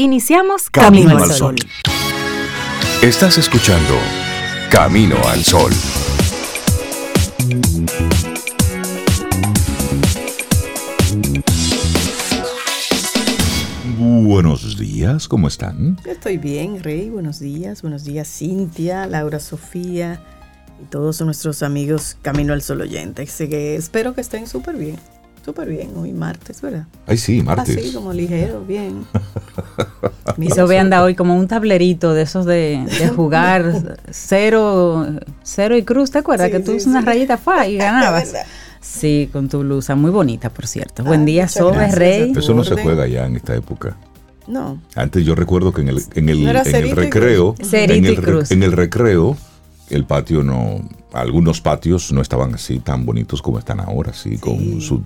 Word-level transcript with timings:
Iniciamos 0.00 0.70
Camino, 0.70 1.18
al 1.18 1.28
Sol. 1.32 1.56
Estás 3.02 3.36
escuchando 3.36 3.94
Camino 4.70 5.16
al 5.26 5.42
Sol. 5.42 5.72
Buenos 13.98 14.78
días, 14.78 15.26
¿cómo 15.26 15.48
están? 15.48 15.98
estoy 16.04 16.38
bien, 16.38 16.80
Rey. 16.80 17.10
Buenos 17.10 17.40
días. 17.40 17.82
Buenos 17.82 18.04
días, 18.04 18.28
Cintia, 18.28 19.04
Laura, 19.08 19.40
Sofía 19.40 20.22
y 20.80 20.84
todos 20.84 21.20
nuestros 21.22 21.64
amigos 21.64 22.16
Camino 22.22 22.52
al 22.52 22.62
Sol 22.62 22.82
oyentes. 22.82 23.34
Que 23.34 23.74
espero 23.74 24.14
que 24.14 24.20
estén 24.20 24.46
súper 24.46 24.76
bien. 24.76 24.96
Súper 25.48 25.70
bien, 25.70 25.96
hoy 25.96 26.12
martes, 26.12 26.60
¿verdad? 26.60 26.84
Ay, 27.06 27.16
sí, 27.16 27.40
martes. 27.40 27.74
Así, 27.74 27.94
como 27.94 28.12
ligero, 28.12 28.62
bien. 28.68 29.06
Se 30.54 30.62
ve 30.64 30.78
anda 30.78 31.02
hoy 31.02 31.14
como 31.14 31.34
un 31.34 31.48
tablerito 31.48 32.12
de 32.12 32.20
esos 32.20 32.44
de, 32.44 32.84
jugar 33.16 33.96
cero, 34.10 35.06
cero 35.42 35.78
y 35.78 35.84
cruz, 35.84 36.10
¿te 36.10 36.18
acuerdas? 36.18 36.50
que 36.50 36.60
tú 36.60 36.72
usas 36.72 36.88
una 36.88 37.00
rayita 37.00 37.38
fue 37.38 37.70
y 37.70 37.76
ganabas. 37.78 38.34
Sí, 38.82 39.30
con 39.32 39.48
tu 39.48 39.60
blusa, 39.60 39.94
muy 39.94 40.10
bonita, 40.10 40.50
por 40.50 40.66
cierto. 40.66 41.02
Buen 41.02 41.24
día, 41.24 41.48
Sobe, 41.48 41.92
Rey. 41.92 42.30
Eso 42.36 42.52
no 42.52 42.62
se 42.62 42.74
juega 42.82 43.06
ya 43.06 43.24
en 43.24 43.36
esta 43.36 43.56
época. 43.56 43.96
No. 44.46 44.82
Antes 44.96 45.24
yo 45.24 45.34
recuerdo 45.34 45.72
que 45.72 45.80
en 45.80 45.88
el, 45.88 46.02
en 46.14 46.28
el, 46.28 46.46
en 46.46 46.56
el 46.56 46.90
recreo, 46.94 47.54
en 47.58 47.90
el, 47.90 48.44
en 48.50 48.62
el 48.62 48.72
recreo, 48.72 49.34
el 49.88 50.04
patio 50.04 50.42
no, 50.42 50.86
algunos 51.14 51.62
patios 51.62 52.12
no 52.12 52.20
estaban 52.20 52.54
así 52.54 52.80
tan 52.80 53.06
bonitos 53.06 53.40
como 53.40 53.58
están 53.58 53.80
ahora, 53.80 54.10
así 54.10 54.36
con 54.36 54.82
su 54.82 55.02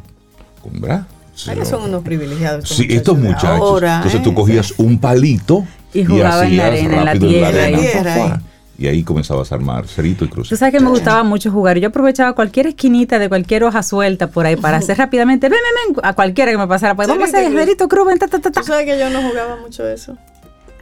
¿verdad? 0.70 1.06
son 1.34 1.82
unos 1.82 2.02
privilegiados. 2.02 2.68
sí, 2.68 2.86
estos 2.90 3.18
muchachos. 3.18 3.82
Entonces 3.82 4.22
tú 4.22 4.30
¿eh? 4.30 4.34
cogías 4.34 4.74
un 4.78 4.98
palito 4.98 5.66
y 5.92 6.04
jugabas 6.04 6.46
en 6.46 6.56
la 6.56 6.66
arena, 6.66 6.98
en 6.98 7.04
la 7.04 7.14
tierra. 7.14 8.42
y 8.78 8.86
ahí 8.86 9.02
comenzabas 9.02 9.52
a 9.52 9.54
armar 9.56 9.86
cerito 9.86 10.24
y 10.24 10.28
cruz. 10.28 10.48
Tú 10.48 10.56
sabes 10.56 10.74
que 10.74 10.80
me 10.80 10.90
gustaba 10.90 11.22
mucho 11.22 11.50
jugar. 11.50 11.78
Yo 11.78 11.88
aprovechaba 11.88 12.34
cualquier 12.34 12.66
esquinita 12.66 13.18
de 13.18 13.28
cualquier 13.28 13.64
hoja 13.64 13.82
suelta 13.82 14.28
por 14.28 14.46
ahí 14.46 14.56
para 14.56 14.76
hacer 14.78 14.98
rápidamente, 14.98 15.48
ven, 15.48 15.58
ven, 15.58 15.94
ven, 15.94 16.04
a 16.04 16.14
cualquiera 16.14 16.50
que 16.50 16.58
me 16.58 16.66
pasara. 16.66 16.94
Pues 16.94 17.08
vamos 17.08 17.24
a 17.24 17.38
hacer 17.38 17.52
cerito, 17.52 17.88
cruz, 17.88 18.06
ven, 18.06 18.18
ta, 18.18 18.28
ta, 18.28 18.40
ta, 18.40 18.50
Tú 18.50 18.62
sabes 18.64 18.86
que 18.86 18.98
yo 18.98 19.10
no 19.10 19.22
jugaba 19.22 19.56
mucho 19.56 19.86
eso. 19.86 20.16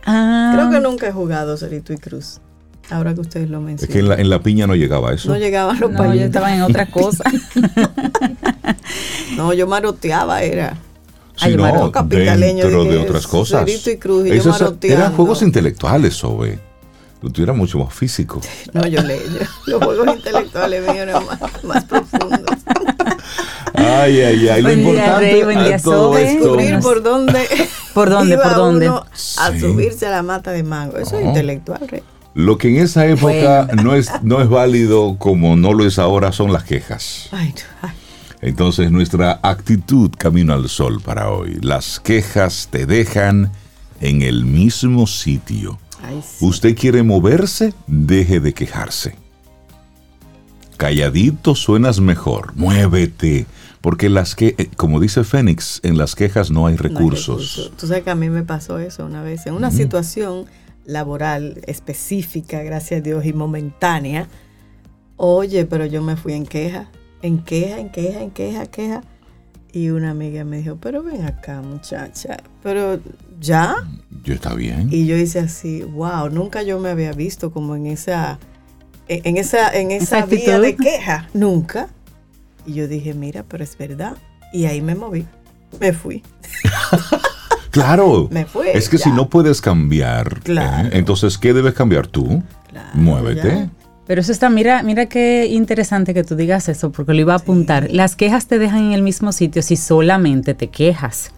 Ah. 0.05 0.53
Creo 0.55 0.71
que 0.71 0.81
nunca 0.81 1.07
he 1.07 1.13
jugado 1.13 1.57
cerito 1.57 1.93
y 1.93 1.99
cruz. 1.99 2.41
Ahora 2.91 3.15
que 3.15 3.21
ustedes 3.21 3.49
lo 3.49 3.61
mencionan. 3.61 3.89
Es 3.89 3.95
que 3.95 4.01
en 4.01 4.09
la, 4.09 4.15
en 4.17 4.29
la 4.29 4.43
piña 4.43 4.67
no 4.67 4.75
llegaba 4.75 5.13
eso. 5.13 5.29
No 5.29 5.37
llegaban 5.39 5.79
los 5.79 5.93
no, 5.93 6.15
yo 6.15 6.23
estaba 6.23 6.53
en 6.53 6.63
otra 6.63 6.87
cosa. 6.87 7.23
no, 9.37 9.53
yo 9.53 9.67
maroteaba, 9.67 10.43
era. 10.43 10.77
Sí, 11.37 11.57
no, 11.57 11.91
dentro 12.05 12.85
de 12.85 12.99
otras 12.99 13.27
cosas. 13.27 13.69
Y 13.69 13.97
cruz 13.97 14.27
y 14.27 14.41
yo 14.41 14.53
eran 14.83 15.15
juegos 15.15 15.43
intelectuales, 15.43 16.15
Sobe. 16.15 16.59
Tú 17.33 17.43
eras 17.43 17.57
mucho 17.57 17.79
más 17.79 17.93
físico. 17.93 18.41
No, 18.73 18.87
yo 18.87 19.03
leí. 19.03 19.21
Los 19.67 19.85
juegos 19.85 20.17
intelectuales 20.17 20.83
míos 20.83 20.97
eran 20.97 21.25
más, 21.27 21.65
más 21.65 21.85
profundos. 21.85 22.41
Ay, 23.75 24.21
ay, 24.21 24.49
ay. 24.49 24.63
Lo 24.63 24.73
importante 24.73 25.45
buen 25.45 25.65
día, 25.65 25.79
todo 25.79 26.15
descubrir 26.15 26.81
por 26.81 27.03
dónde. 27.03 27.47
¿Por 27.95 28.09
dónde? 28.09 28.39
¿Por 28.39 28.55
dónde? 28.55 28.89
a 28.89 29.59
subirse 29.59 30.07
a 30.07 30.11
la 30.11 30.23
mata 30.23 30.53
de 30.53 30.63
mango. 30.63 30.97
Eso 30.97 31.19
es 31.19 31.27
intelectual, 31.27 31.87
Rey. 31.89 32.03
Lo 32.35 32.59
que 32.59 32.69
en 32.69 32.77
esa 32.77 33.07
época 33.07 33.69
no, 33.83 33.95
es, 33.95 34.11
no 34.23 34.41
es 34.41 34.49
válido 34.49 35.17
como 35.19 35.57
no 35.57 35.73
lo 35.73 35.85
es 35.85 35.99
ahora 35.99 36.33
son 36.33 36.53
las 36.53 36.63
quejas. 36.65 37.29
Entonces 38.43 38.91
nuestra 38.91 39.41
actitud 39.43 40.11
camino 40.17 40.55
al 40.55 40.69
sol 40.69 41.01
para 41.01 41.31
hoy. 41.31 41.59
Las 41.61 42.01
quejas 42.01 42.69
te 42.71 42.87
dejan 42.87 43.53
en 44.01 44.23
el 44.23 44.45
mismo 44.45 45.07
sitio. 45.07 45.79
Usted 46.41 46.77
quiere 46.77 47.03
moverse, 47.03 47.75
deje 47.87 48.41
de 48.41 48.55
quejarse. 48.55 49.15
Calladito 50.77 51.55
suenas 51.55 52.01
mejor, 52.01 52.55
muévete. 52.57 53.47
Porque 53.81 54.09
las 54.11 54.35
que, 54.35 54.55
eh, 54.59 54.71
como 54.77 55.01
dice 55.01 55.25
Fénix, 55.25 55.81
en 55.83 55.97
las 55.97 56.15
quejas 56.15 56.51
no 56.51 56.67
hay 56.67 56.77
recursos. 56.77 57.73
Tú 57.79 57.87
sabes 57.87 58.03
que 58.03 58.11
a 58.11 58.15
mí 58.15 58.29
me 58.29 58.43
pasó 58.43 58.79
eso 58.79 59.07
una 59.07 59.23
vez. 59.23 59.47
En 59.47 59.55
una 59.55 59.71
situación 59.71 60.47
laboral 60.85 61.63
específica, 61.67 62.63
gracias 62.63 63.01
a 63.01 63.03
Dios, 63.03 63.25
y 63.25 63.33
momentánea. 63.33 64.29
Oye, 65.17 65.65
pero 65.65 65.87
yo 65.87 66.03
me 66.03 66.17
fui 66.17 66.35
en 66.35 66.47
queja, 66.47 66.91
en 67.23 67.43
queja, 67.43 67.79
en 67.79 67.91
queja, 67.91 68.23
en 68.23 68.31
queja, 68.31 68.67
queja. 68.67 69.03
Y 69.73 69.91
una 69.91 70.11
amiga 70.11 70.45
me 70.45 70.59
dijo, 70.59 70.77
pero 70.81 71.03
ven 71.03 71.25
acá, 71.25 71.63
muchacha, 71.63 72.39
pero 72.63 73.01
ya. 73.39 73.77
Yo 74.25 74.35
está 74.35 74.55
bien. 74.55 74.89
Y 74.91 75.07
yo 75.07 75.17
hice 75.17 75.39
así, 75.39 75.83
wow, 75.83 76.29
nunca 76.29 76.63
yo 76.63 76.81
me 76.81 76.89
había 76.91 77.13
visto 77.13 77.53
como 77.53 77.77
en 77.77 77.87
esa, 77.87 78.39
en 79.07 79.37
esa, 79.37 79.71
en 79.71 79.93
esa, 79.93 80.27
vía 80.27 80.59
de 80.59 80.75
queja, 80.75 81.29
nunca. 81.35 81.89
Y 82.67 82.75
yo 82.75 82.89
dije, 82.89 83.15
mira, 83.15 83.45
pero 83.45 83.63
es 83.63 83.79
verdad. 83.79 84.17
Y 84.53 84.67
ahí 84.67 84.81
me 84.81 84.95
moví, 84.95 85.27
me 85.79 85.93
fui. 85.93 86.23
Claro. 87.71 88.29
Es 88.75 88.89
que 88.89 88.99
si 88.99 89.11
no 89.11 89.29
puedes 89.29 89.61
cambiar, 89.61 90.41
¿eh? 90.45 90.91
entonces, 90.93 91.39
¿qué 91.39 91.55
debes 91.55 91.75
cambiar 91.75 92.09
tú? 92.09 92.43
Muévete. 92.95 93.71
Pero 94.11 94.23
eso 94.23 94.33
está, 94.33 94.51
mira, 94.51 94.83
mira 94.83 95.07
qué 95.07 95.47
interesante 95.47 96.15
que 96.15 96.25
tú 96.25 96.35
digas 96.35 96.69
eso, 96.69 96.91
porque 96.91 97.15
lo 97.15 97.21
iba 97.21 97.35
a 97.35 97.37
apuntar. 97.37 97.87
Las 97.93 98.17
quejas 98.17 98.49
te 98.49 98.59
dejan 98.59 98.87
en 98.87 98.93
el 98.93 99.03
mismo 99.03 99.31
sitio 99.31 99.63
si 99.63 99.77
solamente 99.77 100.53
te 100.53 100.67
quejas. 100.67 101.31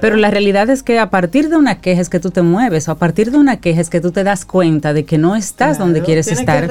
Pero 0.00 0.14
la 0.14 0.30
realidad 0.30 0.70
es 0.70 0.84
que 0.84 1.00
a 1.00 1.10
partir 1.10 1.48
de 1.48 1.56
una 1.56 1.80
queja 1.80 2.00
es 2.00 2.08
que 2.08 2.20
tú 2.20 2.30
te 2.30 2.42
mueves, 2.42 2.88
o 2.88 2.92
a 2.92 2.94
partir 2.94 3.32
de 3.32 3.38
una 3.38 3.56
queja 3.56 3.80
es 3.80 3.90
que 3.90 4.00
tú 4.00 4.12
te 4.12 4.22
das 4.22 4.44
cuenta 4.44 4.92
de 4.92 5.04
que 5.04 5.18
no 5.18 5.34
estás 5.34 5.76
donde 5.76 6.02
quieres 6.02 6.28
estar, 6.28 6.70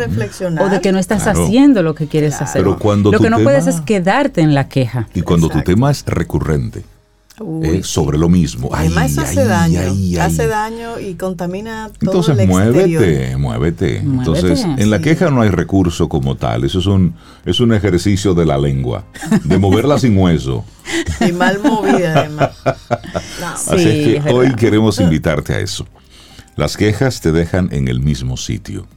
o 0.62 0.70
de 0.70 0.80
que 0.80 0.94
no 0.94 0.98
estás 0.98 1.28
haciendo 1.28 1.84
lo 1.84 1.94
que 1.94 2.08
quieres 2.08 2.42
hacer. 2.42 2.62
Pero 2.62 2.80
cuando 2.80 3.12
lo 3.12 3.20
que 3.20 3.30
no 3.30 3.40
puedes 3.40 3.68
es 3.68 3.82
quedarte 3.82 4.40
en 4.40 4.56
la 4.56 4.70
queja. 4.70 5.10
Y 5.14 5.24
cuando 5.24 5.50
tu 5.50 5.62
tema 5.62 5.92
es 5.92 6.06
recurrente, 6.06 6.86
eh, 7.64 7.82
sobre 7.84 8.18
lo 8.18 8.30
mismo. 8.30 8.70
Además 8.74 9.18
hace 9.18 9.46
daño, 9.46 9.80
hace 10.22 10.48
daño 10.48 11.00
y 11.00 11.16
contamina 11.16 11.90
todo 12.00 12.12
Entonces 12.12 12.48
muévete, 12.48 13.38
muévete, 13.38 13.98
Entonces 13.98 14.66
en 14.66 14.90
la 14.90 15.00
queja 15.00 15.30
no 15.30 15.42
hay 15.42 15.50
recurso 15.50 16.10
como 16.10 16.36
tal, 16.36 16.64
eso 16.64 16.80
es 16.80 16.86
un 16.86 17.16
es 17.46 17.60
un 17.60 17.74
ejercicio 17.74 18.34
de 18.34 18.46
la 18.46 18.58
lengua, 18.58 19.06
de 19.44 19.58
moverla 19.58 19.98
sin 19.98 20.18
hueso. 20.18 20.66
Y 21.28 21.32
mal 21.32 21.60
movida 21.64 22.22
además. 22.22 22.52
Así 23.68 23.88
es 23.88 24.24
que 24.24 24.34
hoy 24.34 24.54
queremos 24.56 25.00
invitarte 25.00 25.54
a 25.54 25.60
eso. 25.60 25.86
Las 26.56 26.78
quejas 26.78 27.22
te 27.22 27.32
dejan 27.32 27.70
en 27.72 27.88
el 27.88 28.00
mismo 28.00 28.38
sitio. 28.38 28.88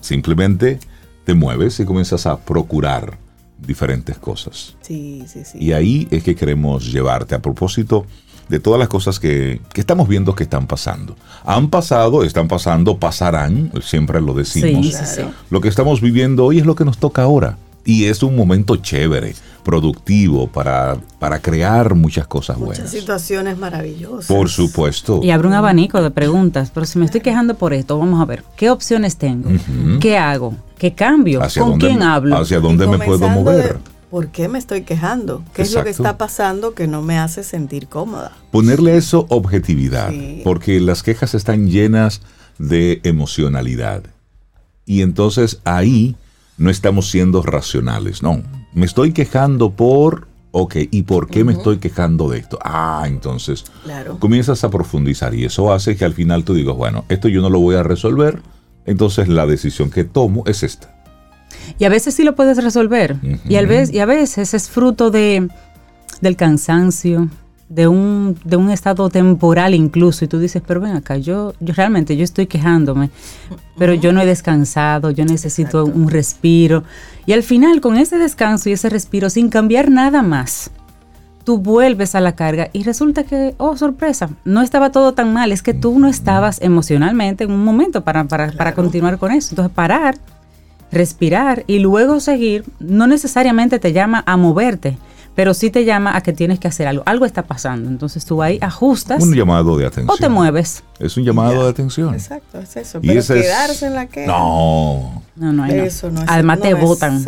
Simplemente 0.00 0.78
te 1.24 1.34
mueves 1.34 1.78
y 1.80 1.84
comienzas 1.84 2.26
a 2.26 2.38
procurar 2.38 3.18
diferentes 3.66 4.18
cosas. 4.18 4.76
Sí, 4.80 5.24
sí, 5.26 5.44
sí. 5.44 5.58
Y 5.60 5.72
ahí 5.72 6.08
es 6.10 6.22
que 6.22 6.34
queremos 6.34 6.90
llevarte 6.92 7.34
a 7.34 7.42
propósito 7.42 8.06
de 8.48 8.60
todas 8.60 8.78
las 8.78 8.88
cosas 8.88 9.18
que, 9.18 9.60
estamos 9.74 10.08
viendo 10.08 10.34
que 10.34 10.44
están 10.44 10.66
pasando. 10.66 11.16
Han 11.44 11.70
pasado, 11.70 12.24
están 12.24 12.48
pasando, 12.48 12.98
pasarán, 12.98 13.72
siempre 13.82 14.20
lo 14.20 14.34
decimos. 14.34 14.94
Lo 15.50 15.60
que 15.60 15.68
estamos 15.68 16.00
viviendo 16.00 16.44
hoy 16.44 16.58
es 16.58 16.66
lo 16.66 16.74
que 16.74 16.84
nos 16.84 16.98
toca 16.98 17.22
ahora. 17.22 17.58
Y 17.84 18.04
es 18.06 18.22
un 18.22 18.34
momento 18.34 18.76
chévere, 18.76 19.34
productivo, 19.62 20.46
para, 20.46 20.96
para 21.18 21.40
crear 21.40 21.94
muchas 21.94 22.26
cosas 22.26 22.58
buenas. 22.58 22.78
Muchas 22.78 22.90
situaciones 22.90 23.58
maravillosas. 23.58 24.26
Por 24.26 24.48
supuesto. 24.48 25.20
Y 25.22 25.30
abre 25.30 25.48
un 25.48 25.54
abanico 25.54 26.02
de 26.02 26.10
preguntas, 26.10 26.70
pero 26.72 26.86
si 26.86 26.98
me 26.98 27.04
estoy 27.04 27.20
quejando 27.20 27.56
por 27.56 27.72
esto, 27.74 27.98
vamos 27.98 28.20
a 28.20 28.24
ver, 28.24 28.44
¿qué 28.56 28.70
opciones 28.70 29.16
tengo? 29.16 29.50
¿Qué 30.00 30.16
hago? 30.16 30.54
¿Qué 30.78 30.94
cambio? 30.94 31.40
¿Con 31.58 31.78
quién 31.78 32.02
hablo? 32.02 32.36
¿Hacia 32.36 32.60
dónde 32.60 32.86
me 32.86 32.98
puedo 32.98 33.28
mover? 33.28 33.78
¿Por 34.10 34.28
qué 34.28 34.48
me 34.48 34.60
estoy 34.60 34.82
quejando? 34.82 35.42
¿Qué 35.54 35.62
es 35.62 35.74
lo 35.74 35.82
que 35.82 35.90
está 35.90 36.16
pasando 36.16 36.72
que 36.74 36.86
no 36.86 37.02
me 37.02 37.18
hace 37.18 37.42
sentir 37.42 37.88
cómoda? 37.88 38.30
Ponerle 38.52 38.96
eso 38.96 39.26
objetividad, 39.28 40.12
porque 40.44 40.78
las 40.80 41.02
quejas 41.02 41.34
están 41.34 41.68
llenas 41.68 42.22
de 42.58 43.00
emocionalidad. 43.02 44.04
Y 44.86 45.02
entonces 45.02 45.60
ahí 45.64 46.14
no 46.56 46.70
estamos 46.70 47.10
siendo 47.10 47.42
racionales, 47.42 48.22
no. 48.22 48.42
Me 48.72 48.86
estoy 48.86 49.12
quejando 49.12 49.70
por, 49.70 50.28
ok, 50.50 50.76
¿y 50.90 51.02
por 51.02 51.28
qué 51.28 51.44
me 51.44 51.52
estoy 51.52 51.78
quejando 51.78 52.28
de 52.28 52.38
esto? 52.38 52.58
Ah, 52.62 53.04
entonces 53.06 53.64
comienzas 54.18 54.64
a 54.64 54.70
profundizar 54.70 55.34
y 55.34 55.44
eso 55.44 55.72
hace 55.72 55.96
que 55.96 56.04
al 56.04 56.14
final 56.14 56.44
tú 56.44 56.54
digas, 56.54 56.76
bueno, 56.76 57.04
esto 57.08 57.28
yo 57.28 57.40
no 57.40 57.50
lo 57.50 57.60
voy 57.60 57.76
a 57.76 57.82
resolver, 57.82 58.40
entonces 58.86 59.28
la 59.28 59.46
decisión 59.46 59.90
que 59.90 60.04
tomo 60.04 60.44
es 60.46 60.62
esta. 60.62 60.94
Y 61.78 61.84
a 61.84 61.88
veces 61.88 62.14
sí 62.14 62.24
lo 62.24 62.34
puedes 62.34 62.62
resolver. 62.62 63.16
y, 63.48 63.56
a 63.56 63.62
veces, 63.62 63.94
y 63.94 64.00
a 64.00 64.06
veces 64.06 64.54
es 64.54 64.68
fruto 64.68 65.10
de, 65.10 65.48
del 66.20 66.36
cansancio, 66.36 67.28
de 67.68 67.88
un, 67.88 68.38
de 68.44 68.56
un 68.56 68.70
estado 68.70 69.08
temporal 69.08 69.74
incluso 69.74 70.24
y 70.24 70.28
tú 70.28 70.38
dices, 70.38 70.62
pero 70.66 70.80
ven 70.80 70.96
acá, 70.96 71.16
yo, 71.16 71.54
yo 71.60 71.74
realmente 71.74 72.16
yo 72.16 72.24
estoy 72.24 72.46
quejándome, 72.46 73.10
pero 73.78 73.94
yo 73.94 74.12
no 74.12 74.20
he 74.20 74.26
descansado, 74.26 75.10
yo 75.10 75.24
necesito 75.24 75.84
un 75.84 76.08
respiro. 76.08 76.84
Y 77.26 77.32
al 77.32 77.42
final 77.42 77.80
con 77.80 77.96
ese 77.96 78.18
descanso 78.18 78.68
y 78.68 78.72
ese 78.72 78.90
respiro, 78.90 79.30
sin 79.30 79.48
cambiar 79.48 79.90
nada 79.90 80.22
más, 80.22 80.70
tú 81.44 81.58
vuelves 81.58 82.14
a 82.14 82.20
la 82.20 82.34
carga 82.34 82.70
y 82.72 82.82
resulta 82.82 83.24
que, 83.24 83.54
oh, 83.58 83.76
sorpresa, 83.76 84.30
no 84.44 84.62
estaba 84.62 84.90
todo 84.90 85.12
tan 85.12 85.32
mal, 85.32 85.52
es 85.52 85.62
que 85.62 85.74
tú 85.74 85.98
no 85.98 86.08
estabas 86.08 86.60
emocionalmente 86.60 87.44
en 87.44 87.52
un 87.52 87.64
momento 87.64 88.02
para, 88.02 88.24
para, 88.24 88.52
para 88.52 88.74
continuar 88.74 89.18
con 89.18 89.32
eso. 89.32 89.50
Entonces, 89.52 89.74
parar, 89.74 90.16
respirar 90.90 91.64
y 91.66 91.78
luego 91.78 92.20
seguir, 92.20 92.64
no 92.80 93.06
necesariamente 93.06 93.78
te 93.78 93.92
llama 93.92 94.22
a 94.26 94.36
moverte, 94.36 94.96
pero 95.34 95.54
sí 95.54 95.70
te 95.70 95.84
llama 95.84 96.16
a 96.16 96.22
que 96.22 96.32
tienes 96.32 96.58
que 96.60 96.68
hacer 96.68 96.86
algo. 96.86 97.02
Algo 97.06 97.26
está 97.26 97.42
pasando. 97.42 97.88
Entonces 97.88 98.24
tú 98.24 98.42
ahí 98.42 98.58
ajustas. 98.60 99.22
Un 99.22 99.34
llamado 99.34 99.76
de 99.76 99.86
atención. 99.86 100.10
O 100.10 100.16
te 100.16 100.28
mueves. 100.28 100.84
Es 100.98 101.16
un 101.16 101.24
llamado 101.24 101.64
de 101.64 101.70
atención. 101.70 102.14
Exacto, 102.14 102.60
es 102.60 102.76
eso. 102.76 103.00
Pero 103.00 103.22
quedarse 103.22 103.86
en 103.86 103.94
la 103.94 104.06
que. 104.06 104.26
No. 104.26 105.23
No, 105.36 105.52
no, 105.52 105.66
eso 105.66 106.12
no. 106.12 106.22
Además 106.28 106.60
te 106.60 106.74
votan 106.74 107.20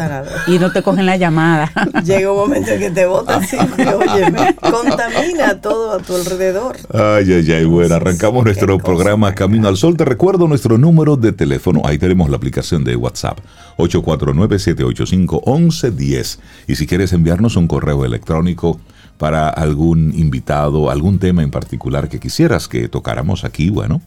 y 0.46 0.60
no 0.60 0.70
te 0.70 0.80
cogen 0.82 1.06
la 1.06 1.16
llamada. 1.16 1.72
Llega 2.04 2.30
un 2.30 2.38
momento 2.38 2.70
en 2.70 2.78
que 2.78 2.90
te 2.90 3.04
votan 3.04 3.44
siempre, 3.44 3.84
óyeme, 3.94 4.54
contamina 4.60 5.60
todo 5.60 5.90
a 5.92 5.98
tu 5.98 6.14
alrededor. 6.14 6.76
Ay, 6.94 7.32
ay, 7.32 7.52
ay, 7.52 7.64
bueno, 7.64 7.96
arrancamos 7.96 8.44
nuestro 8.44 8.78
programa 8.78 9.34
Camino 9.34 9.66
al 9.66 9.76
Sol. 9.76 9.96
Te 9.96 10.04
recuerdo 10.04 10.46
nuestro 10.46 10.78
número 10.78 11.16
de 11.16 11.32
teléfono, 11.32 11.82
ahí 11.84 11.98
tenemos 11.98 12.30
la 12.30 12.36
aplicación 12.36 12.84
de 12.84 12.94
WhatsApp, 12.94 13.40
849-785-1110. 13.78 16.38
Y 16.68 16.76
si 16.76 16.86
quieres 16.86 17.12
enviarnos 17.12 17.56
un 17.56 17.66
correo 17.66 18.04
electrónico 18.04 18.78
para 19.18 19.48
algún 19.48 20.12
invitado, 20.14 20.90
algún 20.90 21.18
tema 21.18 21.42
en 21.42 21.50
particular 21.50 22.08
que 22.08 22.20
quisieras 22.20 22.68
que 22.68 22.88
tocáramos 22.88 23.44
aquí, 23.44 23.70
bueno, 23.70 24.00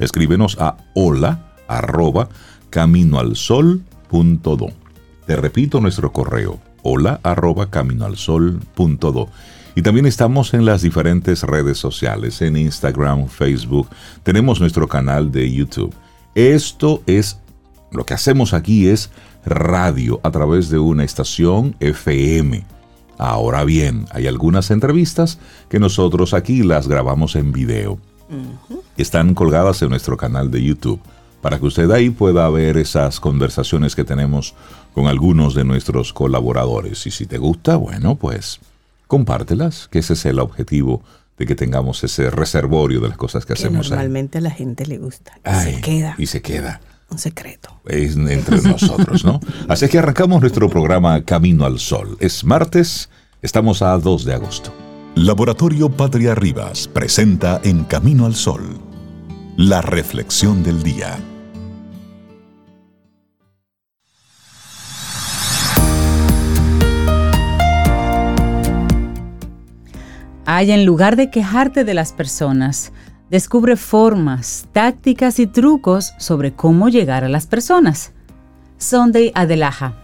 escríbenos 0.00 0.56
a 0.58 0.78
hola 0.94 1.52
arroba 1.68 2.28
caminoalsol.do. 2.74 4.66
Te 5.28 5.36
repito 5.36 5.80
nuestro 5.80 6.12
correo, 6.12 6.58
hola 6.82 7.20
arroba 7.22 7.70
caminoalsol.do. 7.70 9.28
Y 9.76 9.82
también 9.82 10.06
estamos 10.06 10.54
en 10.54 10.64
las 10.64 10.82
diferentes 10.82 11.44
redes 11.44 11.78
sociales, 11.78 12.42
en 12.42 12.56
Instagram, 12.56 13.28
Facebook, 13.28 13.88
tenemos 14.24 14.58
nuestro 14.58 14.88
canal 14.88 15.30
de 15.30 15.52
YouTube. 15.52 15.94
Esto 16.34 17.00
es, 17.06 17.38
lo 17.92 18.04
que 18.04 18.14
hacemos 18.14 18.52
aquí 18.52 18.88
es 18.88 19.10
radio 19.46 20.18
a 20.24 20.32
través 20.32 20.68
de 20.68 20.80
una 20.80 21.04
estación 21.04 21.76
FM. 21.78 22.64
Ahora 23.18 23.62
bien, 23.62 24.06
hay 24.10 24.26
algunas 24.26 24.72
entrevistas 24.72 25.38
que 25.68 25.78
nosotros 25.78 26.34
aquí 26.34 26.64
las 26.64 26.88
grabamos 26.88 27.36
en 27.36 27.52
video. 27.52 28.00
Están 28.96 29.34
colgadas 29.34 29.80
en 29.82 29.90
nuestro 29.90 30.16
canal 30.16 30.50
de 30.50 30.60
YouTube 30.60 31.00
para 31.44 31.58
que 31.58 31.66
usted 31.66 31.90
ahí 31.90 32.08
pueda 32.08 32.48
ver 32.48 32.78
esas 32.78 33.20
conversaciones 33.20 33.94
que 33.94 34.02
tenemos 34.02 34.54
con 34.94 35.08
algunos 35.08 35.54
de 35.54 35.62
nuestros 35.62 36.14
colaboradores. 36.14 37.06
Y 37.06 37.10
si 37.10 37.26
te 37.26 37.36
gusta, 37.36 37.76
bueno, 37.76 38.14
pues 38.14 38.60
compártelas, 39.08 39.86
que 39.88 39.98
ese 39.98 40.14
es 40.14 40.24
el 40.24 40.38
objetivo 40.38 41.02
de 41.36 41.44
que 41.44 41.54
tengamos 41.54 42.02
ese 42.02 42.30
reservorio 42.30 42.98
de 43.02 43.08
las 43.08 43.18
cosas 43.18 43.44
que, 43.44 43.52
hacemos. 43.52 43.90
Normalmente 43.90 44.38
a 44.38 44.40
la 44.40 44.52
gente 44.52 44.86
le 44.86 44.96
gusta. 44.96 45.38
Y 45.44 45.64
se 45.64 45.80
queda. 45.82 46.14
Y 46.16 46.26
se 46.28 46.40
queda. 46.40 46.80
Un 47.10 47.18
secreto. 47.18 47.78
Es 47.84 48.16
entre 48.16 48.62
nosotros, 48.62 49.22
¿no? 49.22 49.38
Así 49.68 49.86
que 49.88 49.98
arrancamos 49.98 50.40
nuestro 50.40 50.70
programa 50.70 51.26
Camino 51.26 51.66
al 51.66 51.78
Sol. 51.78 52.16
Es 52.20 52.42
martes, 52.42 53.10
estamos 53.42 53.82
a 53.82 53.98
2 53.98 54.24
de 54.24 54.32
agosto. 54.32 54.72
Laboratorio 55.14 55.90
Patria 55.90 56.34
Rivas 56.34 56.88
presenta 56.88 57.60
En 57.64 57.84
Camino 57.84 58.24
al 58.24 58.34
Sol, 58.34 58.78
la 59.58 59.82
reflexión 59.82 60.62
del 60.62 60.82
día. 60.82 61.18
Hay 70.46 70.72
en 70.72 70.84
lugar 70.84 71.16
de 71.16 71.30
quejarte 71.30 71.84
de 71.84 71.94
las 71.94 72.12
personas, 72.12 72.92
descubre 73.30 73.76
formas, 73.76 74.66
tácticas 74.72 75.38
y 75.38 75.46
trucos 75.46 76.12
sobre 76.18 76.52
cómo 76.52 76.90
llegar 76.90 77.24
a 77.24 77.30
las 77.30 77.46
personas. 77.46 78.12
Sunday 78.76 79.32
Adelaja. 79.34 79.94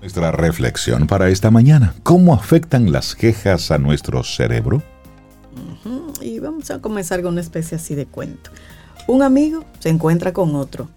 Nuestra 0.00 0.32
reflexión 0.32 1.06
para 1.06 1.28
esta 1.28 1.50
mañana. 1.50 1.94
¿Cómo 2.02 2.32
afectan 2.32 2.92
las 2.92 3.14
quejas 3.14 3.70
a 3.70 3.76
nuestro 3.76 4.24
cerebro? 4.24 4.82
Y 6.22 6.38
vamos 6.38 6.70
a 6.70 6.80
comenzar 6.80 7.20
con 7.20 7.32
una 7.32 7.42
especie 7.42 7.76
así 7.76 7.94
de 7.94 8.06
cuento. 8.06 8.50
Un 9.06 9.22
amigo 9.22 9.66
se 9.80 9.90
encuentra 9.90 10.32
con 10.32 10.54
otro. 10.54 10.88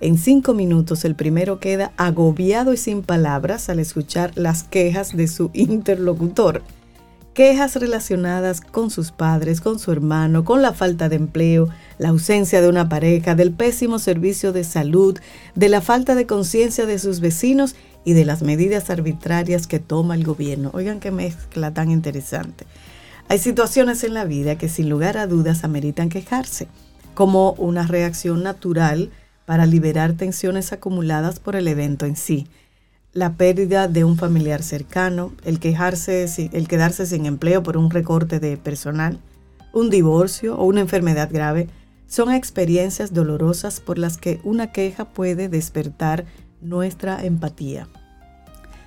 En 0.00 0.18
cinco 0.18 0.52
minutos 0.52 1.06
el 1.06 1.14
primero 1.14 1.60
queda 1.60 1.92
agobiado 1.96 2.74
y 2.74 2.76
sin 2.76 3.02
palabras 3.02 3.70
al 3.70 3.78
escuchar 3.78 4.32
las 4.34 4.64
quejas 4.64 5.16
de 5.16 5.28
su 5.28 5.50
interlocutor 5.54 6.62
quejas 7.34 7.76
relacionadas 7.76 8.60
con 8.60 8.90
sus 8.90 9.12
padres, 9.12 9.60
con 9.60 9.78
su 9.78 9.92
hermano, 9.92 10.44
con 10.44 10.62
la 10.62 10.72
falta 10.72 11.08
de 11.08 11.16
empleo, 11.16 11.68
la 11.98 12.08
ausencia 12.08 12.60
de 12.60 12.68
una 12.68 12.88
pareja, 12.88 13.34
del 13.34 13.52
pésimo 13.52 13.98
servicio 13.98 14.52
de 14.52 14.64
salud, 14.64 15.18
de 15.54 15.68
la 15.68 15.80
falta 15.80 16.14
de 16.14 16.26
conciencia 16.26 16.86
de 16.86 16.98
sus 16.98 17.20
vecinos 17.20 17.76
y 18.04 18.12
de 18.14 18.24
las 18.24 18.42
medidas 18.42 18.90
arbitrarias 18.90 19.66
que 19.66 19.78
toma 19.78 20.14
el 20.14 20.24
gobierno. 20.24 20.70
Oigan 20.74 21.00
qué 21.00 21.10
mezcla 21.10 21.72
tan 21.72 21.90
interesante. 21.90 22.66
Hay 23.28 23.38
situaciones 23.38 24.04
en 24.04 24.14
la 24.14 24.24
vida 24.24 24.56
que 24.56 24.68
sin 24.68 24.88
lugar 24.88 25.18
a 25.18 25.26
dudas 25.26 25.62
ameritan 25.62 26.08
quejarse, 26.08 26.66
como 27.14 27.52
una 27.52 27.86
reacción 27.86 28.42
natural 28.42 29.10
para 29.44 29.66
liberar 29.66 30.14
tensiones 30.14 30.72
acumuladas 30.72 31.38
por 31.38 31.56
el 31.56 31.68
evento 31.68 32.06
en 32.06 32.16
sí 32.16 32.46
la 33.12 33.34
pérdida 33.34 33.88
de 33.88 34.04
un 34.04 34.16
familiar 34.16 34.62
cercano, 34.62 35.32
el 35.44 35.58
quejarse, 35.60 36.26
el 36.52 36.68
quedarse 36.68 37.06
sin 37.06 37.26
empleo 37.26 37.62
por 37.62 37.76
un 37.76 37.90
recorte 37.90 38.40
de 38.40 38.56
personal, 38.56 39.18
un 39.72 39.90
divorcio 39.90 40.56
o 40.56 40.64
una 40.64 40.80
enfermedad 40.80 41.30
grave, 41.32 41.68
son 42.06 42.32
experiencias 42.32 43.12
dolorosas 43.12 43.80
por 43.80 43.98
las 43.98 44.16
que 44.16 44.40
una 44.44 44.72
queja 44.72 45.06
puede 45.06 45.48
despertar 45.48 46.24
nuestra 46.60 47.24
empatía. 47.24 47.88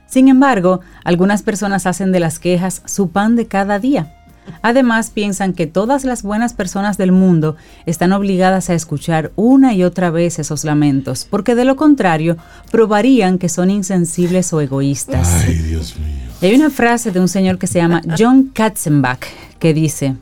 Sin 0.08 0.28
embargo, 0.28 0.82
algunas 1.04 1.42
personas 1.42 1.86
hacen 1.86 2.12
de 2.12 2.20
las 2.20 2.40
quejas 2.40 2.82
su 2.86 3.12
pan 3.12 3.36
de 3.36 3.48
cada 3.48 3.80
día 3.80 4.21
Además, 4.62 5.10
piensan 5.10 5.54
que 5.54 5.68
todas 5.68 6.04
las 6.04 6.24
buenas 6.24 6.54
personas 6.54 6.98
del 6.98 7.12
mundo 7.12 7.56
están 7.86 8.12
obligadas 8.14 8.70
a 8.70 8.74
escuchar 8.74 9.32
una 9.36 9.74
y 9.74 9.84
otra 9.84 10.12
vez 10.12 10.40
esos 10.40 10.64
lamentos, 10.64 11.28
porque 11.30 11.56
de 11.56 11.66
lo 11.66 11.76
contrario, 11.76 12.38
probarían 12.72 13.38
que 13.38 13.50
son 13.50 13.70
insensibles 13.70 14.54
o 14.54 14.62
egoístas. 14.62 15.28
Ay, 15.46 15.56
Dios 15.56 15.96
mío. 15.98 16.32
Hay 16.42 16.56
una 16.56 16.70
frase 16.70 17.12
de 17.12 17.20
un 17.20 17.28
señor 17.28 17.58
que 17.58 17.68
se 17.68 17.80
llama 17.80 18.02
John 18.18 18.50
Katzenbach 18.54 19.26
que 19.60 19.74
dice, 19.74 20.16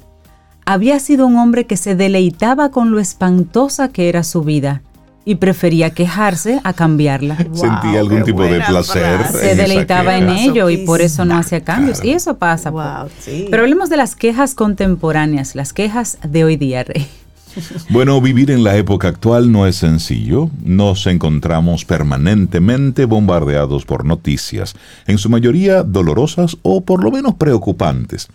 había 0.66 1.00
sido 1.00 1.26
un 1.26 1.38
hombre 1.38 1.66
que 1.66 1.78
se 1.78 1.96
deleitaba 1.96 2.72
con 2.72 2.92
lo 2.92 3.00
espantosa 3.00 3.88
que 3.88 4.10
era 4.10 4.24
su 4.24 4.44
vida 4.44 4.82
y 5.30 5.36
prefería 5.36 5.92
quejarse 5.92 6.60
a 6.64 6.74
cambiarla. 6.74 7.38
Sentía 7.54 8.00
algún 8.00 8.24
tipo 8.24 8.42
de 8.42 8.62
placer. 8.62 9.28
Se 9.28 9.56
deleitaba 9.56 10.18
en 10.18 10.28
ello 10.28 10.72
y 10.72 10.78
por 10.78 11.02
eso 11.02 11.24
no 11.24 11.38
hacía 11.38 11.64
cambios. 11.64 12.04
Y 12.04 12.14
eso 12.14 12.40
pasa. 12.40 12.74
Pero 13.52 13.62
hablemos 13.62 13.92
de 13.92 13.98
las 13.98 14.16
quejas 14.16 14.56
contemporáneas, 14.56 15.54
las 15.54 15.72
quejas 15.72 16.18
de 16.28 16.46
hoy 16.46 16.58
día, 16.58 16.84
Rey. 16.84 17.08
Bueno, 17.90 18.22
vivir 18.22 18.52
en 18.52 18.64
la 18.64 18.78
época 18.78 19.08
actual 19.08 19.52
no 19.52 19.66
es 19.66 19.76
sencillo. 19.76 20.50
Nos 20.64 21.06
encontramos 21.08 21.84
permanentemente 21.84 23.06
bombardeados 23.06 23.86
por 23.86 24.06
noticias, 24.06 24.76
en 25.08 25.18
su 25.18 25.30
mayoría 25.30 25.84
dolorosas 25.84 26.58
o 26.62 26.82
por 26.82 27.04
lo 27.04 27.12
menos 27.12 27.36
preocupantes. 27.36 28.28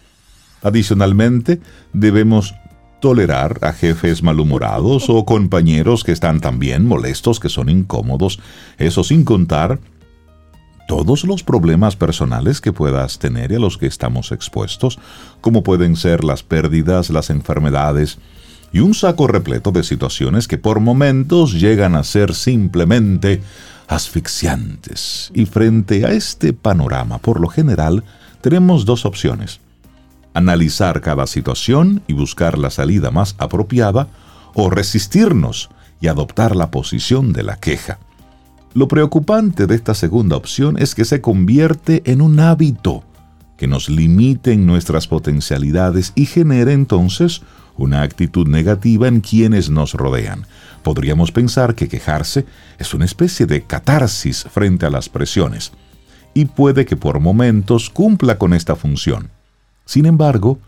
Adicionalmente, 0.62 1.60
debemos 1.92 2.54
tolerar 3.04 3.58
a 3.60 3.74
jefes 3.74 4.22
malhumorados 4.22 5.10
o 5.10 5.26
compañeros 5.26 6.04
que 6.04 6.12
están 6.12 6.40
también 6.40 6.86
molestos, 6.86 7.38
que 7.38 7.50
son 7.50 7.68
incómodos, 7.68 8.40
eso 8.78 9.04
sin 9.04 9.26
contar 9.26 9.78
todos 10.88 11.24
los 11.24 11.42
problemas 11.42 11.96
personales 11.96 12.62
que 12.62 12.72
puedas 12.72 13.18
tener 13.18 13.52
y 13.52 13.56
a 13.56 13.58
los 13.58 13.76
que 13.76 13.88
estamos 13.88 14.32
expuestos, 14.32 14.98
como 15.42 15.62
pueden 15.62 15.96
ser 15.96 16.24
las 16.24 16.42
pérdidas, 16.42 17.10
las 17.10 17.28
enfermedades, 17.28 18.16
y 18.72 18.80
un 18.80 18.94
saco 18.94 19.26
repleto 19.26 19.70
de 19.70 19.82
situaciones 19.82 20.48
que 20.48 20.56
por 20.56 20.80
momentos 20.80 21.60
llegan 21.60 21.96
a 21.96 22.04
ser 22.04 22.34
simplemente 22.34 23.42
asfixiantes. 23.86 25.30
Y 25.34 25.44
frente 25.44 26.06
a 26.06 26.12
este 26.12 26.54
panorama, 26.54 27.18
por 27.18 27.38
lo 27.38 27.48
general, 27.48 28.02
tenemos 28.40 28.86
dos 28.86 29.04
opciones 29.04 29.60
analizar 30.34 31.00
cada 31.00 31.26
situación 31.26 32.02
y 32.06 32.12
buscar 32.12 32.58
la 32.58 32.70
salida 32.70 33.10
más 33.10 33.36
apropiada, 33.38 34.08
o 34.54 34.70
resistirnos 34.70 35.70
y 36.00 36.08
adoptar 36.08 36.54
la 36.54 36.70
posición 36.70 37.32
de 37.32 37.42
la 37.42 37.56
queja. 37.56 37.98
Lo 38.74 38.88
preocupante 38.88 39.66
de 39.66 39.74
esta 39.74 39.94
segunda 39.94 40.36
opción 40.36 40.76
es 40.78 40.94
que 40.94 41.04
se 41.04 41.20
convierte 41.20 42.02
en 42.06 42.20
un 42.20 42.40
hábito 42.40 43.04
que 43.56 43.68
nos 43.68 43.88
limite 43.88 44.52
en 44.52 44.66
nuestras 44.66 45.06
potencialidades 45.06 46.12
y 46.14 46.26
genere 46.26 46.72
entonces 46.72 47.42
una 47.76 48.02
actitud 48.02 48.48
negativa 48.48 49.08
en 49.08 49.20
quienes 49.20 49.70
nos 49.70 49.94
rodean. 49.94 50.46
Podríamos 50.82 51.32
pensar 51.32 51.74
que 51.74 51.88
quejarse 51.88 52.46
es 52.78 52.94
una 52.94 53.04
especie 53.04 53.46
de 53.46 53.62
catarsis 53.62 54.44
frente 54.50 54.86
a 54.86 54.90
las 54.90 55.08
presiones, 55.08 55.72
y 56.34 56.46
puede 56.46 56.84
que 56.84 56.96
por 56.96 57.20
momentos 57.20 57.90
cumpla 57.90 58.38
con 58.38 58.54
esta 58.54 58.74
función 58.74 59.30
Sin 59.84 60.06
embargo, 60.06 60.58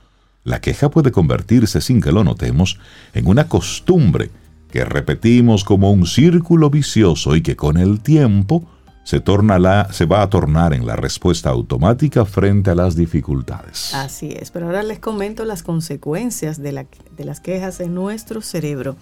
la 0.45 0.61
queja 0.61 0.91
puede 0.91 1.11
convertirse, 1.11 1.81
sin 1.81 2.01
que 2.01 2.13
lo 2.13 2.23
notemos, 2.25 2.79
en 3.15 3.27
una 3.27 3.49
costumbre 3.49 4.31
que 4.71 4.85
repetimos 4.85 5.65
como 5.65 5.91
un 5.91 6.07
círculo 6.07 6.71
vicioso 6.71 7.35
y 7.35 7.43
que 7.43 7.57
con 7.57 7.77
el 7.79 8.01
tiempo 8.01 8.65
se, 9.05 9.21
torna 9.21 9.59
la, 9.59 9.93
se 9.93 10.05
va 10.05 10.23
a 10.23 10.29
tornar 10.29 10.75
en 10.75 10.87
la 10.87 10.97
respuesta 10.97 11.51
automática 11.51 12.25
frente 12.25 12.71
a 12.71 12.75
las 12.75 12.97
dificultades. 12.97 13.95
Así 13.95 14.31
es, 14.39 14.51
pero 14.51 14.67
ahora 14.67 14.83
les 14.83 14.99
comento 14.99 15.45
las 15.45 15.63
consecuencias 15.63 16.61
de, 16.61 16.73
la, 16.73 16.87
de 17.17 17.25
las 17.25 17.41
quejas 17.41 17.81
en 17.81 17.95
nuestro 17.95 18.41
cerebro. 18.41 18.97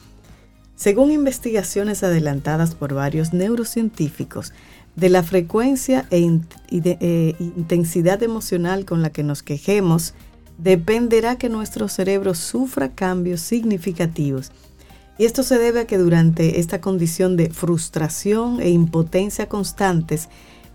Según 0.76 1.10
investigaciones 1.10 2.02
adelantadas 2.02 2.74
por 2.74 2.94
varios 2.94 3.32
neurocientíficos, 3.32 4.52
de 4.96 5.08
la 5.08 5.22
frecuencia 5.22 6.06
e, 6.10 6.40
e 6.70 7.36
intensidad 7.38 8.22
emocional 8.22 8.84
con 8.84 9.02
la 9.02 9.10
que 9.10 9.22
nos 9.22 9.42
quejemos, 9.42 10.14
dependerá 10.58 11.36
que 11.36 11.48
nuestro 11.48 11.88
cerebro 11.88 12.34
sufra 12.34 12.92
cambios 12.92 13.40
significativos 13.40 14.52
y 15.18 15.24
esto 15.26 15.42
se 15.42 15.58
debe 15.58 15.80
a 15.80 15.86
que 15.86 15.98
durante 15.98 16.58
esta 16.58 16.80
condición 16.80 17.36
de 17.36 17.50
frustración 17.50 18.60
e 18.60 18.70
impotencia 18.70 19.48
constantes, 19.48 20.28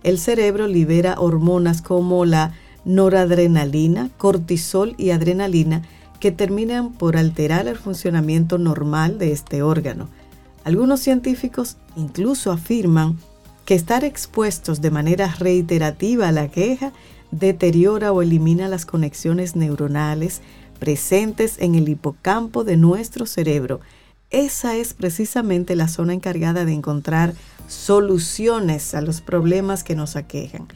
el 0.03 0.17
cerebro 0.17 0.67
libera 0.67 1.19
hormonas 1.19 1.81
como 1.81 2.23
la 2.25 2.53
noradrenalina, 2.85 4.09
cortisol 4.17 4.95
y 4.97 5.09
adrenalina 5.09 5.81
que 6.21 6.31
terminan 6.31 6.93
por 6.93 7.17
alterar 7.17 7.67
el 7.67 7.77
funcionamiento 7.77 8.57
normal 8.57 9.17
de 9.17 9.33
este 9.33 9.61
órgano. 9.61 10.07
Algunos 10.63 11.01
científicos 11.01 11.77
incluso 11.97 12.51
afirman 12.51 13.17
que 13.69 13.75
estar 13.75 14.03
expuestos 14.03 14.81
de 14.81 14.89
manera 14.89 15.27
reiterativa 15.37 16.29
a 16.29 16.31
la 16.31 16.47
queja 16.47 16.91
deteriora 17.29 18.11
o 18.11 18.23
elimina 18.23 18.67
las 18.67 18.87
conexiones 18.87 19.55
neuronales 19.55 20.41
presentes 20.79 21.57
en 21.59 21.75
el 21.75 21.87
hipocampo 21.87 22.63
de 22.63 22.77
nuestro 22.77 23.27
cerebro, 23.27 23.79
esa 24.31 24.75
es 24.75 24.95
precisamente 24.95 25.75
la 25.75 25.87
zona 25.87 26.15
encargada 26.15 26.65
de 26.65 26.73
encontrar 26.73 27.35
soluciones 27.67 28.95
a 28.95 29.01
los 29.01 29.21
problemas 29.21 29.83
que 29.83 29.93
nos 29.93 30.15
aquejan. 30.15 30.67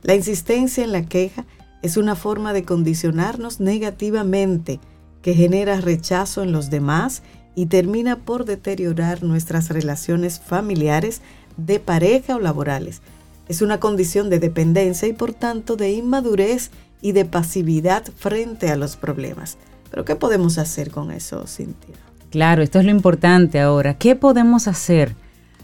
La 0.00 0.14
insistencia 0.14 0.82
en 0.82 0.92
la 0.92 1.04
queja 1.04 1.44
es 1.82 1.98
una 1.98 2.16
forma 2.16 2.54
de 2.54 2.64
condicionarnos 2.64 3.60
negativamente 3.60 4.80
que 5.20 5.34
genera 5.34 5.82
rechazo 5.82 6.42
en 6.42 6.52
los 6.52 6.70
demás 6.70 7.22
y 7.54 7.66
termina 7.66 8.20
por 8.20 8.46
deteriorar 8.46 9.22
nuestras 9.22 9.68
relaciones 9.68 10.40
familiares, 10.40 11.20
de 11.58 11.80
pareja 11.80 12.36
o 12.36 12.40
laborales. 12.40 13.02
Es 13.48 13.60
una 13.60 13.78
condición 13.80 14.30
de 14.30 14.38
dependencia 14.38 15.06
y 15.06 15.12
por 15.12 15.34
tanto 15.34 15.76
de 15.76 15.92
inmadurez 15.92 16.70
y 17.02 17.12
de 17.12 17.26
pasividad 17.26 18.04
frente 18.16 18.70
a 18.70 18.76
los 18.76 18.96
problemas. 18.96 19.58
Pero 19.90 20.04
¿qué 20.04 20.16
podemos 20.16 20.58
hacer 20.58 20.90
con 20.90 21.10
eso, 21.10 21.46
Cintia? 21.46 21.94
Claro, 22.30 22.62
esto 22.62 22.78
es 22.78 22.84
lo 22.84 22.90
importante 22.90 23.60
ahora. 23.60 23.94
¿Qué 23.94 24.14
podemos 24.14 24.68
hacer? 24.68 25.14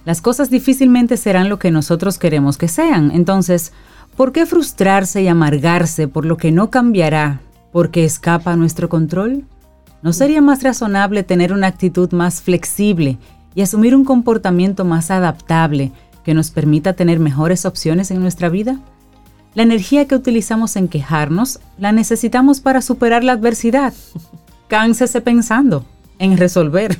Las 0.04 0.20
cosas 0.20 0.50
difícilmente 0.50 1.16
serán 1.16 1.48
lo 1.48 1.58
que 1.58 1.70
nosotros 1.70 2.18
queremos 2.18 2.56
que 2.56 2.68
sean. 2.68 3.10
Entonces, 3.10 3.72
¿por 4.16 4.32
qué 4.32 4.46
frustrarse 4.46 5.22
y 5.22 5.28
amargarse 5.28 6.08
por 6.08 6.24
lo 6.24 6.36
que 6.36 6.52
no 6.52 6.70
cambiará 6.70 7.40
porque 7.72 8.04
escapa 8.04 8.52
a 8.52 8.56
nuestro 8.56 8.88
control? 8.88 9.44
¿No 10.02 10.12
sería 10.12 10.42
más 10.42 10.62
razonable 10.62 11.22
tener 11.22 11.52
una 11.52 11.66
actitud 11.66 12.12
más 12.12 12.42
flexible 12.42 13.18
y 13.54 13.62
asumir 13.62 13.94
un 13.94 14.04
comportamiento 14.04 14.84
más 14.84 15.10
adaptable 15.10 15.92
que 16.24 16.34
nos 16.34 16.50
permita 16.50 16.94
tener 16.94 17.18
mejores 17.18 17.64
opciones 17.64 18.10
en 18.10 18.20
nuestra 18.20 18.48
vida? 18.48 18.80
La 19.54 19.62
energía 19.62 20.06
que 20.06 20.16
utilizamos 20.16 20.76
en 20.76 20.88
quejarnos 20.88 21.60
la 21.78 21.92
necesitamos 21.92 22.60
para 22.60 22.82
superar 22.82 23.22
la 23.22 23.32
adversidad. 23.32 23.94
Cánsese 24.68 25.20
pensando 25.20 25.84
en 26.18 26.36
resolver. 26.36 26.98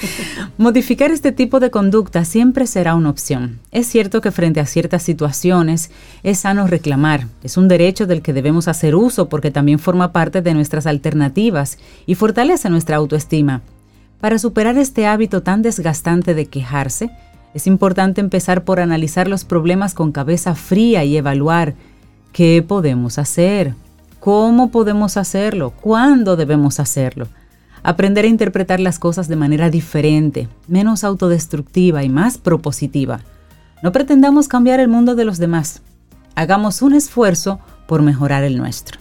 Modificar 0.58 1.10
este 1.10 1.32
tipo 1.32 1.60
de 1.60 1.70
conducta 1.70 2.24
siempre 2.24 2.66
será 2.66 2.94
una 2.94 3.10
opción. 3.10 3.60
Es 3.70 3.86
cierto 3.86 4.20
que 4.20 4.30
frente 4.30 4.60
a 4.60 4.66
ciertas 4.66 5.02
situaciones 5.02 5.90
es 6.22 6.40
sano 6.40 6.66
reclamar, 6.66 7.26
es 7.42 7.56
un 7.56 7.68
derecho 7.68 8.06
del 8.06 8.22
que 8.22 8.32
debemos 8.32 8.68
hacer 8.68 8.94
uso 8.94 9.28
porque 9.28 9.50
también 9.50 9.78
forma 9.78 10.12
parte 10.12 10.42
de 10.42 10.54
nuestras 10.54 10.86
alternativas 10.86 11.78
y 12.06 12.14
fortalece 12.14 12.70
nuestra 12.70 12.96
autoestima. 12.96 13.62
Para 14.22 14.38
superar 14.38 14.78
este 14.78 15.08
hábito 15.08 15.42
tan 15.42 15.62
desgastante 15.62 16.32
de 16.32 16.46
quejarse, 16.46 17.10
es 17.54 17.66
importante 17.66 18.20
empezar 18.20 18.62
por 18.62 18.78
analizar 18.78 19.26
los 19.26 19.44
problemas 19.44 19.94
con 19.94 20.12
cabeza 20.12 20.54
fría 20.54 21.02
y 21.02 21.16
evaluar 21.16 21.74
qué 22.32 22.64
podemos 22.66 23.18
hacer, 23.18 23.74
cómo 24.20 24.70
podemos 24.70 25.16
hacerlo, 25.16 25.72
cuándo 25.72 26.36
debemos 26.36 26.78
hacerlo 26.78 27.26
aprender 27.82 28.24
a 28.24 28.28
interpretar 28.28 28.78
las 28.78 29.00
cosas 29.00 29.26
de 29.26 29.34
manera 29.34 29.68
diferente, 29.68 30.48
menos 30.68 31.02
autodestructiva 31.02 32.04
y 32.04 32.08
más 32.08 32.38
propositiva. 32.38 33.22
No 33.82 33.90
pretendamos 33.90 34.46
cambiar 34.46 34.78
el 34.78 34.86
mundo 34.86 35.16
de 35.16 35.24
los 35.24 35.38
demás. 35.38 35.82
Hagamos 36.36 36.80
un 36.80 36.94
esfuerzo 36.94 37.58
por 37.88 38.02
mejorar 38.02 38.44
el 38.44 38.56
nuestro. 38.56 39.00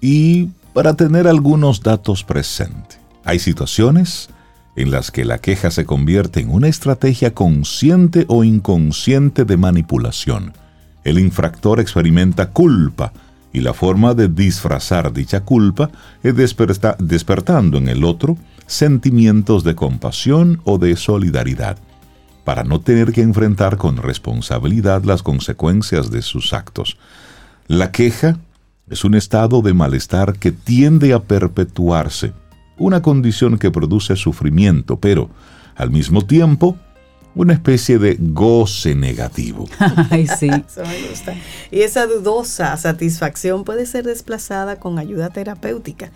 Y 0.00 0.48
para 0.72 0.94
tener 0.94 1.28
algunos 1.28 1.82
datos 1.82 2.24
presentes, 2.24 2.98
hay 3.22 3.38
situaciones 3.38 4.30
en 4.76 4.90
las 4.90 5.10
que 5.10 5.24
la 5.24 5.38
queja 5.38 5.70
se 5.70 5.86
convierte 5.86 6.40
en 6.40 6.50
una 6.50 6.68
estrategia 6.68 7.34
consciente 7.34 8.26
o 8.28 8.44
inconsciente 8.44 9.44
de 9.44 9.56
manipulación. 9.56 10.52
El 11.02 11.18
infractor 11.18 11.80
experimenta 11.80 12.50
culpa, 12.50 13.12
y 13.52 13.60
la 13.60 13.72
forma 13.72 14.12
de 14.12 14.28
disfrazar 14.28 15.14
dicha 15.14 15.40
culpa 15.40 15.90
es 16.22 16.34
despertando 16.36 17.78
en 17.78 17.88
el 17.88 18.04
otro 18.04 18.36
sentimientos 18.66 19.64
de 19.64 19.74
compasión 19.74 20.60
o 20.64 20.76
de 20.76 20.94
solidaridad, 20.96 21.78
para 22.44 22.64
no 22.64 22.80
tener 22.80 23.12
que 23.12 23.22
enfrentar 23.22 23.78
con 23.78 23.96
responsabilidad 23.96 25.04
las 25.04 25.22
consecuencias 25.22 26.10
de 26.10 26.20
sus 26.20 26.52
actos. 26.52 26.98
La 27.66 27.92
queja 27.92 28.38
es 28.90 29.04
un 29.04 29.14
estado 29.14 29.62
de 29.62 29.72
malestar 29.72 30.38
que 30.38 30.52
tiende 30.52 31.14
a 31.14 31.22
perpetuarse, 31.22 32.32
una 32.78 33.02
condición 33.02 33.58
que 33.58 33.70
produce 33.70 34.16
sufrimiento, 34.16 34.98
pero 34.98 35.30
al 35.74 35.90
mismo 35.90 36.22
tiempo 36.22 36.76
una 37.34 37.52
especie 37.52 37.98
de 37.98 38.16
goce 38.18 38.94
negativo. 38.94 39.68
Ay, 40.10 40.26
sí. 40.26 40.48
Eso 40.66 40.82
me 40.82 41.08
gusta. 41.08 41.34
Y 41.70 41.82
esa 41.82 42.06
dudosa 42.06 42.76
satisfacción 42.78 43.64
puede 43.64 43.84
ser 43.86 44.04
desplazada 44.04 44.76
con 44.76 44.98
ayuda 44.98 45.28
terapéutica. 45.28 46.10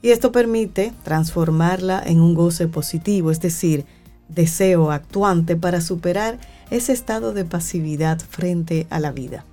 Y 0.00 0.10
esto 0.10 0.32
permite 0.32 0.92
transformarla 1.02 2.02
en 2.04 2.20
un 2.20 2.34
goce 2.34 2.66
positivo, 2.66 3.30
es 3.30 3.40
decir, 3.40 3.84
deseo 4.28 4.90
actuante 4.90 5.56
para 5.56 5.80
superar 5.80 6.38
ese 6.70 6.92
estado 6.92 7.32
de 7.32 7.44
pasividad 7.44 8.20
frente 8.20 8.86
a 8.90 9.00
la 9.00 9.12
vida. 9.12 9.44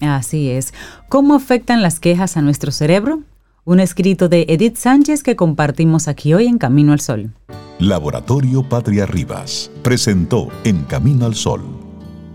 Así 0.00 0.50
es. 0.50 0.74
¿Cómo 1.08 1.34
afectan 1.34 1.82
las 1.82 1.98
quejas 2.00 2.36
a 2.36 2.42
nuestro 2.42 2.72
cerebro? 2.72 3.22
Un 3.68 3.80
escrito 3.80 4.28
de 4.28 4.46
Edith 4.48 4.76
Sánchez 4.76 5.24
que 5.24 5.34
compartimos 5.34 6.06
aquí 6.06 6.32
hoy 6.32 6.46
en 6.46 6.56
Camino 6.56 6.92
al 6.92 7.00
Sol. 7.00 7.32
Laboratorio 7.80 8.62
Patria 8.62 9.06
Rivas 9.06 9.72
presentó 9.82 10.50
En 10.62 10.84
Camino 10.84 11.26
al 11.26 11.34
Sol 11.34 11.64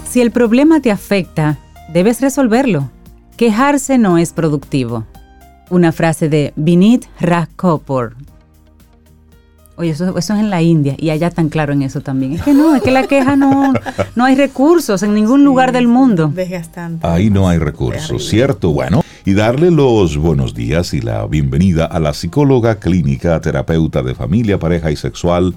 Si 0.10 0.22
el 0.22 0.32
problema 0.32 0.82
te 0.82 0.90
afecta, 0.90 1.60
debes 1.94 2.20
resolverlo. 2.20 2.90
Quejarse 3.38 4.00
no 4.00 4.18
es 4.18 4.34
productivo. 4.34 5.06
Una 5.70 5.92
frase 5.92 6.30
de 6.30 6.52
Vinit 6.56 7.06
Rakopor. 7.20 8.16
Oye, 9.76 9.92
eso, 9.92 10.18
es 10.18 10.30
en 10.32 10.50
la 10.50 10.64
India 10.64 10.96
y 10.98 11.12
allá 11.12 11.30
tan 11.30 11.50
claro 11.50 11.74
en 11.74 11.84
eso 11.84 12.02
también. 12.02 12.34
Es 12.34 12.42
que 12.42 12.56
no, 12.56 12.76
es 12.76 12.82
que 12.82 12.90
la 12.90 13.04
queja 13.04 13.36
no, 13.36 13.72
no 14.16 14.26
hay 14.26 14.34
recursos 14.34 15.04
en 15.04 15.14
ningún 15.14 15.44
lugar 15.44 15.72
del 15.72 15.88
mundo. 15.88 16.34
Ahí 17.04 17.30
no 17.30 17.48
hay 17.48 17.60
recursos, 17.60 18.28
¿cierto? 18.28 18.72
Bueno, 18.72 19.04
y 19.26 19.36
darle 19.36 19.70
los 19.70 20.18
buenos 20.18 20.56
días 20.56 20.92
y 20.96 21.02
la 21.02 21.28
bienvenida 21.28 21.86
a 21.86 22.00
la 22.00 22.16
psicóloga 22.16 22.80
clínica, 22.80 23.40
terapeuta 23.42 24.02
de 24.02 24.16
familia, 24.16 24.58
pareja 24.58 24.90
y 24.90 24.96
sexual, 24.96 25.56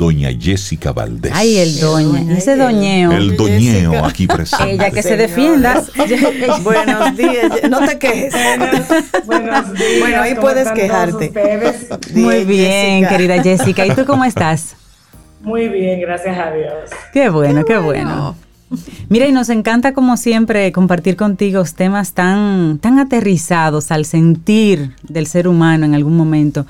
doña 0.00 0.30
Jessica 0.32 0.92
Valdés. 0.92 1.30
Ay, 1.34 1.58
el 1.58 1.78
doña, 1.78 2.34
ese 2.34 2.56
doñeo. 2.56 3.12
El 3.12 3.36
doñeo 3.36 4.02
aquí 4.06 4.26
presente. 4.26 4.72
Ella 4.72 4.90
que 4.90 5.02
se 5.02 5.18
defienda. 5.18 5.84
Buenos 6.62 7.16
días, 7.18 7.52
no 7.68 7.86
te 7.86 7.98
quejes. 7.98 8.34
Buenos 9.26 9.74
días. 9.74 10.00
Bueno, 10.00 10.22
ahí 10.22 10.34
puedes 10.36 10.70
quejarte. 10.72 11.30
Muy 12.14 12.44
bien, 12.46 13.06
querida 13.08 13.42
Jessica. 13.42 13.84
¿Y 13.84 13.90
tú 13.90 14.06
cómo 14.06 14.24
estás? 14.24 14.74
Muy 15.42 15.68
bien, 15.68 16.00
gracias 16.00 16.38
a 16.38 16.50
Dios. 16.50 16.90
Qué 17.12 17.28
bueno, 17.28 17.66
qué, 17.66 17.76
bueno. 17.76 18.36
Mira, 19.10 19.26
y 19.26 19.32
nos 19.32 19.50
encanta 19.50 19.92
como 19.92 20.16
siempre 20.16 20.72
compartir 20.72 21.16
contigo 21.16 21.62
temas 21.76 22.14
tan, 22.14 22.78
tan 22.78 22.98
aterrizados 22.98 23.90
al 23.90 24.06
sentir 24.06 24.92
del 25.02 25.26
ser 25.26 25.46
humano 25.46 25.84
en 25.84 25.94
algún 25.94 26.16
momento. 26.16 26.64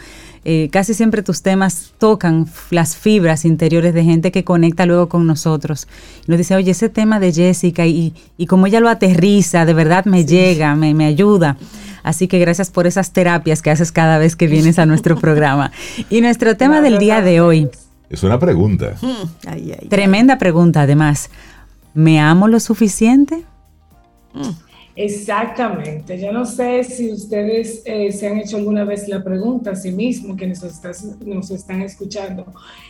Eh, 0.45 0.71
casi 0.73 0.95
siempre 0.95 1.23
tus 1.23 1.43
temas 1.43 1.93
tocan 1.99 2.47
las 2.71 2.97
fibras 2.97 3.45
interiores 3.45 3.93
de 3.93 4.05
gente 4.05 4.33
que 4.33 4.43
conecta 4.43 4.87
luego 4.87 5.09
con 5.09 5.27
nosotros. 5.27 5.87
nos 6.27 6.39
dice, 6.39 6.55
oye, 6.55 6.71
ese 6.71 6.89
tema 6.89 7.21
de 7.21 7.33
Jessica 7.33 7.87
y, 7.87 8.15
y 8.39 8.47
como 8.47 8.67
ella 8.67 8.81
lo 8.81 8.89
aterriza, 8.89 9.67
de 9.67 9.75
verdad 9.75 10.07
me 10.07 10.25
llega, 10.25 10.75
me, 10.75 10.95
me 10.95 11.05
ayuda. 11.05 11.59
Así 12.03 12.29
que 12.29 12.39
gracias 12.39 12.71
por 12.71 12.87
esas 12.87 13.13
terapias 13.13 13.61
que 13.61 13.71
haces 13.71 13.93
cada 13.93 14.19
vez 14.19 14.37
que 14.37 14.47
vienes 14.47 14.79
a 14.79 14.87
nuestro 14.87 15.17
programa. 15.21 15.73
Y 16.09 16.21
nuestro 16.21 16.57
tema 16.57 16.81
del 16.81 16.99
día 16.99 17.21
de 17.21 17.41
hoy. 17.41 17.69
Es 18.09 18.23
una 18.23 18.39
pregunta. 18.39 18.97
Hmm. 19.01 19.89
Tremenda 19.89 20.39
pregunta, 20.39 20.83
además. 20.83 21.31
¿Me 21.93 22.21
amo 22.21 22.49
lo 22.49 22.61
suficiente? 22.61 23.45
Exactamente. 25.05 26.21
Yo 26.21 26.31
no 26.31 26.45
sé 26.45 26.85
si 26.85 27.11
ustedes 27.11 27.83
eh, 27.87 28.13
se 28.13 28.29
han 28.29 28.39
hecho 28.39 28.59
alguna 28.59 28.85
vez 28.85 29.09
la 29.09 29.25
pregunta 29.25 29.71
a 29.71 29.75
sí 29.77 29.93
mismo, 29.93 30.37
que 30.37 30.47
nos, 30.47 30.63
nos 31.25 31.51
están 31.51 31.81
escuchando, 31.81 32.45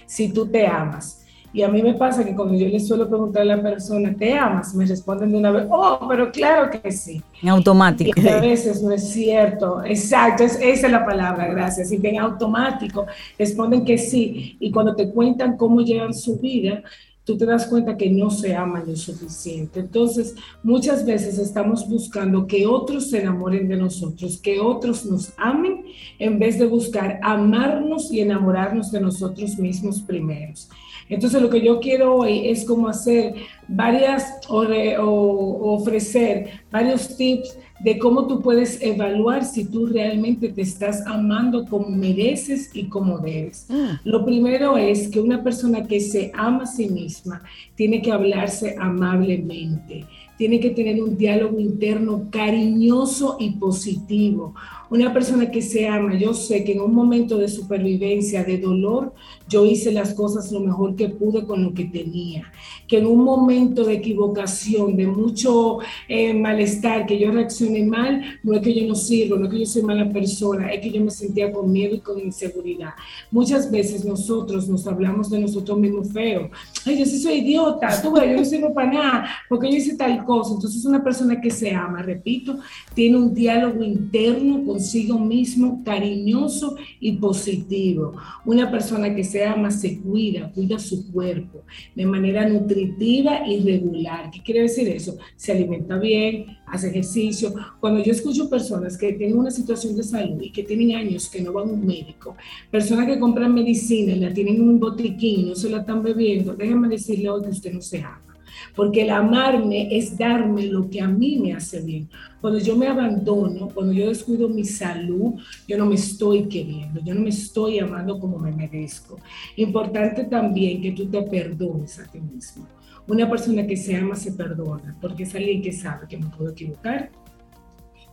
si 0.06 0.32
tú 0.32 0.46
te 0.46 0.66
amas. 0.66 1.24
Y 1.52 1.62
a 1.62 1.68
mí 1.68 1.82
me 1.82 1.94
pasa 1.94 2.24
que 2.24 2.34
cuando 2.34 2.54
yo 2.54 2.68
les 2.68 2.86
suelo 2.86 3.08
preguntar 3.08 3.42
a 3.42 3.44
la 3.44 3.62
persona, 3.62 4.14
¿te 4.16 4.34
amas? 4.34 4.74
Me 4.74 4.86
responden 4.86 5.32
de 5.32 5.38
una 5.38 5.50
vez, 5.50 5.66
oh, 5.68 6.06
pero 6.08 6.30
claro 6.30 6.70
que 6.70 6.92
sí. 6.92 7.22
En 7.42 7.48
automático. 7.48 8.20
Y 8.20 8.28
a 8.28 8.40
veces 8.40 8.82
no 8.82 8.92
es 8.92 9.08
cierto. 9.10 9.84
Exacto, 9.84 10.44
esa 10.44 10.60
es 10.62 10.82
la 10.90 11.04
palabra, 11.04 11.48
gracias. 11.48 11.90
Y 11.90 12.00
en 12.04 12.18
automático 12.18 13.06
responden 13.38 13.84
que 13.84 13.98
sí. 13.98 14.56
Y 14.60 14.70
cuando 14.72 14.94
te 14.94 15.10
cuentan 15.10 15.56
cómo 15.56 15.80
llevan 15.80 16.14
su 16.14 16.38
vida, 16.38 16.82
tú 17.24 17.36
te 17.36 17.46
das 17.46 17.66
cuenta 17.66 17.96
que 17.96 18.10
no 18.10 18.30
se 18.30 18.54
aman 18.54 18.84
lo 18.86 18.96
suficiente. 18.96 19.80
Entonces, 19.80 20.34
muchas 20.62 21.04
veces 21.04 21.38
estamos 21.38 21.88
buscando 21.88 22.46
que 22.46 22.66
otros 22.66 23.10
se 23.10 23.20
enamoren 23.20 23.68
de 23.68 23.76
nosotros, 23.76 24.38
que 24.38 24.58
otros 24.58 25.04
nos 25.04 25.32
amen, 25.36 25.84
en 26.18 26.38
vez 26.38 26.58
de 26.58 26.66
buscar 26.66 27.20
amarnos 27.22 28.12
y 28.12 28.20
enamorarnos 28.20 28.90
de 28.90 29.00
nosotros 29.00 29.58
mismos 29.58 30.00
primeros. 30.00 30.68
Entonces, 31.08 31.42
lo 31.42 31.50
que 31.50 31.60
yo 31.60 31.80
quiero 31.80 32.16
hoy 32.16 32.48
es 32.48 32.64
como 32.64 32.88
hacer 32.88 33.34
varias 33.66 34.40
o, 34.48 34.62
o 34.62 35.74
ofrecer 35.74 36.62
varios 36.70 37.16
tips 37.16 37.58
de 37.82 37.98
cómo 37.98 38.26
tú 38.26 38.40
puedes 38.40 38.82
evaluar 38.82 39.44
si 39.44 39.64
tú 39.64 39.86
realmente 39.86 40.50
te 40.50 40.62
estás 40.62 41.06
amando 41.06 41.64
como 41.66 41.88
mereces 41.88 42.70
y 42.74 42.84
como 42.84 43.18
debes. 43.18 43.66
Ah. 43.70 44.00
Lo 44.04 44.24
primero 44.24 44.76
es 44.76 45.08
que 45.08 45.20
una 45.20 45.42
persona 45.42 45.84
que 45.84 46.00
se 46.00 46.30
ama 46.34 46.64
a 46.64 46.66
sí 46.66 46.88
misma 46.88 47.42
tiene 47.74 48.02
que 48.02 48.12
hablarse 48.12 48.76
amablemente, 48.78 50.04
tiene 50.36 50.60
que 50.60 50.70
tener 50.70 51.02
un 51.02 51.16
diálogo 51.16 51.58
interno 51.58 52.28
cariñoso 52.30 53.36
y 53.40 53.52
positivo. 53.52 54.54
Una 54.90 55.12
persona 55.12 55.52
que 55.52 55.62
se 55.62 55.86
ama, 55.86 56.18
yo 56.18 56.34
sé 56.34 56.64
que 56.64 56.72
en 56.72 56.80
un 56.80 56.92
momento 56.92 57.38
de 57.38 57.48
supervivencia, 57.48 58.42
de 58.42 58.58
dolor, 58.58 59.14
yo 59.48 59.64
hice 59.64 59.92
las 59.92 60.14
cosas 60.14 60.50
lo 60.50 60.58
mejor 60.58 60.96
que 60.96 61.08
pude 61.08 61.46
con 61.46 61.62
lo 61.62 61.72
que 61.72 61.84
tenía. 61.84 62.50
Que 62.88 62.98
en 62.98 63.06
un 63.06 63.22
momento 63.22 63.84
de 63.84 63.94
equivocación, 63.94 64.96
de 64.96 65.06
mucho 65.06 65.78
eh, 66.08 66.34
malestar, 66.34 67.06
que 67.06 67.20
yo 67.20 67.30
reaccioné 67.30 67.84
mal, 67.84 68.40
no 68.42 68.54
es 68.54 68.62
que 68.62 68.74
yo 68.74 68.88
no 68.88 68.96
sirvo, 68.96 69.36
no 69.36 69.44
es 69.44 69.52
que 69.52 69.58
yo 69.60 69.66
soy 69.66 69.82
mala 69.82 70.12
persona, 70.12 70.72
es 70.72 70.80
que 70.80 70.90
yo 70.90 71.04
me 71.04 71.10
sentía 71.10 71.52
con 71.52 71.70
miedo 71.70 71.94
y 71.94 72.00
con 72.00 72.18
inseguridad. 72.18 72.90
Muchas 73.30 73.70
veces 73.70 74.04
nosotros 74.04 74.68
nos 74.68 74.88
hablamos 74.88 75.30
de 75.30 75.38
nosotros 75.38 75.78
mismos 75.78 76.12
feo. 76.12 76.50
Ay, 76.84 76.98
yo 76.98 77.06
soy 77.06 77.34
idiota, 77.34 78.02
tú 78.02 78.12
yo 78.16 78.36
no 78.36 78.44
sirvo 78.44 78.74
para 78.74 78.92
nada, 78.92 79.28
porque 79.48 79.70
yo 79.70 79.76
hice 79.76 79.96
tal 79.96 80.24
cosa. 80.24 80.54
Entonces 80.54 80.84
una 80.84 81.02
persona 81.02 81.40
que 81.40 81.50
se 81.50 81.70
ama, 81.72 82.02
repito, 82.02 82.58
tiene 82.94 83.18
un 83.18 83.32
diálogo 83.32 83.84
interno 83.84 84.64
con 84.64 84.79
consigo 84.80 85.18
mismo 85.18 85.82
cariñoso 85.84 86.74
y 87.00 87.12
positivo. 87.12 88.14
Una 88.46 88.70
persona 88.70 89.14
que 89.14 89.22
se 89.22 89.44
ama 89.44 89.70
se 89.70 90.00
cuida, 90.00 90.50
cuida 90.52 90.78
su 90.78 91.12
cuerpo 91.12 91.64
de 91.94 92.06
manera 92.06 92.48
nutritiva 92.48 93.46
y 93.46 93.60
regular. 93.60 94.30
¿Qué 94.30 94.40
quiere 94.42 94.62
decir 94.62 94.88
eso? 94.88 95.18
Se 95.36 95.52
alimenta 95.52 95.98
bien, 95.98 96.46
hace 96.66 96.88
ejercicio. 96.88 97.52
Cuando 97.78 98.02
yo 98.02 98.12
escucho 98.12 98.48
personas 98.48 98.96
que 98.96 99.12
tienen 99.12 99.36
una 99.36 99.50
situación 99.50 99.94
de 99.96 100.02
salud 100.02 100.40
y 100.40 100.50
que 100.50 100.62
tienen 100.62 100.96
años 100.96 101.28
que 101.28 101.42
no 101.42 101.52
van 101.52 101.68
a 101.68 101.72
un 101.72 101.84
médico, 101.84 102.34
personas 102.70 103.06
que 103.06 103.18
compran 103.18 103.52
medicina 103.52 104.12
y 104.12 104.20
la 104.20 104.32
tienen 104.32 104.56
en 104.56 104.66
un 104.66 104.80
botiquín 104.80 105.40
y 105.40 105.44
no 105.50 105.54
se 105.54 105.68
la 105.68 105.80
están 105.80 106.02
bebiendo, 106.02 106.54
déjenme 106.54 106.88
decirle 106.88 107.28
hoy 107.28 107.42
que 107.42 107.50
usted 107.50 107.74
no 107.74 107.82
se 107.82 107.98
ama 107.98 108.29
porque 108.74 109.02
el 109.02 109.10
amarme 109.10 109.88
es 109.96 110.16
darme 110.16 110.66
lo 110.66 110.88
que 110.88 111.00
a 111.00 111.08
mí 111.08 111.38
me 111.38 111.52
hace 111.52 111.80
bien. 111.80 112.08
Cuando 112.40 112.58
yo 112.58 112.76
me 112.76 112.86
abandono, 112.86 113.68
cuando 113.68 113.92
yo 113.92 114.08
descuido 114.08 114.48
mi 114.48 114.64
salud, 114.64 115.34
yo 115.68 115.76
no 115.76 115.86
me 115.86 115.94
estoy 115.94 116.44
queriendo, 116.44 117.00
yo 117.04 117.14
no 117.14 117.20
me 117.20 117.30
estoy 117.30 117.78
amando 117.78 118.18
como 118.18 118.38
me 118.38 118.52
merezco. 118.52 119.18
Importante 119.56 120.24
también 120.24 120.80
que 120.80 120.92
tú 120.92 121.06
te 121.06 121.22
perdones 121.22 121.98
a 121.98 122.04
ti 122.10 122.20
mismo. 122.20 122.66
Una 123.06 123.28
persona 123.28 123.66
que 123.66 123.76
se 123.76 123.96
ama 123.96 124.14
se 124.14 124.32
perdona, 124.32 124.96
porque 125.00 125.24
es 125.24 125.34
alguien 125.34 125.62
que 125.62 125.72
sabe 125.72 126.06
que 126.08 126.16
me 126.16 126.26
puedo 126.26 126.50
equivocar, 126.50 127.10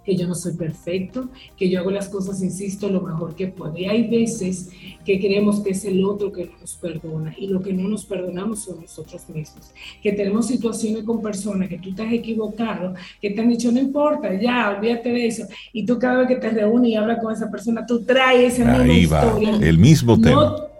que 0.07 0.15
yo 0.15 0.25
no 0.25 0.35
soy 0.35 0.53
perfecto, 0.53 1.27
que 1.57 1.69
yo 1.69 1.81
hago 1.81 1.91
las 1.91 2.07
cosas, 2.07 2.41
insisto, 2.41 2.87
lo 2.87 3.01
mejor 3.01 3.35
que 3.35 3.47
puedo. 3.47 3.77
Y 3.77 3.87
hay 3.87 4.07
veces 4.07 4.69
que 5.03 5.19
creemos 5.19 5.59
que 5.59 5.71
es 5.71 5.83
el 5.83 6.05
otro 6.05 6.31
que 6.31 6.45
no 6.45 6.53
nos 6.61 6.77
perdona 6.77 7.35
y 7.37 7.47
lo 7.47 7.61
que 7.61 7.73
no 7.73 7.89
nos 7.89 8.05
perdonamos 8.05 8.59
son 8.59 8.79
nosotros 8.79 9.27
mismos. 9.27 9.73
Que 10.01 10.13
tenemos 10.13 10.47
situaciones 10.47 11.03
con 11.03 11.21
personas 11.21 11.67
que 11.67 11.77
tú 11.77 11.93
te 11.93 12.03
has 12.03 12.13
equivocado, 12.13 12.93
que 13.21 13.31
te 13.31 13.41
han 13.41 13.49
dicho, 13.49 13.69
no 13.69 13.79
importa, 13.79 14.33
ya, 14.33 14.77
olvídate 14.77 15.09
de 15.09 15.27
eso. 15.27 15.43
Y 15.73 15.85
tú 15.85 15.99
cada 15.99 16.19
vez 16.19 16.29
que 16.29 16.37
te 16.37 16.51
reúnes 16.51 16.91
y 16.91 16.95
hablas 16.95 17.21
con 17.21 17.33
esa 17.33 17.51
persona, 17.51 17.85
tú 17.85 18.01
traes 18.05 18.53
esa 18.53 18.77
misma 18.77 18.93
historia. 18.93 19.57
El 19.59 19.77
mismo 19.77 20.21
tema 20.21 20.55
no 20.57 20.76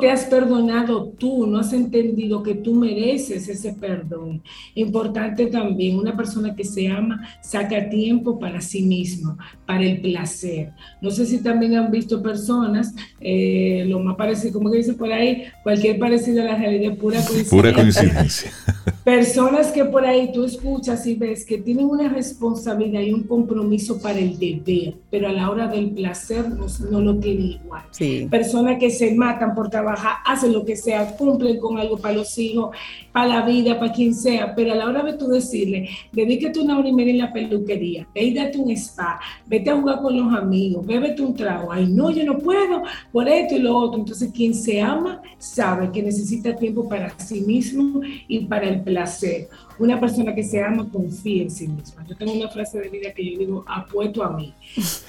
te 0.00 0.10
has 0.10 0.24
perdonado 0.24 1.12
tú, 1.18 1.46
no 1.46 1.58
has 1.58 1.72
entendido 1.74 2.42
que 2.42 2.54
tú 2.54 2.74
mereces 2.74 3.48
ese 3.48 3.74
perdón. 3.74 4.42
Importante 4.74 5.46
también, 5.46 5.98
una 5.98 6.16
persona 6.16 6.54
que 6.56 6.64
se 6.64 6.88
ama 6.88 7.20
saca 7.42 7.88
tiempo 7.90 8.38
para 8.38 8.62
sí 8.62 8.82
mismo, 8.82 9.36
para 9.66 9.84
el 9.84 10.00
placer. 10.00 10.72
No 11.02 11.10
sé 11.10 11.26
si 11.26 11.42
también 11.42 11.76
han 11.76 11.90
visto 11.90 12.22
personas, 12.22 12.94
eh, 13.20 13.84
lo 13.86 14.00
más 14.00 14.16
parecido, 14.16 14.54
como 14.54 14.70
que 14.70 14.78
dice 14.78 14.94
por 14.94 15.12
ahí, 15.12 15.44
cualquier 15.62 15.98
parecido 15.98 16.42
a 16.42 16.46
la 16.46 16.56
realidad 16.56 16.92
es 16.92 16.98
pura 17.00 17.18
coincidencia. 17.18 17.50
Pura 17.50 17.74
coincidencia. 17.74 18.52
Personas 19.04 19.68
que 19.68 19.84
por 19.84 20.04
ahí 20.04 20.32
tú 20.32 20.44
escuchas 20.44 21.06
y 21.06 21.14
ves 21.14 21.44
que 21.44 21.58
tienen 21.58 21.86
una 21.86 22.08
responsabilidad 22.08 23.00
y 23.00 23.12
un 23.12 23.24
compromiso 23.24 24.00
para 24.00 24.18
el 24.18 24.38
deber, 24.38 24.94
pero 25.10 25.28
a 25.28 25.32
la 25.32 25.50
hora 25.50 25.68
del 25.68 25.90
placer 25.90 26.46
no, 26.90 27.00
lo 27.00 27.18
tienen 27.18 27.58
igual. 27.62 27.84
Personas 28.30 28.78
que 28.78 28.90
se 28.90 29.14
matan 29.14 29.54
por 29.58 29.70
trabajar, 29.70 30.18
hacen 30.24 30.52
lo 30.52 30.64
que 30.64 30.76
sea, 30.76 31.16
cumplen 31.16 31.58
con 31.58 31.78
algo 31.78 31.98
para 31.98 32.14
los 32.14 32.38
hijos, 32.38 32.76
para 33.10 33.26
la 33.26 33.42
vida, 33.44 33.76
para 33.76 33.90
quien 33.90 34.14
sea, 34.14 34.54
pero 34.54 34.70
a 34.70 34.76
la 34.76 34.86
hora 34.86 35.02
de 35.02 35.14
tú 35.14 35.26
decirle, 35.26 35.88
dedícate 36.12 36.60
una 36.60 36.78
hora 36.78 36.88
y 36.88 36.92
media 36.92 37.10
en 37.10 37.18
la 37.18 37.32
peluquería, 37.32 38.06
ve 38.14 38.32
date 38.32 38.56
un 38.56 38.70
spa, 38.70 39.18
vete 39.46 39.70
a 39.70 39.76
jugar 39.76 40.00
con 40.00 40.16
los 40.16 40.32
amigos, 40.32 40.86
bébete 40.86 41.22
un 41.22 41.34
trago, 41.34 41.72
ay 41.72 41.88
no, 41.88 42.08
yo 42.12 42.24
no 42.24 42.38
puedo, 42.38 42.84
por 43.10 43.28
esto 43.28 43.56
y 43.56 43.58
lo 43.58 43.76
otro. 43.76 43.98
Entonces, 43.98 44.30
quien 44.32 44.54
se 44.54 44.80
ama 44.80 45.22
sabe 45.38 45.90
que 45.90 46.04
necesita 46.04 46.54
tiempo 46.54 46.88
para 46.88 47.18
sí 47.18 47.40
mismo 47.40 48.00
y 48.28 48.46
para 48.46 48.68
el 48.68 48.82
placer. 48.82 49.48
Una 49.78 50.00
persona 50.00 50.34
que 50.34 50.42
se 50.42 50.62
ama 50.62 50.88
confía 50.90 51.44
en 51.44 51.50
sí 51.50 51.68
misma. 51.68 52.04
Yo 52.08 52.16
tengo 52.16 52.32
una 52.32 52.48
frase 52.48 52.80
de 52.80 52.88
vida 52.88 53.12
que 53.12 53.32
yo 53.32 53.38
digo, 53.38 53.64
apuesto 53.66 54.24
a 54.24 54.30
mí. 54.30 54.52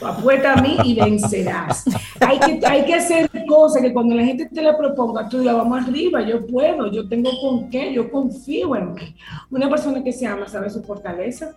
Apuesta 0.02 0.54
a 0.54 0.62
mí 0.62 0.78
y 0.84 0.96
vencerás. 0.96 1.86
Hay 2.20 2.40
que, 2.40 2.66
hay 2.66 2.86
que 2.86 2.94
hacer 2.94 3.30
cosas 3.48 3.82
que 3.82 3.94
cuando 3.94 4.16
la 4.16 4.24
gente 4.24 4.46
te 4.46 4.62
la 4.62 4.78
proponga, 4.78 5.28
tú 5.28 5.40
la 5.40 5.54
vamos 5.54 5.84
arriba, 5.84 6.22
yo 6.22 6.46
puedo, 6.46 6.92
yo 6.92 7.08
tengo 7.08 7.32
con 7.42 7.70
qué, 7.70 7.94
yo 7.94 8.12
confío 8.12 8.76
en 8.76 8.94
mí. 8.94 9.16
Una 9.50 9.70
persona 9.70 10.04
que 10.04 10.14
se 10.14 10.28
ama 10.28 10.48
sabe 10.48 10.70
su 10.70 10.84
fortaleza, 10.84 11.56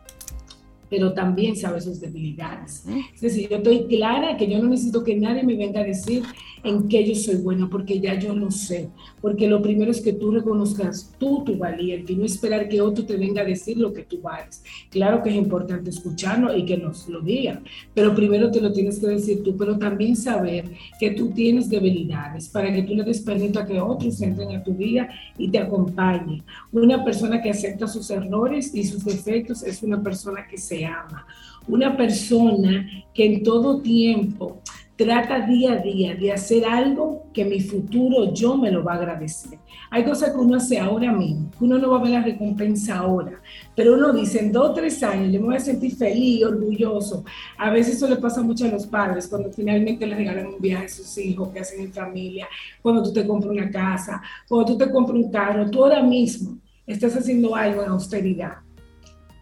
pero 0.92 1.14
también 1.14 1.56
sabe 1.56 1.80
sus 1.80 2.02
debilidades. 2.02 2.84
Es 3.14 3.20
decir, 3.22 3.48
yo 3.48 3.56
estoy 3.56 3.86
clara 3.86 4.36
que 4.36 4.46
yo 4.46 4.58
no 4.58 4.68
necesito 4.68 5.02
que 5.02 5.16
nadie 5.16 5.42
me 5.42 5.56
venga 5.56 5.80
a 5.80 5.84
decir 5.84 6.22
en 6.64 6.86
qué 6.86 7.02
yo 7.02 7.14
soy 7.14 7.36
bueno, 7.36 7.70
porque 7.70 7.98
ya 7.98 8.18
yo 8.18 8.34
lo 8.34 8.50
sé. 8.50 8.90
Porque 9.22 9.48
lo 9.48 9.62
primero 9.62 9.90
es 9.90 10.02
que 10.02 10.12
tú 10.12 10.30
reconozcas 10.30 11.14
tú 11.18 11.42
tu 11.44 11.56
valía 11.56 11.96
y 12.06 12.14
no 12.14 12.24
esperar 12.24 12.68
que 12.68 12.82
otro 12.82 13.06
te 13.06 13.16
venga 13.16 13.40
a 13.40 13.44
decir 13.44 13.78
lo 13.78 13.92
que 13.92 14.02
tú 14.02 14.20
vales. 14.20 14.62
Claro 14.90 15.22
que 15.22 15.30
es 15.30 15.36
importante 15.36 15.88
escucharlo 15.88 16.54
y 16.54 16.66
que 16.66 16.76
nos 16.76 17.08
lo 17.08 17.22
digan, 17.22 17.64
pero 17.94 18.14
primero 18.14 18.50
te 18.50 18.60
lo 18.60 18.70
tienes 18.70 18.98
que 18.98 19.06
decir 19.06 19.42
tú, 19.42 19.56
pero 19.56 19.78
también 19.78 20.14
saber 20.14 20.66
que 21.00 21.12
tú 21.12 21.30
tienes 21.30 21.70
debilidades 21.70 22.48
para 22.48 22.72
que 22.72 22.82
tú 22.82 22.94
le 22.94 23.02
des 23.02 23.22
permiso 23.22 23.58
a 23.58 23.66
que 23.66 23.80
otros 23.80 24.20
entren 24.20 24.54
a 24.54 24.62
tu 24.62 24.74
vida 24.74 25.08
y 25.38 25.48
te 25.48 25.58
acompañen. 25.58 26.42
Una 26.70 27.02
persona 27.02 27.40
que 27.40 27.50
acepta 27.50 27.88
sus 27.88 28.10
errores 28.10 28.74
y 28.74 28.84
sus 28.84 29.04
defectos 29.04 29.62
es 29.62 29.82
una 29.82 30.02
persona 30.02 30.46
que 30.46 30.58
se 30.58 30.81
ama, 30.86 31.26
una 31.68 31.96
persona 31.96 32.86
que 33.14 33.26
en 33.26 33.42
todo 33.42 33.80
tiempo 33.80 34.60
trata 34.96 35.40
día 35.46 35.72
a 35.72 35.76
día 35.76 36.14
de 36.14 36.32
hacer 36.32 36.64
algo 36.64 37.24
que 37.32 37.44
mi 37.44 37.60
futuro 37.60 38.32
yo 38.32 38.56
me 38.56 38.70
lo 38.70 38.84
va 38.84 38.92
a 38.92 38.96
agradecer. 38.96 39.58
Hay 39.90 40.04
cosas 40.04 40.30
que 40.30 40.38
uno 40.38 40.56
hace 40.56 40.78
ahora 40.78 41.12
mismo, 41.12 41.50
que 41.50 41.64
uno 41.64 41.78
no 41.78 41.90
va 41.90 41.98
a 41.98 42.02
ver 42.02 42.12
la 42.12 42.22
recompensa 42.22 42.98
ahora, 42.98 43.40
pero 43.74 43.94
uno 43.94 44.12
dice 44.12 44.40
en 44.40 44.52
dos 44.52 44.70
o 44.70 44.72
tres 44.74 45.02
años 45.02 45.32
yo 45.32 45.40
me 45.40 45.46
voy 45.46 45.56
a 45.56 45.60
sentir 45.60 45.94
feliz, 45.96 46.44
orgulloso. 46.44 47.24
A 47.58 47.70
veces 47.70 47.96
eso 47.96 48.08
le 48.08 48.16
pasa 48.16 48.42
mucho 48.42 48.64
a 48.64 48.68
los 48.68 48.86
padres 48.86 49.28
cuando 49.28 49.50
finalmente 49.50 50.06
les 50.06 50.16
regalan 50.16 50.46
un 50.46 50.60
viaje 50.60 50.86
a 50.86 50.88
sus 50.88 51.18
hijos, 51.18 51.48
que 51.50 51.60
hacen 51.60 51.80
en 51.80 51.92
familia, 51.92 52.48
cuando 52.80 53.02
tú 53.02 53.12
te 53.12 53.26
compras 53.26 53.52
una 53.52 53.70
casa, 53.70 54.22
cuando 54.48 54.72
tú 54.72 54.78
te 54.78 54.90
compras 54.90 55.16
un 55.16 55.30
carro, 55.30 55.70
tú 55.70 55.84
ahora 55.84 56.02
mismo 56.02 56.58
estás 56.86 57.16
haciendo 57.16 57.54
algo 57.54 57.82
en 57.82 57.90
austeridad 57.90 58.61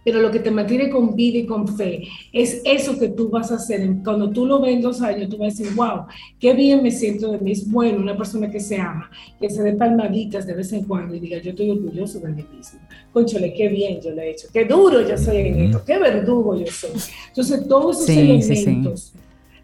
pero 0.05 0.21
lo 0.21 0.31
que 0.31 0.41
te 0.41 0.51
mantiene 0.51 0.91
con 0.91 1.15
vida 1.15 1.39
y 1.39 1.47
con 1.47 1.69
fe 1.69 2.03
es 2.33 2.63
eso 2.65 2.99
que 2.99 3.09
tú 3.09 3.29
vas 3.29 3.51
a 3.53 3.57
hacer. 3.57 3.89
Cuando 4.05 4.31
tú 4.31 4.47
lo 4.47 4.61
ves 4.61 4.75
en 4.75 4.83
dos 4.83 5.03
años, 5.03 5.29
tú 5.29 5.37
vas 5.37 5.55
a 5.55 5.63
decir, 5.63 5.77
wow, 5.77 6.07
qué 6.39 6.53
bien 6.53 6.83
me 6.83 6.91
siento 6.91 7.31
de 7.33 7.39
mí. 7.39 7.53
Es 7.53 7.71
bueno 7.71 7.99
una 7.99 8.17
persona 8.17 8.51
que 8.51 8.61
se 8.61 8.77
ama, 8.77 9.11
que 9.39 9.51
se 9.51 9.63
dé 9.63 9.75
palmaditas 9.75 10.47
de 10.47 10.55
vez 10.55 10.73
en 10.73 10.85
cuando 10.85 11.15
y 11.15 11.21
diga, 11.21 11.39
yo 11.39 11.51
estoy 11.51 11.71
orgulloso 11.71 12.21
de 12.21 12.29
mí 12.29 12.45
mismo. 12.57 12.81
Conchole, 13.13 13.53
qué 13.53 13.69
bien 13.69 14.01
yo 14.01 14.11
lo 14.11 14.23
he 14.23 14.31
hecho, 14.31 14.49
qué 14.53 14.65
duro 14.65 15.07
yo 15.07 15.19
soy 15.19 15.39
en 15.39 15.61
esto, 15.61 15.83
qué 15.85 15.99
verdugo 15.99 16.57
yo 16.57 16.67
soy. 16.67 16.91
Entonces, 17.29 17.67
todos 17.69 17.97
esos 17.97 18.09
elementos 18.09 19.13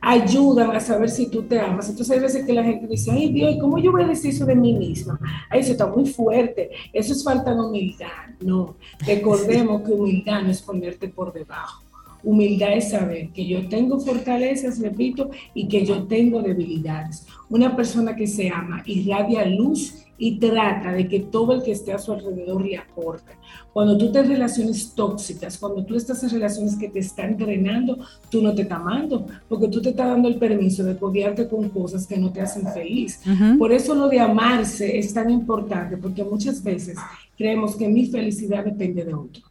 ayudan 0.07 0.71
a 0.71 0.79
saber 0.79 1.11
si 1.11 1.27
tú 1.27 1.43
te 1.43 1.59
amas. 1.59 1.89
Entonces 1.89 2.15
hay 2.15 2.23
veces 2.23 2.47
que 2.47 2.53
la 2.53 2.63
gente 2.63 2.87
dice, 2.87 3.11
ay 3.11 3.33
Dios, 3.33 3.57
¿y 3.57 3.59
cómo 3.59 3.77
yo 3.79 3.91
voy 3.91 4.05
a 4.05 4.07
decir 4.07 4.31
eso 4.31 4.47
de 4.47 4.55
mí 4.55 4.73
misma? 4.73 5.19
Ay, 5.51 5.61
eso 5.61 5.73
está 5.73 5.87
muy 5.89 6.07
fuerte, 6.07 6.71
eso 6.93 7.13
es 7.13 7.25
falta 7.25 7.53
de 7.53 7.61
humildad. 7.61 8.07
No, 8.41 8.77
recordemos 9.05 9.83
que 9.83 9.91
humildad 9.91 10.43
no 10.43 10.51
es 10.51 10.63
ponerte 10.63 11.09
por 11.09 11.33
debajo. 11.33 11.83
Humildad 12.23 12.75
es 12.75 12.91
saber 12.91 13.31
que 13.31 13.47
yo 13.47 13.69
tengo 13.69 13.99
fortalezas, 13.99 14.79
repito, 14.79 15.31
y 15.55 15.67
que 15.67 15.85
yo 15.85 16.05
tengo 16.05 16.41
debilidades. 16.41 17.27
Una 17.51 17.75
persona 17.75 18.15
que 18.15 18.29
se 18.29 18.49
ama 18.49 18.85
irradia 18.87 19.45
luz 19.45 20.06
y 20.19 20.39
trata 20.39 20.93
de 20.93 21.09
que 21.09 21.21
todo 21.21 21.53
el 21.53 21.63
que 21.63 21.73
esté 21.73 21.93
a 21.93 21.99
su 21.99 22.13
alrededor 22.13 22.65
le 22.65 22.79
aporte. 22.79 23.33
Cuando 23.73 23.99
tú 23.99 24.11
te 24.11 24.23
relaciones 24.23 24.95
tóxicas, 24.95 25.59
cuando 25.59 25.85
tú 25.85 25.97
estás 25.97 26.23
en 26.23 26.31
relaciones 26.31 26.77
que 26.77 26.89
te 26.89 27.01
están 27.01 27.37
drenando, 27.37 27.99
tú 28.31 28.41
no 28.41 28.55
te 28.55 28.63
estás 28.63 28.81
amando, 28.81 29.27
porque 29.49 29.69
tú 29.69 29.83
te 29.83 29.91
estás 29.91 30.09
dando 30.09 30.29
el 30.29 30.37
permiso 30.37 30.83
de 30.85 30.97
codearte 30.97 31.49
con 31.49 31.69
cosas 31.69 32.07
que 32.07 32.17
no 32.17 32.33
te 32.33 32.41
hacen 32.41 32.67
feliz. 32.73 33.21
Por 33.59 33.73
eso 33.73 33.95
lo 33.95 34.09
de 34.09 34.21
amarse 34.21 34.99
es 34.99 35.13
tan 35.13 35.31
importante, 35.31 35.97
porque 35.97 36.25
muchas 36.25 36.63
veces 36.63 36.99
creemos 37.37 37.77
que 37.77 37.89
mi 37.89 38.07
felicidad 38.07 38.65
depende 38.65 39.05
de 39.05 39.15
otro. 39.15 39.43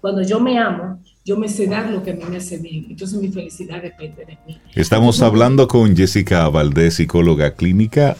Cuando 0.00 0.22
yo 0.22 0.40
me 0.40 0.58
amo, 0.58 1.00
yo 1.24 1.36
me 1.36 1.48
sé 1.48 1.66
dar 1.66 1.88
lo 1.90 2.02
que 2.02 2.10
a 2.10 2.14
mí 2.14 2.22
me 2.28 2.36
hace 2.36 2.58
bien. 2.58 2.86
Entonces 2.90 3.20
mi 3.20 3.28
felicidad 3.28 3.80
depende 3.80 4.24
de 4.24 4.38
mí. 4.46 4.60
Estamos 4.74 5.22
hablando 5.22 5.68
con 5.68 5.96
Jessica 5.96 6.48
Valdés, 6.48 6.94
psicóloga 6.94 7.54
clínica 7.54 8.16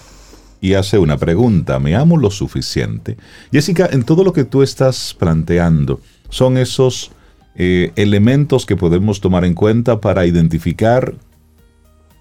y 0.63 0.75
hace 0.75 0.97
una 0.97 1.19
pregunta, 1.19 1.81
¿me 1.81 1.97
amo 1.97 2.17
lo 2.17 2.31
suficiente? 2.31 3.19
Jessica, 3.51 3.89
en 3.91 4.05
todo 4.05 4.23
lo 4.23 4.33
que 4.33 4.45
tú 4.45 4.63
estás 4.63 5.15
planteando, 5.19 6.01
son 6.31 6.57
esos 6.57 7.11
eh, 7.57 7.91
elementos 7.97 8.65
que 8.65 8.77
podemos 8.77 9.21
tomar 9.21 9.45
en 9.45 9.55
cuenta 9.55 10.01
para 10.01 10.25
identificar 10.25 11.15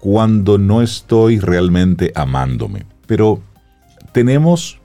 cuando 0.00 0.58
no 0.58 0.82
estoy 0.82 1.38
realmente 1.38 2.10
amándome. 2.16 2.84
Pero 3.06 3.40
tenemos 4.10 4.80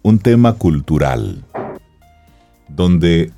un 0.00 0.18
tema 0.18 0.54
cultural 0.54 1.44
donde 2.68 3.32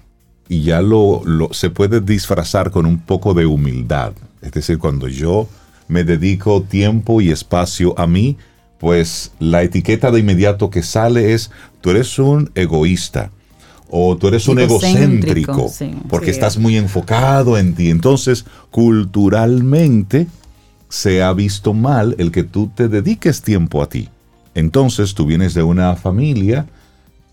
y 0.49 0.63
ya 0.63 0.81
lo, 0.81 1.23
lo, 1.25 1.53
se 1.53 1.71
puede 1.71 2.01
disfrazar 2.01 2.71
con 2.71 2.87
un 2.87 3.01
poco 3.01 3.35
de 3.35 3.47
humildad. 3.47 4.13
Es 4.43 4.53
decir, 4.53 4.79
cuando 4.79 5.09
yo 5.09 5.49
me 5.89 6.05
dedico 6.05 6.63
tiempo 6.63 7.21
y 7.21 7.31
espacio 7.31 7.99
a 7.99 8.07
mí, 8.07 8.37
pues 8.79 9.33
la 9.39 9.63
etiqueta 9.63 10.11
de 10.11 10.21
inmediato 10.21 10.71
que 10.71 10.83
sale 10.83 11.33
es, 11.33 11.51
tú 11.81 11.91
eres 11.91 12.19
un 12.19 12.51
egoísta 12.55 13.31
o 13.89 14.17
tú 14.17 14.29
eres 14.29 14.49
un 14.49 14.59
egocéntrico, 14.59 15.73
porque 16.09 16.31
estás 16.31 16.59
muy 16.59 16.77
enfocado 16.77 17.57
en 17.57 17.75
ti. 17.75 17.91
Entonces, 17.91 18.45
culturalmente 18.71 20.27
se 20.89 21.23
ha 21.23 21.33
visto 21.33 21.75
mal 21.75 22.17
el 22.19 22.31
que 22.31 22.43
tú 22.43 22.71
te 22.75 22.89
dediques 22.89 23.43
tiempo 23.43 23.83
a 23.83 23.89
ti. 23.89 24.09
Entonces, 24.55 25.15
tú 25.15 25.27
vienes 25.27 25.55
de 25.55 25.63
una 25.63 25.95
familia 25.97 26.67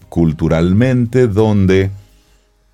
culturalmente 0.09 1.27
donde 1.27 1.89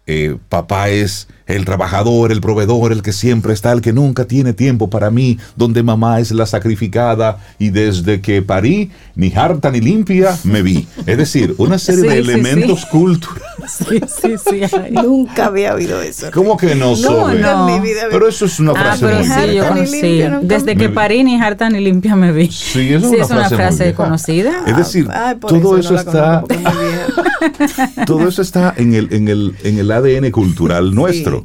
eh, 0.06 0.38
papá 0.50 0.90
es 0.90 1.28
el 1.48 1.66
trabajador, 1.66 2.32
el 2.32 2.42
proveedor, 2.42 2.92
el 2.92 3.02
que 3.02 3.14
siempre 3.14 3.54
está, 3.54 3.72
el 3.72 3.82
que 3.82 3.94
nunca 3.94 4.26
tiene 4.26 4.54
tiempo 4.54 4.90
para 4.90 5.10
mí, 5.10 5.40
donde 5.56 5.82
mamá 5.82 6.20
es 6.20 6.32
la 6.32 6.46
sacrificada 6.46 7.40
y 7.58 7.70
desde 7.70 8.22
que 8.22 8.42
parí, 8.42 8.92
ni 9.16 9.34
harta 9.34 9.72
ni 9.72 9.80
limpia 9.80 10.38
me 10.44 10.62
vi. 10.62 10.88
Es 11.06 11.18
decir, 11.18 11.56
una 11.58 11.80
serie 11.80 12.10
de 12.10 12.20
elementos 12.20 12.86
culturales. 12.86 13.48
Sí, 13.68 14.00
sí, 14.08 14.38
sí. 14.38 14.62
Nunca 14.92 15.48
había 15.48 15.74
oído 15.74 16.02
eso. 16.02 16.28
¿Cómo 16.34 16.56
que 16.56 16.74
no, 16.74 16.96
no, 16.96 17.34
no. 17.34 17.84
Pero 18.10 18.28
eso 18.28 18.46
es 18.46 18.60
una 18.60 18.72
ah, 18.72 18.96
frase 18.96 19.06
muy 19.06 19.60
conocida. 19.60 20.40
Desde 20.42 20.78
que 20.78 20.90
parí, 20.90 21.24
ni 21.24 21.40
harta 21.40 21.70
ni 21.70 21.82
limpia 21.82 22.16
me 22.16 22.32
vi. 22.32 22.50
Sí, 22.50 22.94
eso 22.94 23.14
es, 23.14 23.30
una, 23.30 23.50
frase, 23.50 23.94
conocida. 23.94 24.64
Es 24.66 24.78
decir, 24.78 25.10
todo 25.42 25.78
eso, 25.78 25.96
está... 25.96 26.44
todo 28.06 28.30
eso 28.30 28.42
está 28.42 28.74
en 28.78 28.94
el, 28.94 29.14
en 29.14 29.28
el, 29.28 29.56
en 29.64 29.80
el 29.80 29.92
ADN 29.92 30.32
cultural 30.32 30.96
nuestro. 30.96 31.37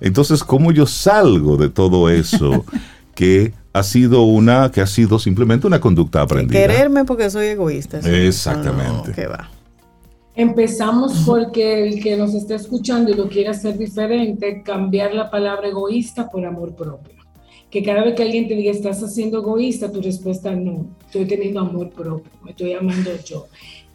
Entonces, 0.00 0.42
¿cómo 0.44 0.72
yo 0.72 0.86
salgo 0.86 1.56
de 1.56 1.68
todo 1.68 2.08
eso 2.08 2.64
que 3.14 3.52
ha 3.72 3.82
sido 3.82 4.22
una, 4.22 4.70
que 4.70 4.80
ha 4.80 4.86
sido 4.86 5.18
simplemente 5.18 5.66
una 5.66 5.80
conducta 5.80 6.22
aprendida? 6.22 6.58
Quererme 6.58 7.04
porque 7.04 7.30
soy 7.30 7.46
egoísta. 7.46 7.98
Exactamente. 7.98 9.26
va. 9.26 9.50
Empezamos 10.34 11.24
porque 11.26 11.88
el 11.88 12.02
que 12.02 12.16
nos 12.16 12.34
está 12.34 12.54
escuchando 12.54 13.10
y 13.10 13.14
lo 13.14 13.28
quiere 13.28 13.50
hacer 13.50 13.76
diferente, 13.76 14.62
cambiar 14.62 15.12
la 15.12 15.30
palabra 15.30 15.68
egoísta 15.68 16.30
por 16.30 16.46
amor 16.46 16.74
propio. 16.74 17.14
Que 17.68 17.82
cada 17.82 18.04
vez 18.04 18.14
que 18.14 18.22
alguien 18.22 18.48
te 18.48 18.54
diga 18.54 18.70
estás 18.70 19.02
haciendo 19.02 19.38
egoísta, 19.38 19.92
tu 19.92 20.00
respuesta 20.00 20.52
no, 20.52 20.86
estoy 21.06 21.26
teniendo 21.26 21.60
amor 21.60 21.90
propio, 21.90 22.30
me 22.42 22.52
estoy 22.52 22.72
amando 22.72 23.10
yo. 23.24 23.46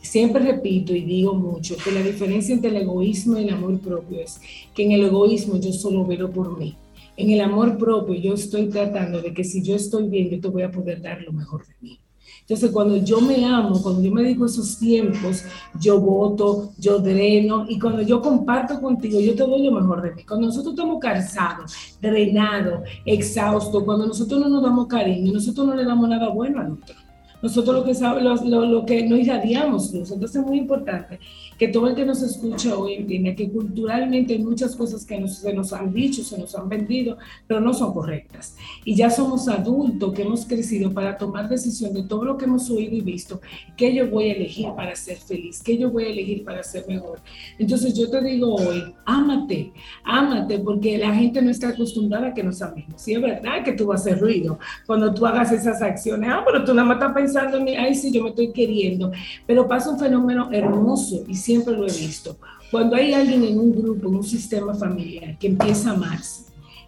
Siempre 0.06 0.44
repito 0.44 0.94
y 0.94 1.02
digo 1.02 1.34
mucho 1.34 1.76
que 1.84 1.92
la 1.92 2.02
diferencia 2.02 2.54
entre 2.54 2.70
el 2.70 2.78
egoísmo 2.78 3.40
y 3.40 3.44
el 3.44 3.54
amor 3.54 3.80
propio 3.80 4.22
es 4.22 4.40
que 4.74 4.84
en 4.84 4.92
el 4.92 5.06
egoísmo 5.06 5.60
yo 5.60 5.74
solo 5.74 6.06
veo 6.06 6.32
por 6.32 6.58
mí. 6.60 6.78
En 7.18 7.32
el 7.32 7.42
amor 7.42 7.78
propio 7.78 8.14
yo 8.14 8.36
estoy 8.36 8.68
tratando 8.68 9.20
de 9.20 9.34
que 9.34 9.44
si 9.44 9.64
yo 9.64 9.76
estoy 9.76 10.08
bien, 10.08 10.30
yo 10.30 10.40
te 10.40 10.48
voy 10.48 10.62
a 10.62 10.72
poder 10.72 11.02
dar 11.02 11.22
lo 11.24 11.34
mejor 11.34 11.66
de 11.66 11.74
mí. 11.82 12.00
Entonces, 12.42 12.70
cuando 12.70 12.98
yo 12.98 13.20
me 13.20 13.44
amo, 13.44 13.82
cuando 13.82 14.04
yo 14.04 14.12
me 14.12 14.22
dedico 14.22 14.46
esos 14.46 14.78
tiempos, 14.78 15.44
yo 15.82 16.00
voto, 16.00 16.74
yo 16.78 17.00
dreno, 17.00 17.66
y 17.68 17.80
cuando 17.80 18.04
yo 18.04 18.22
comparto 18.22 18.80
contigo, 18.80 19.20
yo 19.20 19.34
te 19.34 19.42
doy 19.42 19.64
lo 19.64 19.72
mejor 19.72 20.04
de 20.04 20.14
mí. 20.14 20.24
Cuando 20.24 20.46
nosotros 20.46 20.76
estamos 20.76 21.00
cansados, 21.00 21.74
drenados, 22.00 22.82
exhaustos, 23.04 23.84
cuando 23.84 24.06
nosotros 24.06 24.40
no 24.40 24.50
nos 24.50 24.62
damos 24.62 24.86
cariño, 24.86 25.34
nosotros 25.34 25.66
no 25.66 25.74
le 25.74 25.84
damos 25.84 26.08
nada 26.08 26.30
bueno 26.30 26.62
al 26.62 26.74
otro 26.74 27.05
nosotros 27.46 27.76
lo 27.76 27.84
que, 27.84 27.94
lo, 28.22 28.36
lo, 28.44 28.66
lo, 28.66 28.86
que 28.86 29.08
no 29.08 29.16
irradiamos 29.16 29.94
Entonces 29.94 30.36
es 30.36 30.46
muy 30.46 30.58
importante 30.58 31.20
que 31.58 31.70
todo 31.70 31.88
el 31.88 31.96
que 31.96 32.06
nos 32.06 32.22
escucha 32.22 32.78
hoy 32.78 32.96
entienda 32.96 33.36
que 33.36 33.50
culturalmente 33.50 34.34
hay 34.34 34.40
muchas 34.40 34.76
cosas 34.76 35.06
que 35.06 35.20
nos, 35.20 35.38
se 35.38 35.54
nos 35.54 35.72
han 35.74 35.94
dicho, 35.94 36.24
se 36.24 36.38
nos 36.38 36.56
han 36.56 36.68
vendido, 36.68 37.18
pero 37.48 37.62
no 37.62 37.74
son 37.74 37.94
correctas. 37.94 38.56
Y 38.84 38.96
ya 38.96 39.10
somos 39.10 39.48
adultos 39.48 40.14
que 40.14 40.24
hemos 40.24 40.46
crecido 40.46 40.92
para 40.92 41.18
tomar 41.18 41.48
decisión 41.48 41.94
de 41.94 42.04
todo 42.04 42.26
lo 42.26 42.38
que 42.38 42.46
hemos 42.46 42.70
oído 42.70 42.96
y 42.96 43.02
visto, 43.02 43.40
qué 43.78 43.94
yo 43.94 44.10
voy 44.10 44.30
a 44.30 44.34
elegir 44.34 44.68
para 44.76 44.96
ser 44.96 45.18
feliz, 45.18 45.62
qué 45.64 45.78
yo 45.78 45.90
voy 45.90 46.06
a 46.06 46.10
elegir 46.10 46.44
para 46.44 46.64
ser 46.64 46.86
mejor. 46.88 47.20
Entonces 47.58 47.94
yo 47.98 48.10
te 48.10 48.22
digo 48.22 48.56
hoy, 48.56 48.94
ámate, 49.06 49.72
ámate, 50.04 50.60
porque 50.60 50.98
la 50.98 51.14
gente 51.14 51.42
no 51.42 51.50
está 51.50 51.70
acostumbrada 51.70 52.28
a 52.28 52.34
que 52.34 52.44
nos 52.44 52.62
amemos. 52.62 53.02
Sí, 53.02 53.14
es 53.14 53.22
verdad 53.22 53.64
que 53.64 53.74
tú 53.74 53.88
vas 53.88 54.02
a 54.02 54.10
hacer 54.10 54.20
ruido 54.20 54.60
cuando 54.86 55.14
tú 55.14 55.26
hagas 55.26 55.52
esas 55.52 55.82
acciones. 55.82 56.30
Ah, 56.32 56.44
pero 56.46 56.64
tú 56.64 56.74
nada 56.74 56.88
más 56.88 56.98
estás 56.98 57.14
pensando 57.14 57.58
en 57.58 57.64
mí, 57.64 57.76
ay, 57.76 57.96
sí, 57.96 58.12
yo 58.12 58.24
me 58.24 58.30
estoy 58.30 58.52
queriendo. 58.52 59.12
Pero 59.46 59.68
pasa 59.68 59.90
un 59.90 60.00
fenómeno 60.00 60.50
hermoso 60.52 61.24
y 61.28 61.36
siempre 61.46 61.76
lo 61.76 61.88
he 61.88 61.92
visto. 61.92 62.38
Cuando 62.72 62.96
hay 62.96 63.14
alguien 63.14 63.44
en 63.44 63.60
un 63.60 63.72
grupo, 63.72 64.10
en 64.10 64.16
un 64.16 64.24
sistema 64.24 64.74
familiar, 64.74 65.38
que 65.38 65.48
empieza 65.48 65.92
a 65.92 65.94
amarse, 65.94 66.46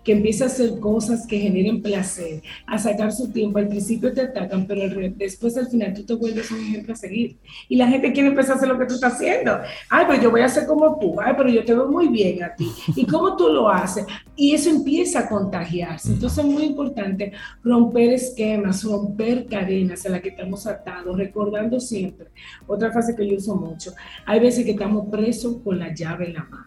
que 0.08 0.14
empieza 0.14 0.46
a 0.46 0.48
hacer 0.48 0.80
cosas 0.80 1.28
que 1.28 1.38
generen 1.38 1.82
placer, 1.82 2.42
a 2.66 2.78
sacar 2.78 3.12
su 3.12 3.30
tiempo. 3.30 3.60
Al 3.60 3.68
principio 3.68 4.14
te 4.14 4.22
atacan, 4.22 4.66
pero 4.66 4.88
después 5.18 5.58
al 5.58 5.68
final 5.68 5.94
tú 5.94 6.06
te 6.06 6.14
vuelves 6.14 6.50
un 6.50 6.62
ejemplo 6.62 6.94
a 6.94 6.96
seguir. 6.96 7.36
Y 7.68 7.76
la 7.76 7.90
gente 7.90 8.14
quiere 8.14 8.30
empezar 8.30 8.54
a 8.54 8.56
hacer 8.56 8.70
lo 8.70 8.80
que 8.80 8.86
tú 8.86 8.94
estás 8.94 9.16
haciendo. 9.16 9.60
Ay, 9.90 10.06
pero 10.08 10.24
yo 10.24 10.32
voy 10.32 10.40
a 10.40 10.46
hacer 10.46 10.66
como 10.66 10.98
tú. 10.98 11.20
Ay, 11.20 11.34
pero 11.36 11.50
yo 11.50 11.66
te 11.66 11.74
veo 11.74 11.90
muy 11.90 12.08
bien 12.08 12.42
a 12.42 12.56
ti. 12.56 12.72
¿Y 12.96 13.06
cómo 13.06 13.36
tú 13.36 13.50
lo 13.50 13.68
haces? 13.68 14.06
Y 14.38 14.54
eso 14.56 14.70
empieza 14.70 15.20
a 15.20 15.28
contagiarse. 15.28 16.14
Entonces 16.14 16.40
es 16.40 16.46
muy 16.50 16.64
importante 16.64 17.34
romper 17.62 18.14
esquemas, 18.14 18.86
romper 18.86 19.46
cadenas 19.46 20.06
a 20.06 20.10
las 20.10 20.22
que 20.22 20.30
estamos 20.30 20.66
atados, 20.68 21.18
recordando 21.18 21.82
siempre. 21.82 22.28
Otra 22.66 22.94
frase 22.94 23.14
que 23.14 23.28
yo 23.28 23.36
uso 23.36 23.58
mucho. 23.58 23.92
Hay 24.26 24.40
veces 24.40 24.64
que 24.64 24.72
estamos 24.72 25.08
presos 25.12 25.58
con 25.62 25.78
la 25.78 25.94
llave 25.94 26.28
en 26.28 26.36
la 26.36 26.46
mano. 26.46 26.67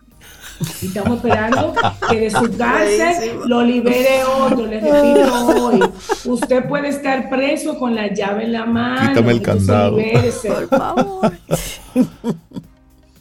Y 0.82 0.86
estamos 0.86 1.16
esperando 1.16 1.74
que 2.08 2.20
de 2.20 2.30
su 2.30 2.56
cárcel 2.56 3.40
lo 3.46 3.62
libere 3.62 4.24
otro. 4.24 4.66
Le 4.66 4.80
repito 4.80 5.46
hoy, 5.46 5.80
usted 6.26 6.68
puede 6.68 6.88
estar 6.88 7.30
preso 7.30 7.78
con 7.78 7.94
la 7.94 8.12
llave 8.12 8.44
en 8.44 8.52
la 8.52 8.66
mano. 8.66 9.08
Quítame 9.08 9.32
el 9.32 9.42
candado. 9.42 9.96
Por 9.96 10.68
favor. 10.68 11.32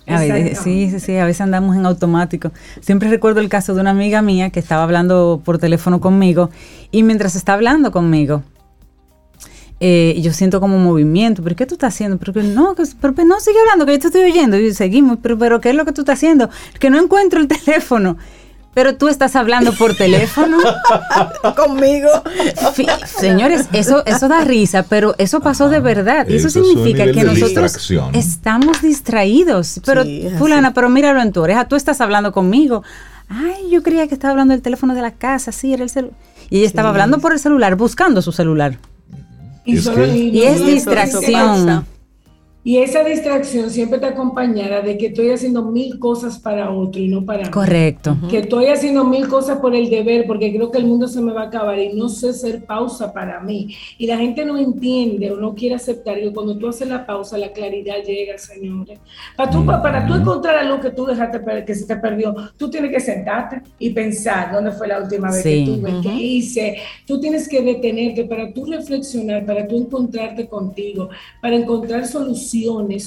A 0.09 0.19
sí, 0.55 0.89
sí, 0.89 0.99
sí, 0.99 1.17
a 1.17 1.25
veces 1.25 1.41
andamos 1.41 1.75
en 1.75 1.85
automático. 1.85 2.51
Siempre 2.81 3.09
recuerdo 3.09 3.41
el 3.41 3.49
caso 3.49 3.75
de 3.75 3.81
una 3.81 3.91
amiga 3.91 4.23
mía 4.23 4.49
que 4.49 4.59
estaba 4.59 4.81
hablando 4.81 5.41
por 5.45 5.59
teléfono 5.59 6.01
conmigo 6.01 6.49
y 6.89 7.03
mientras 7.03 7.35
está 7.35 7.53
hablando 7.53 7.91
conmigo, 7.91 8.41
eh, 9.79 10.19
yo 10.21 10.33
siento 10.33 10.59
como 10.59 10.77
movimiento, 10.77 11.41
pero 11.41 11.55
¿qué 11.55 11.65
tú 11.65 11.75
estás 11.75 11.93
haciendo? 11.93 12.17
Pero 12.17 12.33
que 12.33 12.43
no, 12.43 12.75
que, 12.75 12.83
pero, 12.99 13.13
no, 13.25 13.39
sigue 13.39 13.59
hablando, 13.59 13.85
que 13.85 13.93
yo 13.93 13.99
te 13.99 14.07
estoy 14.07 14.23
oyendo. 14.23 14.57
Y 14.57 14.73
seguimos, 14.73 15.19
pero, 15.21 15.37
pero 15.37 15.61
¿qué 15.61 15.69
es 15.69 15.75
lo 15.75 15.85
que 15.85 15.93
tú 15.93 16.01
estás 16.01 16.19
haciendo? 16.19 16.49
Que 16.79 16.89
no 16.89 16.99
encuentro 16.99 17.39
el 17.39 17.47
teléfono. 17.47 18.17
Pero 18.73 18.95
tú 18.95 19.07
estás 19.07 19.35
hablando 19.35 19.73
por 19.73 19.95
teléfono. 19.95 20.57
Conmigo. 21.55 22.09
señores, 23.05 23.67
eso, 23.73 24.05
eso 24.05 24.27
da 24.27 24.41
risa, 24.41 24.83
pero 24.83 25.15
eso 25.17 25.39
pasó 25.39 25.69
de 25.69 25.79
verdad. 25.79 26.27
Y 26.29 26.35
eso, 26.35 26.49
significa 26.49 27.11
que 27.11 27.23
nosotros 27.23 27.91
estamos 28.13 28.81
distraídos. 28.81 29.81
Pero, 29.85 30.03
fulana, 30.37 30.73
pero 30.73 30.89
míralo 30.89 31.21
en 31.21 31.31
tu 31.31 31.41
oreja, 31.41 31.67
tú 31.67 31.75
estás 31.75 31.99
hablando 31.99 32.31
conmigo. 32.31 32.83
Ay, 33.27 33.69
yo 33.71 33.81
creía 33.81 34.07
que 34.07 34.13
estaba 34.13 34.31
hablando 34.31 34.53
del 34.53 34.61
teléfono 34.61 34.93
de 34.93 35.01
la 35.01 35.11
casa, 35.11 35.51
sí, 35.51 35.73
era 35.73 35.83
el 35.83 35.89
celular. 35.89 36.15
Y 36.49 36.59
ella 36.59 36.67
estaba 36.67 36.89
hablando 36.89 37.19
por 37.19 37.31
el 37.31 37.39
celular, 37.39 37.75
buscando 37.75 38.21
su 38.21 38.31
celular. 38.31 38.77
Y, 39.69 40.41
es 40.41 40.65
distracción. 40.65 41.85
Y 42.61 42.77
esa 42.79 43.05
distracción 43.05 43.69
siempre 43.69 43.95
está 43.95 44.09
acompañada 44.09 44.81
de 44.81 44.97
que 44.97 45.07
estoy 45.07 45.29
haciendo 45.29 45.63
mil 45.63 45.97
cosas 45.97 46.37
para 46.39 46.69
otro 46.71 47.01
y 47.01 47.07
no 47.07 47.23
para 47.23 47.45
mí. 47.45 47.51
Correcto. 47.51 48.17
Que 48.29 48.39
estoy 48.39 48.65
haciendo 48.65 49.05
mil 49.05 49.29
cosas 49.29 49.59
por 49.59 49.73
el 49.73 49.89
deber 49.89 50.27
porque 50.27 50.53
creo 50.53 50.69
que 50.69 50.77
el 50.77 50.85
mundo 50.85 51.07
se 51.07 51.21
me 51.21 51.31
va 51.31 51.43
a 51.43 51.45
acabar 51.45 51.79
y 51.79 51.93
no 51.93 52.09
sé 52.09 52.29
hacer 52.29 52.65
pausa 52.65 53.13
para 53.13 53.39
mí. 53.39 53.73
Y 53.97 54.07
la 54.07 54.17
gente 54.17 54.43
no 54.43 54.57
entiende 54.57 55.31
o 55.31 55.37
no 55.37 55.55
quiere 55.55 55.75
aceptar 55.75 56.19
que 56.19 56.33
cuando 56.33 56.57
tú 56.57 56.67
haces 56.67 56.89
la 56.89 57.05
pausa, 57.05 57.37
la 57.37 57.53
claridad 57.53 58.03
llega, 58.05 58.37
señores. 58.37 58.99
Para 59.37 59.49
tú, 59.49 59.65
para 59.65 60.05
tú 60.05 60.15
encontrar 60.15 60.57
algo 60.57 60.81
que 60.81 60.89
tú 60.89 61.05
dejaste 61.05 61.39
que 61.65 61.75
se 61.75 61.85
te 61.85 61.95
perdió, 61.95 62.35
tú 62.57 62.69
tienes 62.69 62.91
que 62.91 62.99
sentarte 62.99 63.61
y 63.79 63.91
pensar 63.91 64.51
dónde 64.51 64.73
fue 64.73 64.89
la 64.89 65.01
última 65.01 65.31
vez 65.31 65.43
que 65.43 65.63
tuve, 65.65 65.93
qué 66.03 66.13
hice. 66.13 66.77
Tú 67.07 67.21
tienes 67.21 67.47
que 67.47 67.61
detenerte 67.61 68.25
para 68.25 68.51
tú 68.51 68.65
reflexionar, 68.65 69.45
para 69.45 69.65
tú 69.65 69.77
encontrarte 69.77 70.45
contigo, 70.47 71.09
para 71.41 71.55
encontrar 71.55 72.05
soluciones 72.05 72.48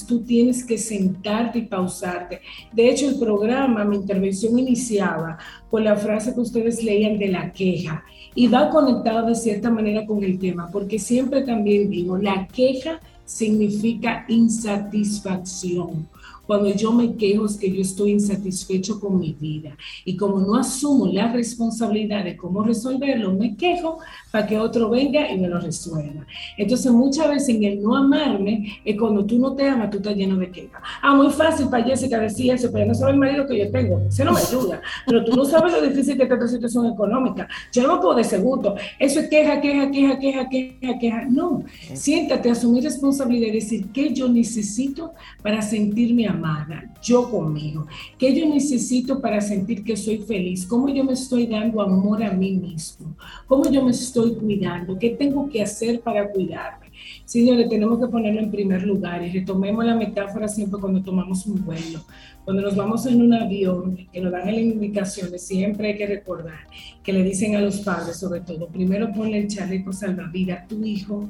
tú 0.06 0.20
tienes 0.20 0.64
que 0.64 0.78
sentarte 0.78 1.58
y 1.60 1.62
pausarte. 1.62 2.40
De 2.72 2.88
hecho, 2.88 3.08
el 3.08 3.18
programa, 3.18 3.84
mi 3.84 3.96
intervención 3.96 4.58
iniciaba 4.58 5.38
con 5.70 5.84
la 5.84 5.96
frase 5.96 6.34
que 6.34 6.40
ustedes 6.40 6.82
leían 6.82 7.18
de 7.18 7.28
la 7.28 7.52
queja 7.52 8.04
y 8.34 8.48
va 8.48 8.70
conectado 8.70 9.28
de 9.28 9.34
cierta 9.34 9.70
manera 9.70 10.06
con 10.06 10.22
el 10.22 10.38
tema, 10.38 10.68
porque 10.72 10.98
siempre 10.98 11.42
también 11.42 11.90
digo, 11.90 12.16
la 12.16 12.46
queja 12.48 13.00
significa 13.24 14.24
insatisfacción. 14.28 16.06
Cuando 16.52 16.68
yo 16.68 16.92
me 16.92 17.16
quejo 17.16 17.46
es 17.46 17.56
que 17.56 17.72
yo 17.72 17.80
estoy 17.80 18.10
insatisfecho 18.10 19.00
con 19.00 19.18
mi 19.18 19.32
vida. 19.32 19.74
Y 20.04 20.18
como 20.18 20.38
no 20.38 20.54
asumo 20.54 21.06
la 21.06 21.32
responsabilidad 21.32 22.24
de 22.24 22.36
cómo 22.36 22.62
resolverlo, 22.62 23.32
me 23.32 23.56
quejo 23.56 24.00
para 24.30 24.46
que 24.46 24.58
otro 24.58 24.90
venga 24.90 25.30
y 25.32 25.38
me 25.38 25.48
lo 25.48 25.58
resuelva. 25.58 26.26
Entonces, 26.58 26.92
muchas 26.92 27.30
veces 27.30 27.48
en 27.48 27.64
el 27.64 27.82
no 27.82 27.96
amarme 27.96 28.80
es 28.84 28.98
cuando 28.98 29.24
tú 29.24 29.38
no 29.38 29.54
te 29.54 29.66
amas, 29.66 29.88
tú 29.88 29.96
estás 29.96 30.14
lleno 30.14 30.36
de 30.36 30.50
queja. 30.50 30.82
Ah, 31.00 31.14
muy 31.14 31.30
fácil 31.30 31.68
para 31.70 31.84
Jessica 31.84 32.18
decir 32.18 32.52
eso, 32.52 32.70
pero 32.70 32.84
no 32.84 32.94
sabe 32.94 33.12
el 33.12 33.18
marido 33.18 33.46
que 33.46 33.58
yo 33.58 33.70
tengo. 33.70 34.02
Eso 34.06 34.22
no 34.22 34.32
me 34.32 34.40
ayuda. 34.40 34.82
Pero 35.06 35.24
tú 35.24 35.34
no 35.34 35.46
sabes 35.46 35.72
lo 35.72 35.80
difícil 35.80 36.18
que 36.18 36.24
está 36.24 36.38
tu 36.38 36.48
situación 36.48 36.84
económica. 36.84 37.48
Yo 37.72 37.86
no 37.86 37.98
puedo 37.98 38.16
de 38.16 38.24
segundo. 38.24 38.76
Eso 38.98 39.20
es 39.20 39.30
queja, 39.30 39.58
queja, 39.58 39.90
queja, 39.90 40.18
queja, 40.18 40.48
queja, 40.50 40.98
queja. 40.98 41.24
No. 41.30 41.64
Siéntate, 41.94 42.50
asumir 42.50 42.84
responsabilidad 42.84 43.48
y 43.48 43.52
decir 43.52 43.86
qué 43.94 44.12
yo 44.12 44.28
necesito 44.28 45.14
para 45.42 45.62
sentirme 45.62 46.26
amada, 46.42 46.84
yo 47.02 47.30
conmigo. 47.30 47.86
¿Qué 48.18 48.34
yo 48.34 48.48
necesito 48.48 49.20
para 49.20 49.40
sentir 49.40 49.84
que 49.84 49.96
soy 49.96 50.18
feliz? 50.18 50.66
¿Cómo 50.66 50.88
yo 50.88 51.04
me 51.04 51.12
estoy 51.12 51.46
dando 51.46 51.80
amor 51.80 52.22
a 52.22 52.32
mí 52.32 52.52
mismo? 52.52 53.14
¿Cómo 53.46 53.70
yo 53.70 53.84
me 53.84 53.92
estoy 53.92 54.34
cuidando? 54.34 54.98
¿Qué 54.98 55.10
tengo 55.10 55.48
que 55.48 55.62
hacer 55.62 56.00
para 56.00 56.28
cuidarme? 56.30 56.86
Señores, 57.24 57.68
tenemos 57.68 57.98
que 57.98 58.06
ponerlo 58.06 58.40
en 58.40 58.50
primer 58.50 58.82
lugar 58.82 59.24
y 59.24 59.30
retomemos 59.30 59.84
la 59.84 59.94
metáfora 59.94 60.48
siempre 60.48 60.80
cuando 60.80 61.02
tomamos 61.02 61.46
un 61.46 61.64
vuelo. 61.64 62.00
Cuando 62.44 62.62
nos 62.62 62.74
vamos 62.74 63.06
en 63.06 63.22
un 63.22 63.32
avión, 63.32 64.08
que 64.12 64.20
nos 64.20 64.32
dan 64.32 64.46
las 64.46 64.56
indicaciones, 64.56 65.42
siempre 65.42 65.88
hay 65.88 65.96
que 65.96 66.06
recordar 66.06 66.66
que 67.02 67.12
le 67.12 67.22
dicen 67.22 67.54
a 67.54 67.60
los 67.60 67.78
padres, 67.80 68.18
sobre 68.18 68.40
todo, 68.40 68.66
primero 68.68 69.12
ponle 69.12 69.38
el 69.38 69.48
chaleco 69.48 69.92
salvavidas 69.92 70.64
a 70.64 70.66
tu 70.66 70.84
hijo, 70.84 71.28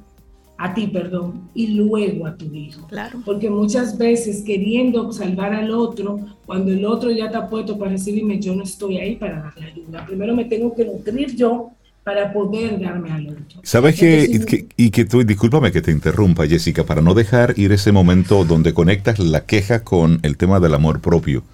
a 0.58 0.74
ti, 0.74 0.86
perdón, 0.86 1.48
y 1.54 1.68
luego 1.68 2.26
a 2.26 2.36
tu 2.36 2.44
hijo. 2.54 2.86
Claro. 2.86 3.20
Porque 3.24 3.50
muchas 3.50 3.98
veces 3.98 4.42
queriendo 4.42 5.12
salvar 5.12 5.52
al 5.52 5.70
otro, 5.70 6.20
cuando 6.46 6.70
el 6.70 6.84
otro 6.84 7.10
ya 7.10 7.26
está 7.26 7.48
puesto 7.48 7.78
para 7.78 7.92
recibirme, 7.92 8.38
yo 8.38 8.54
no 8.54 8.62
estoy 8.62 8.98
ahí 8.98 9.16
para 9.16 9.42
darle 9.42 9.66
ayuda. 9.66 10.06
Primero 10.06 10.36
me 10.36 10.44
tengo 10.44 10.74
que 10.74 10.84
nutrir 10.84 11.34
yo 11.34 11.70
para 12.04 12.32
poder 12.32 12.80
darme 12.80 13.12
al 13.12 13.28
otro. 13.28 13.60
¿Sabes 13.62 13.98
que, 13.98 14.66
y 14.76 14.90
que 14.90 15.04
tú, 15.04 15.22
discúlpame 15.22 15.70
que 15.70 15.82
te 15.82 15.92
interrumpa, 15.92 16.46
Jessica, 16.46 16.84
para 16.84 17.00
no 17.00 17.14
dejar 17.14 17.54
ir 17.56 17.72
ese 17.72 17.92
momento 17.92 18.44
donde 18.44 18.74
conectas 18.74 19.18
la 19.18 19.44
queja 19.44 19.84
con 19.84 20.18
el 20.22 20.36
tema 20.36 20.58
del 20.58 20.74
amor 20.74 21.00
propio? 21.00 21.44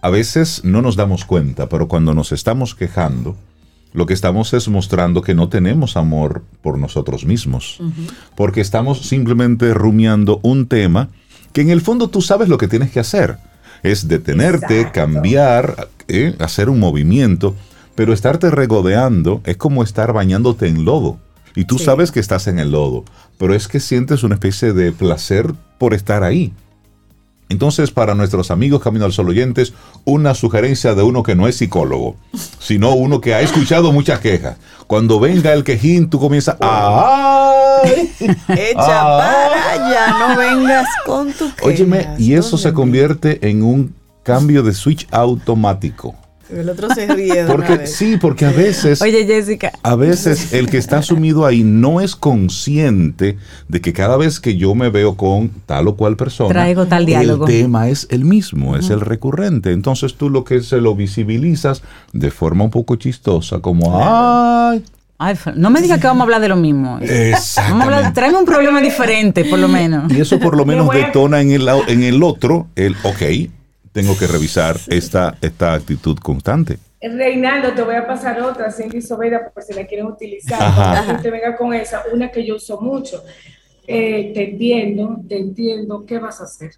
A 0.00 0.10
veces 0.10 0.62
no 0.64 0.82
nos 0.82 0.96
damos 0.96 1.24
cuenta, 1.24 1.68
pero 1.68 1.88
cuando 1.88 2.14
nos 2.14 2.32
estamos 2.32 2.74
quejando, 2.74 3.36
lo 3.94 4.04
que 4.04 4.12
estamos 4.12 4.52
es 4.52 4.68
mostrando 4.68 5.22
que 5.22 5.34
no 5.34 5.48
tenemos 5.48 5.96
amor 5.96 6.42
por 6.60 6.78
nosotros 6.78 7.24
mismos, 7.24 7.80
porque 8.36 8.60
estamos 8.60 9.00
simplemente 9.06 9.72
rumiando 9.72 10.40
un 10.42 10.66
tema 10.66 11.08
que 11.54 11.62
en 11.62 11.70
el 11.70 11.80
fondo 11.80 12.08
tú 12.08 12.20
sabes 12.20 12.50
lo 12.50 12.58
que 12.58 12.68
tienes 12.68 12.90
que 12.90 13.00
hacer, 13.00 13.38
es 13.82 14.06
detenerte, 14.08 14.90
cambiar, 14.92 15.88
eh, 16.08 16.34
hacer 16.38 16.68
un 16.68 16.80
movimiento 16.80 17.54
pero 17.94 18.12
estarte 18.12 18.50
regodeando 18.50 19.40
es 19.44 19.56
como 19.56 19.82
estar 19.82 20.12
bañándote 20.12 20.66
en 20.66 20.84
lodo. 20.84 21.18
Y 21.56 21.66
tú 21.66 21.78
sabes 21.78 22.10
que 22.10 22.18
estás 22.18 22.48
en 22.48 22.58
el 22.58 22.72
lodo, 22.72 23.04
pero 23.38 23.54
es 23.54 23.68
que 23.68 23.78
sientes 23.78 24.24
una 24.24 24.34
especie 24.34 24.72
de 24.72 24.90
placer 24.90 25.54
por 25.78 25.94
estar 25.94 26.24
ahí. 26.24 26.52
Entonces, 27.48 27.90
para 27.90 28.14
nuestros 28.14 28.50
amigos 28.50 28.82
Camino 28.82 29.04
al 29.04 29.12
Sol 29.12 29.28
oyentes, 29.28 29.74
una 30.04 30.34
sugerencia 30.34 30.94
de 30.94 31.02
uno 31.02 31.22
que 31.22 31.34
no 31.34 31.46
es 31.46 31.56
psicólogo, 31.56 32.16
sino 32.58 32.94
uno 32.94 33.20
que 33.20 33.34
ha 33.34 33.42
escuchado 33.42 33.92
muchas 33.92 34.20
quejas. 34.20 34.56
Cuando 34.86 35.20
venga 35.20 35.52
el 35.52 35.62
quejín, 35.62 36.08
tú 36.08 36.18
comienzas 36.18 36.56
a... 36.60 37.82
Echa 38.48 38.86
para 38.86 39.72
allá, 39.72 40.18
no 40.18 40.36
vengas 40.36 40.86
con 41.04 41.32
tu 41.32 41.54
queja. 41.54 41.66
Óyeme, 41.66 42.08
y 42.18 42.34
eso 42.34 42.56
se 42.56 42.72
convierte 42.72 43.48
en 43.48 43.62
un 43.62 43.94
cambio 44.22 44.62
de 44.62 44.72
switch 44.72 45.06
automático. 45.10 46.14
El 46.50 46.68
otro 46.68 46.88
se 46.94 47.06
ríe. 47.06 47.44
porque, 47.46 47.86
Sí, 47.86 48.16
porque 48.16 48.46
a 48.46 48.50
veces. 48.50 49.00
Oye, 49.00 49.26
Jessica. 49.26 49.72
A 49.82 49.94
veces 49.96 50.52
el 50.52 50.68
que 50.68 50.78
está 50.78 51.02
sumido 51.02 51.46
ahí 51.46 51.62
no 51.62 52.00
es 52.00 52.16
consciente 52.16 53.38
de 53.68 53.80
que 53.80 53.92
cada 53.92 54.16
vez 54.16 54.40
que 54.40 54.56
yo 54.56 54.74
me 54.74 54.90
veo 54.90 55.16
con 55.16 55.50
tal 55.66 55.88
o 55.88 55.96
cual 55.96 56.16
persona. 56.16 56.50
Traigo 56.50 56.86
tal 56.86 57.06
diálogo. 57.06 57.46
El 57.46 57.62
tema 57.62 57.88
es 57.88 58.06
el 58.10 58.24
mismo, 58.24 58.76
es 58.76 58.90
el 58.90 59.00
recurrente. 59.00 59.72
Entonces 59.72 60.14
tú 60.14 60.30
lo 60.30 60.44
que 60.44 60.60
se 60.62 60.78
lo 60.78 60.94
visibilizas 60.94 61.82
de 62.12 62.30
forma 62.30 62.64
un 62.64 62.70
poco 62.70 62.96
chistosa, 62.96 63.60
como. 63.60 63.98
¡Ay! 64.02 64.84
no 65.54 65.70
me 65.70 65.80
digas 65.80 66.00
que 66.00 66.06
vamos 66.06 66.22
a 66.22 66.24
hablar 66.24 66.40
de 66.40 66.48
lo 66.48 66.56
mismo. 66.56 66.98
Vamos 67.56 67.88
un 68.38 68.44
problema 68.44 68.80
diferente, 68.80 69.44
por 69.44 69.58
lo 69.58 69.68
menos. 69.68 70.12
Y 70.12 70.20
eso 70.20 70.38
por 70.38 70.56
lo 70.56 70.64
menos 70.66 70.90
detona 70.90 71.40
en 71.40 71.52
el, 71.52 71.68
en 71.88 72.02
el 72.02 72.22
otro 72.22 72.66
el, 72.74 72.94
ok, 73.02 73.22
tengo 73.94 74.18
que 74.18 74.26
revisar 74.26 74.76
esta, 74.88 75.38
esta 75.40 75.72
actitud 75.72 76.18
constante. 76.18 76.78
Reinaldo, 77.00 77.72
te 77.74 77.82
voy 77.82 77.94
a 77.94 78.04
pasar 78.04 78.42
otra, 78.42 78.72
Cindy 78.72 79.00
Sobeda, 79.00 79.50
por 79.50 79.62
si 79.62 79.72
la 79.72 79.86
quieren 79.86 80.06
utilizar. 80.06 80.58
La 80.58 81.04
gente 81.04 81.30
venga 81.30 81.56
con 81.56 81.72
esa, 81.72 82.02
una 82.12 82.28
que 82.28 82.44
yo 82.44 82.56
uso 82.56 82.80
mucho. 82.80 83.22
Eh, 83.86 84.32
te 84.34 84.50
entiendo, 84.50 85.20
te 85.28 85.38
entiendo, 85.38 86.04
¿qué 86.04 86.18
vas 86.18 86.40
a 86.40 86.44
hacer? 86.44 86.72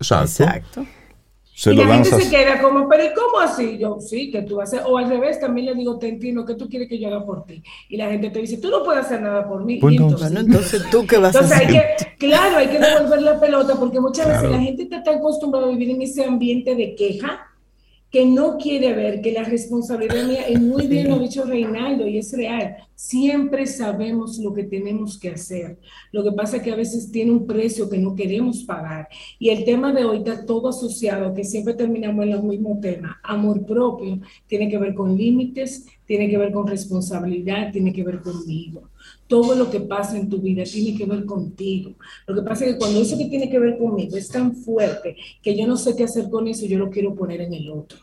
Exacto. 0.00 0.86
Y 1.66 1.74
la 1.74 1.94
gente 1.94 2.10
se 2.10 2.30
queda 2.30 2.62
como, 2.62 2.88
pero 2.88 3.04
¿y 3.04 3.08
cómo 3.14 3.40
así? 3.40 3.78
Yo, 3.78 3.98
sí, 4.00 4.30
que 4.30 4.42
tú 4.42 4.56
vas 4.56 4.72
a 4.72 4.76
hacer, 4.76 4.88
o 4.88 4.96
al 4.96 5.08
revés, 5.08 5.40
también 5.40 5.66
le 5.66 5.74
digo, 5.74 5.98
te 5.98 6.08
entiendo, 6.08 6.44
que 6.44 6.54
tú 6.54 6.68
quieres 6.68 6.88
que 6.88 6.98
yo 6.98 7.08
haga 7.08 7.24
por 7.24 7.44
ti? 7.44 7.62
Y 7.88 7.96
la 7.96 8.10
gente 8.10 8.30
te 8.30 8.40
dice, 8.40 8.58
tú 8.58 8.70
no 8.70 8.84
puedes 8.84 9.06
hacer 9.06 9.20
nada 9.20 9.48
por 9.48 9.64
mí. 9.64 9.78
Pues 9.80 9.96
entonces, 9.96 10.32
entonces, 10.32 10.82
¿tú 10.90 11.06
qué 11.06 11.18
vas 11.18 11.34
a 11.34 11.40
hacer? 11.40 11.58
Hay 11.58 11.66
que, 11.66 11.82
claro, 12.18 12.58
hay 12.58 12.68
que 12.68 12.78
devolver 12.78 13.22
la 13.22 13.40
pelota, 13.40 13.74
porque 13.74 14.00
muchas 14.00 14.28
veces 14.28 14.50
la 14.50 14.60
gente 14.60 14.84
está 14.84 15.02
tan 15.02 15.16
acostumbrada 15.16 15.66
a 15.66 15.70
vivir 15.70 15.90
en 15.90 16.02
ese 16.02 16.24
ambiente 16.24 16.76
de 16.76 16.94
queja, 16.94 17.47
que 18.10 18.24
no 18.24 18.56
quiere 18.56 18.94
ver 18.94 19.20
que 19.20 19.32
la 19.32 19.44
responsabilidad 19.44 20.26
mía, 20.26 20.48
es 20.48 20.60
muy 20.60 20.86
bien 20.86 21.08
lo 21.08 21.16
ha 21.16 21.18
dicho 21.18 21.44
Reinaldo, 21.44 22.06
y 22.06 22.18
es 22.18 22.32
real, 22.32 22.76
siempre 22.94 23.66
sabemos 23.66 24.38
lo 24.38 24.54
que 24.54 24.64
tenemos 24.64 25.18
que 25.18 25.30
hacer. 25.30 25.78
Lo 26.10 26.24
que 26.24 26.32
pasa 26.32 26.56
es 26.56 26.62
que 26.62 26.72
a 26.72 26.76
veces 26.76 27.12
tiene 27.12 27.32
un 27.32 27.46
precio 27.46 27.88
que 27.88 27.98
no 27.98 28.14
queremos 28.14 28.64
pagar. 28.64 29.08
Y 29.38 29.50
el 29.50 29.64
tema 29.64 29.92
de 29.92 30.04
hoy 30.04 30.18
está 30.18 30.46
todo 30.46 30.68
asociado, 30.68 31.34
que 31.34 31.44
siempre 31.44 31.74
terminamos 31.74 32.24
en 32.24 32.30
los 32.30 32.42
mismos 32.42 32.80
temas. 32.80 33.16
Amor 33.22 33.64
propio 33.66 34.20
tiene 34.46 34.70
que 34.70 34.78
ver 34.78 34.94
con 34.94 35.16
límites, 35.16 35.86
tiene 36.06 36.30
que 36.30 36.38
ver 36.38 36.50
con 36.50 36.66
responsabilidad, 36.66 37.70
tiene 37.72 37.92
que 37.92 38.02
ver 38.02 38.20
conmigo. 38.20 38.88
Todo 39.28 39.54
lo 39.54 39.70
que 39.70 39.80
pasa 39.80 40.18
en 40.18 40.28
tu 40.28 40.38
vida 40.38 40.64
tiene 40.64 40.98
que 40.98 41.06
ver 41.06 41.24
contigo. 41.24 41.92
Lo 42.26 42.34
que 42.34 42.42
pasa 42.42 42.64
es 42.64 42.72
que 42.72 42.78
cuando 42.78 43.00
eso 43.00 43.16
que 43.16 43.26
tiene 43.26 43.48
que 43.48 43.58
ver 43.58 43.78
conmigo 43.78 44.16
es 44.16 44.28
tan 44.28 44.56
fuerte 44.56 45.16
que 45.42 45.56
yo 45.56 45.66
no 45.66 45.76
sé 45.76 45.94
qué 45.94 46.04
hacer 46.04 46.28
con 46.28 46.48
eso, 46.48 46.66
yo 46.66 46.78
lo 46.78 46.90
quiero 46.90 47.14
poner 47.14 47.42
en 47.42 47.54
el 47.54 47.70
otro. 47.70 47.98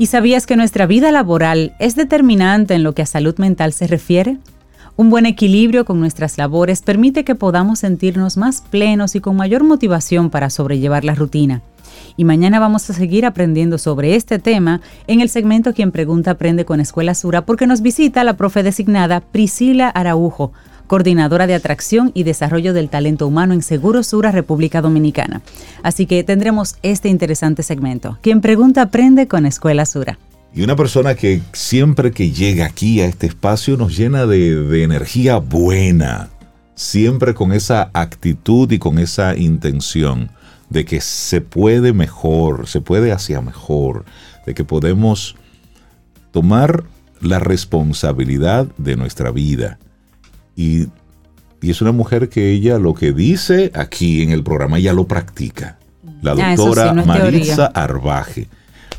¿Y 0.00 0.06
sabías 0.06 0.46
que 0.46 0.56
nuestra 0.56 0.86
vida 0.86 1.12
laboral 1.12 1.74
es 1.78 1.94
determinante 1.94 2.72
en 2.72 2.84
lo 2.84 2.94
que 2.94 3.02
a 3.02 3.06
salud 3.06 3.36
mental 3.36 3.74
se 3.74 3.86
refiere? 3.86 4.38
Un 4.96 5.10
buen 5.10 5.26
equilibrio 5.26 5.84
con 5.84 6.00
nuestras 6.00 6.38
labores 6.38 6.80
permite 6.80 7.22
que 7.22 7.34
podamos 7.34 7.80
sentirnos 7.80 8.38
más 8.38 8.62
plenos 8.62 9.14
y 9.14 9.20
con 9.20 9.36
mayor 9.36 9.62
motivación 9.62 10.30
para 10.30 10.48
sobrellevar 10.48 11.04
la 11.04 11.14
rutina. 11.14 11.60
Y 12.16 12.24
mañana 12.24 12.58
vamos 12.58 12.88
a 12.88 12.94
seguir 12.94 13.26
aprendiendo 13.26 13.76
sobre 13.76 14.16
este 14.16 14.38
tema 14.38 14.80
en 15.06 15.20
el 15.20 15.28
segmento 15.28 15.74
Quien 15.74 15.92
Pregunta 15.92 16.30
Aprende 16.30 16.64
con 16.64 16.80
Escuela 16.80 17.14
Sura 17.14 17.44
porque 17.44 17.66
nos 17.66 17.82
visita 17.82 18.24
la 18.24 18.38
profe 18.38 18.62
designada 18.62 19.20
Priscila 19.20 19.90
Araujo, 19.90 20.54
coordinadora 20.90 21.46
de 21.46 21.54
atracción 21.54 22.10
y 22.14 22.24
desarrollo 22.24 22.72
del 22.72 22.88
talento 22.88 23.24
humano 23.24 23.54
en 23.54 23.62
Seguro 23.62 24.02
Sura, 24.02 24.32
República 24.32 24.82
Dominicana. 24.82 25.40
Así 25.84 26.04
que 26.04 26.24
tendremos 26.24 26.74
este 26.82 27.08
interesante 27.08 27.62
segmento. 27.62 28.18
Quien 28.22 28.40
pregunta 28.40 28.82
aprende 28.82 29.28
con 29.28 29.46
Escuela 29.46 29.86
Sura. 29.86 30.18
Y 30.52 30.62
una 30.62 30.74
persona 30.74 31.14
que 31.14 31.42
siempre 31.52 32.10
que 32.10 32.32
llega 32.32 32.66
aquí 32.66 33.00
a 33.00 33.06
este 33.06 33.28
espacio 33.28 33.76
nos 33.76 33.96
llena 33.96 34.26
de, 34.26 34.56
de 34.64 34.82
energía 34.82 35.36
buena, 35.36 36.28
siempre 36.74 37.34
con 37.34 37.52
esa 37.52 37.90
actitud 37.92 38.68
y 38.72 38.80
con 38.80 38.98
esa 38.98 39.36
intención 39.36 40.32
de 40.70 40.84
que 40.86 41.00
se 41.00 41.40
puede 41.40 41.92
mejor, 41.92 42.66
se 42.66 42.80
puede 42.80 43.12
hacia 43.12 43.40
mejor, 43.40 44.04
de 44.44 44.54
que 44.54 44.64
podemos 44.64 45.36
tomar 46.32 46.82
la 47.20 47.38
responsabilidad 47.38 48.66
de 48.76 48.96
nuestra 48.96 49.30
vida 49.30 49.78
y, 50.60 50.88
es 51.62 51.82
una 51.82 51.92
mujer 51.92 52.28
que 52.28 52.50
ella 52.50 52.78
lo 52.78 52.94
que 52.94 53.12
dice 53.12 53.70
aquí 53.74 54.22
en 54.22 54.30
el 54.30 54.42
programa, 54.42 54.78
ella 54.78 54.92
lo 54.92 55.06
practica. 55.06 55.78
La 56.22 56.32
ah, 56.32 56.54
doctora 56.56 56.92
Marisa 56.92 57.66
Arbaje. 57.66 58.48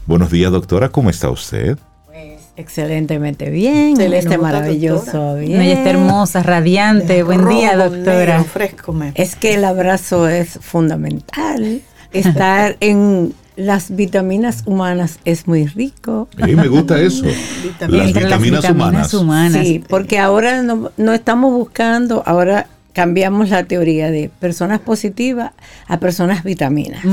Buenos 0.06 0.32
días, 0.32 0.52
doctora, 0.52 0.89
¿cómo 0.89 1.10
está 1.10 1.30
usted? 1.30 1.78
Pues 2.08 2.50
excelentemente 2.56 3.50
bien, 3.50 3.95
celeste 3.95 4.38
maravilloso, 4.38 5.36
bien. 5.36 5.62
Ella 5.62 5.74
está 5.74 5.89
hermosa, 5.91 6.43
radiante. 6.43 7.24
Buen 7.24 7.47
día, 7.47 7.76
doctora. 7.78 8.43
fresco, 8.43 8.95
es 9.15 9.36
que 9.36 9.56
el 9.56 9.65
abrazo 9.65 10.28
es 10.28 10.60
fundamental. 10.62 11.82
Estar 12.12 12.76
en 12.80 13.34
las 13.55 13.95
vitaminas 13.95 14.63
humanas 14.65 15.19
es 15.25 15.47
muy 15.47 15.67
rico. 15.67 16.27
mí 16.45 16.55
me 16.55 16.67
gusta 16.67 16.99
eso. 16.99 17.25
las, 17.79 18.13
vitaminas 18.13 19.13
humanas. 19.13 19.67
Sí, 19.67 19.83
porque 19.87 20.19
ahora 20.19 20.61
no, 20.63 21.13
estamos 21.13 21.51
buscando, 21.53 22.23
ahora 22.25 22.67
cambiamos 22.93 23.49
la 23.49 23.63
teoría 23.65 24.11
de 24.11 24.29
personas 24.29 24.79
positivas 24.79 25.51
a 25.87 25.99
personas 25.99 26.43
vitaminas. 26.43 27.03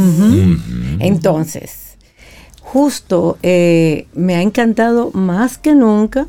Entonces, 0.98 1.96
justo 2.61 3.38
eh, 3.42 4.07
me 4.14 4.35
ha 4.35 4.42
encantado 4.42 5.11
más 5.12 5.59
que 5.59 5.74
nunca 5.74 6.27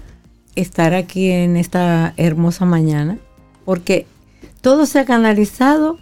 estar 0.56 0.94
aquí 0.94 1.30
en 1.30 1.58
esta 1.58 2.14
hermosa 2.18 2.66
mañana, 2.66 3.18
porque 3.66 4.06
todo 4.62 4.86
se 4.86 5.00
ha 5.00 5.06
canalizado 5.06 6.00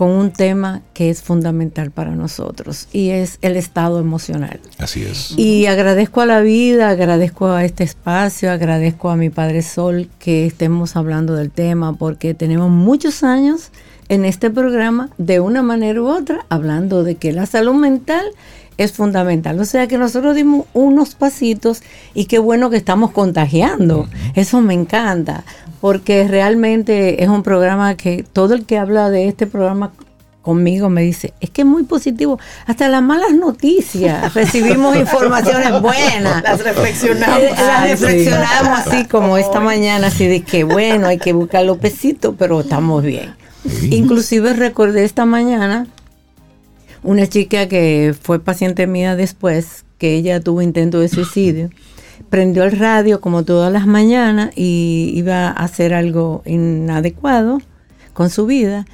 con 0.00 0.12
un 0.12 0.30
tema 0.30 0.80
que 0.94 1.10
es 1.10 1.20
fundamental 1.20 1.90
para 1.90 2.12
nosotros 2.16 2.88
y 2.90 3.10
es 3.10 3.36
el 3.42 3.54
estado 3.54 4.00
emocional. 4.00 4.58
Así 4.78 5.02
es. 5.02 5.34
Y 5.36 5.66
agradezco 5.66 6.22
a 6.22 6.26
la 6.26 6.40
vida, 6.40 6.88
agradezco 6.88 7.48
a 7.48 7.66
este 7.66 7.84
espacio, 7.84 8.50
agradezco 8.50 9.10
a 9.10 9.16
mi 9.16 9.28
Padre 9.28 9.60
Sol 9.60 10.08
que 10.18 10.46
estemos 10.46 10.96
hablando 10.96 11.34
del 11.34 11.50
tema 11.50 11.92
porque 11.92 12.32
tenemos 12.32 12.70
muchos 12.70 13.22
años 13.22 13.72
en 14.08 14.24
este 14.24 14.48
programa 14.48 15.10
de 15.18 15.40
una 15.40 15.60
manera 15.60 16.00
u 16.00 16.06
otra 16.06 16.46
hablando 16.48 17.04
de 17.04 17.16
que 17.16 17.32
la 17.32 17.44
salud 17.44 17.74
mental 17.74 18.24
es 18.78 18.92
fundamental. 18.92 19.60
O 19.60 19.66
sea 19.66 19.86
que 19.86 19.98
nosotros 19.98 20.34
dimos 20.34 20.64
unos 20.72 21.14
pasitos 21.14 21.82
y 22.14 22.24
qué 22.24 22.38
bueno 22.38 22.70
que 22.70 22.78
estamos 22.78 23.10
contagiando. 23.10 24.08
Eso 24.34 24.62
me 24.62 24.72
encanta, 24.72 25.44
porque 25.80 26.26
realmente 26.28 27.22
es 27.22 27.28
un 27.28 27.42
programa 27.42 27.96
que 27.96 28.24
todo 28.32 28.54
el 28.54 28.66
que 28.66 28.78
habla 28.78 29.10
de 29.10 29.28
este 29.28 29.46
programa 29.46 29.92
conmigo 30.42 30.88
me 30.88 31.02
dice, 31.02 31.34
es 31.40 31.50
que 31.50 31.62
es 31.62 31.66
muy 31.66 31.84
positivo, 31.84 32.38
hasta 32.66 32.88
las 32.88 33.02
malas 33.02 33.32
noticias, 33.32 34.32
recibimos 34.34 34.96
informaciones 34.96 35.80
buenas. 35.80 36.42
Las 36.42 36.62
reflexionamos. 36.62 37.38
Eh, 37.38 37.54
las 37.56 37.90
reflexionamos 37.90 38.78
así 38.78 39.04
como 39.10 39.36
esta 39.36 39.60
mañana, 39.60 40.08
así 40.08 40.26
de 40.26 40.42
que 40.42 40.64
bueno, 40.64 41.08
hay 41.08 41.18
que 41.18 41.32
buscar 41.32 41.64
los 41.64 41.78
pesitos, 41.78 42.34
pero 42.38 42.60
estamos 42.60 43.02
bien. 43.02 43.34
Inclusive 43.90 44.54
recordé 44.54 45.04
esta 45.04 45.26
mañana 45.26 45.86
una 47.02 47.26
chica 47.26 47.68
que 47.68 48.14
fue 48.20 48.40
paciente 48.40 48.86
mía 48.86 49.16
después, 49.16 49.84
que 49.98 50.14
ella 50.14 50.40
tuvo 50.40 50.62
intento 50.62 51.00
de 51.00 51.08
suicidio, 51.08 51.70
prendió 52.28 52.64
el 52.64 52.72
radio 52.72 53.20
como 53.20 53.44
todas 53.44 53.72
las 53.72 53.86
mañanas 53.86 54.50
y 54.56 55.12
iba 55.14 55.48
a 55.48 55.52
hacer 55.52 55.94
algo 55.94 56.42
inadecuado 56.44 57.60
con 58.12 58.30
su 58.30 58.46
vida. 58.46 58.86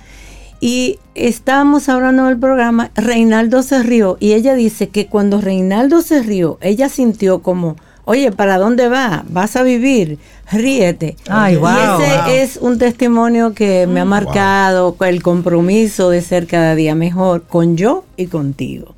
Y 0.60 0.98
estábamos 1.14 1.88
hablando 1.88 2.26
del 2.26 2.38
programa, 2.38 2.90
Reinaldo 2.94 3.62
se 3.62 3.82
rió 3.82 4.16
y 4.20 4.32
ella 4.32 4.55
dice 4.55 4.88
que 4.88 5.07
cuando 5.07 5.40
Reinaldo 5.40 6.01
se 6.01 6.22
rió, 6.22 6.59
ella 6.61 6.88
sintió 6.88 7.42
como 7.42 7.76
Oye, 8.09 8.30
¿para 8.30 8.57
dónde 8.57 8.88
va? 8.88 9.24
¿Vas 9.28 9.57
a 9.57 9.64
vivir? 9.64 10.20
Ríete. 10.53 11.16
Ay, 11.28 11.57
wow, 11.57 11.70
y 11.98 12.05
ese 12.05 12.42
es 12.42 12.57
un 12.57 12.78
testimonio 12.78 13.53
que 13.53 13.88
me 13.88 13.98
ha 13.98 14.05
marcado 14.05 14.94
el 15.01 15.24
compromiso 15.24 16.11
de 16.11 16.22
ser 16.22 16.46
cada 16.46 16.76
día 16.76 16.94
mejor 16.94 17.42
con 17.48 17.76
yo 17.76 18.05
y 18.16 18.28
contigo. 18.28 18.94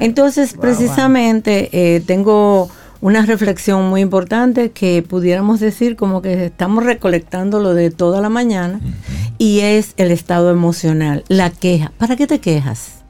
Entonces, 0.00 0.54
precisamente, 0.60 1.68
eh, 1.70 2.02
tengo 2.04 2.68
una 3.00 3.24
reflexión 3.24 3.88
muy 3.88 4.00
importante 4.00 4.70
que 4.70 5.02
pudiéramos 5.02 5.60
decir 5.60 5.96
como 5.96 6.20
que 6.20 6.46
estamos 6.46 6.84
recolectando 6.84 7.60
lo 7.60 7.74
de 7.74 7.90
toda 7.90 8.20
la 8.20 8.28
mañana 8.28 8.80
y 9.38 9.60
es 9.60 9.94
el 9.96 10.10
estado 10.10 10.50
emocional, 10.50 11.24
la 11.28 11.50
queja. 11.50 11.92
¿Para 11.98 12.16
qué 12.16 12.26
te 12.26 12.40
quejas? 12.40 13.04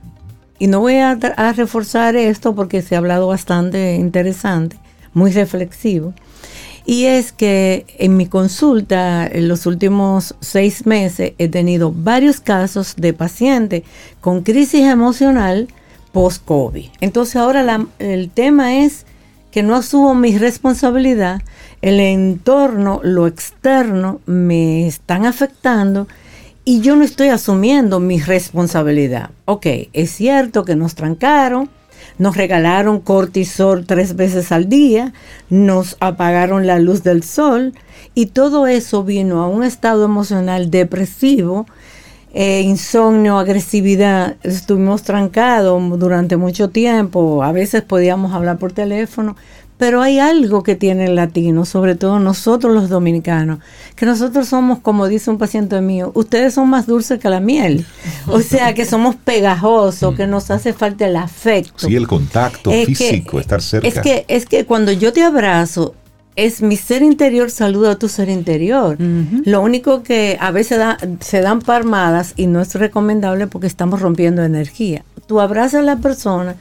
Y 0.59 0.67
no 0.67 0.81
voy 0.81 0.97
a, 0.97 1.13
a 1.13 1.53
reforzar 1.53 2.17
esto 2.17 2.55
porque 2.55 2.83
se 2.83 2.95
ha 2.95 2.99
hablado 2.99 3.29
bastante 3.29 3.95
interesante, 3.95 4.77
muy 5.15 5.31
reflexivo. 5.31 6.13
Y 6.85 7.05
es 7.05 7.33
que 7.33 7.85
en 7.99 8.17
mi 8.17 8.27
consulta, 8.27 9.27
en 9.27 9.47
los 9.47 9.67
últimos 9.67 10.35
seis 10.41 10.87
meses, 10.87 11.33
he 11.37 11.49
tenido 11.49 11.93
varios 11.95 12.41
casos 12.41 12.95
de 12.97 13.13
pacientes 13.13 13.83
con 14.21 14.43
crisis 14.43 14.85
emocional 14.85 15.69
post-COVID. 16.13 16.89
Entonces 17.01 17.37
ahora 17.37 17.87
el 17.99 18.31
tema 18.31 18.79
es 18.79 19.05
que 19.51 19.63
no 19.63 19.77
asumo 19.77 20.15
mi 20.15 20.37
responsabilidad, 20.37 21.43
el 21.83 22.01
entorno, 22.01 23.01
lo 23.03 23.27
externo 23.27 24.21
me 24.27 24.87
están 24.87 25.27
afectando 25.27 26.07
y 26.65 26.81
yo 26.81 26.97
no 26.97 27.05
estoy 27.05 27.29
asumiendo 27.29 27.99
mi 27.99 28.21
responsabilidad. 28.21 29.31
Ok, 29.47 29.67
es 29.93 30.11
cierto 30.11 30.65
que 30.65 30.77
nos 30.77 30.95
trancaron, 30.95 31.71
nos 32.19 32.37
regalaron 32.37 33.01
cortisol 33.01 33.87
tres 33.87 34.17
veces 34.17 34.53
al 34.53 34.69
día, 34.69 35.13
nos 35.49 35.97
apagaron 36.01 36.67
la 36.67 36.79
luz 36.79 37.03
del 37.03 37.23
sol 37.23 37.73
y 38.15 38.27
todo 38.27 38.67
eso 38.67 39.05
vino 39.05 39.43
a 39.43 39.49
un 39.49 39.65
estado 39.65 40.05
emocional 40.05 40.71
depresivo 40.71 41.67
eh, 42.35 42.63
insomnio, 42.63 43.39
agresividad, 43.39 44.37
estuvimos 44.43 45.03
trancados 45.03 45.99
durante 45.99 46.37
mucho 46.37 46.69
tiempo, 46.69 47.43
a 47.43 47.53
veces 47.53 47.83
podíamos 47.83 48.33
hablar 48.33 48.59
por 48.59 48.73
teléfono, 48.73 49.37
pero 49.79 50.03
hay 50.03 50.19
algo 50.19 50.65
que 50.65 50.75
tiene 50.75 51.05
el 51.05 51.15
latino, 51.15 51.65
sobre 51.65 51.95
todo 51.95 52.19
nosotros 52.19 52.75
los 52.75 52.89
dominicanos, 52.89 53.61
que 53.95 54.07
nosotros 54.07 54.49
somos, 54.49 54.81
como 54.81 55.07
dice 55.07 55.31
un 55.31 55.39
paciente 55.39 55.81
mío, 55.81 56.11
ustedes 56.15 56.55
son 56.55 56.69
más 56.69 56.87
dulces 56.87 57.21
que 57.21 57.29
la 57.31 57.41
miel. 57.41 57.87
O 58.31 58.41
sea, 58.41 58.75
que 58.75 58.85
somos 58.85 59.17
pegajosos, 59.17 60.15
que 60.15 60.27
nos 60.27 60.51
hace 60.51 60.75
falta 60.75 61.07
el 61.07 61.17
afecto. 61.17 61.87
Sí, 61.87 61.97
el 61.97 62.07
contacto 62.07 62.71
físico, 62.71 63.41
estar 63.41 63.63
cerca. 63.63 63.89
Es 63.89 63.99
que, 64.01 64.27
es 64.29 64.45
que 64.45 64.67
cuando 64.67 64.93
yo 64.93 65.15
te 65.15 65.23
abrazo, 65.23 65.95
es 66.39 66.63
mi 66.63 66.77
ser 66.77 67.03
interior 67.03 67.51
saluda 67.51 67.91
a 67.91 67.95
tu 67.97 68.09
ser 68.09 68.29
interior. 68.29 68.97
Lo 69.45 69.61
único 69.61 70.05
que 70.05 70.39
a 70.41 70.53
veces 70.53 70.81
se 71.19 71.41
dan 71.41 71.61
palmadas 71.61 72.33
y 72.37 72.47
no 72.47 72.61
es 72.61 72.77
recomendable 72.77 73.49
porque 73.49 73.67
estamos 73.67 74.01
rompiendo 74.01 74.45
energía. 74.45 75.05
Tú 75.27 75.41
abrazas 75.41 75.81
a 75.81 75.83
la 75.83 75.97
persona. 75.97 76.55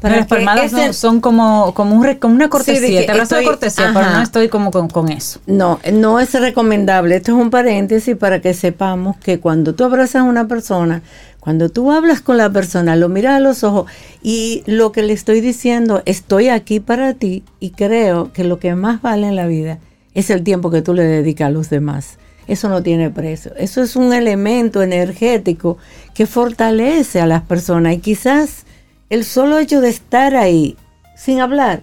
Para 0.00 0.16
las 0.16 0.26
palmadas 0.26 0.96
son 0.96 1.20
como, 1.20 1.74
como, 1.74 1.94
un, 1.94 2.14
como 2.14 2.34
una 2.34 2.48
cortesía, 2.48 3.04
te 3.04 3.12
abrazo 3.12 3.36
de 3.36 3.44
cortesía, 3.44 3.92
pero 3.94 4.10
no 4.10 4.22
estoy 4.22 4.48
como 4.48 4.70
con, 4.72 4.88
con, 4.88 5.10
eso. 5.10 5.40
No, 5.46 5.78
no 5.92 6.18
es 6.18 6.32
recomendable. 6.32 7.16
Esto 7.16 7.32
es 7.32 7.38
un 7.38 7.50
paréntesis 7.50 8.16
para 8.16 8.40
que 8.40 8.52
sepamos 8.54 9.16
que 9.18 9.38
cuando 9.38 9.74
tú 9.74 9.84
abrazas 9.84 10.22
a 10.22 10.24
una 10.24 10.48
persona, 10.48 11.02
cuando 11.40 11.70
tú 11.70 11.90
hablas 11.90 12.20
con 12.20 12.36
la 12.36 12.50
persona, 12.50 12.96
lo 12.96 13.08
miras 13.08 13.36
a 13.36 13.40
los 13.40 13.64
ojos 13.64 13.90
y 14.22 14.62
lo 14.66 14.92
que 14.92 15.02
le 15.02 15.14
estoy 15.14 15.40
diciendo, 15.40 16.02
estoy 16.04 16.48
aquí 16.48 16.80
para 16.80 17.14
ti 17.14 17.44
y 17.58 17.70
creo 17.70 18.32
que 18.32 18.44
lo 18.44 18.58
que 18.58 18.74
más 18.74 19.00
vale 19.00 19.26
en 19.26 19.36
la 19.36 19.46
vida 19.46 19.78
es 20.14 20.28
el 20.28 20.42
tiempo 20.42 20.70
que 20.70 20.82
tú 20.82 20.92
le 20.92 21.04
dedicas 21.04 21.48
a 21.48 21.50
los 21.50 21.70
demás. 21.70 22.18
Eso 22.46 22.68
no 22.68 22.82
tiene 22.82 23.10
precio. 23.10 23.52
Eso 23.56 23.82
es 23.82 23.96
un 23.96 24.12
elemento 24.12 24.82
energético 24.82 25.78
que 26.14 26.26
fortalece 26.26 27.20
a 27.20 27.26
las 27.26 27.42
personas 27.42 27.94
y 27.94 27.98
quizás 27.98 28.66
el 29.08 29.24
solo 29.24 29.58
hecho 29.58 29.80
de 29.80 29.88
estar 29.88 30.34
ahí 30.36 30.76
sin 31.16 31.40
hablar, 31.40 31.80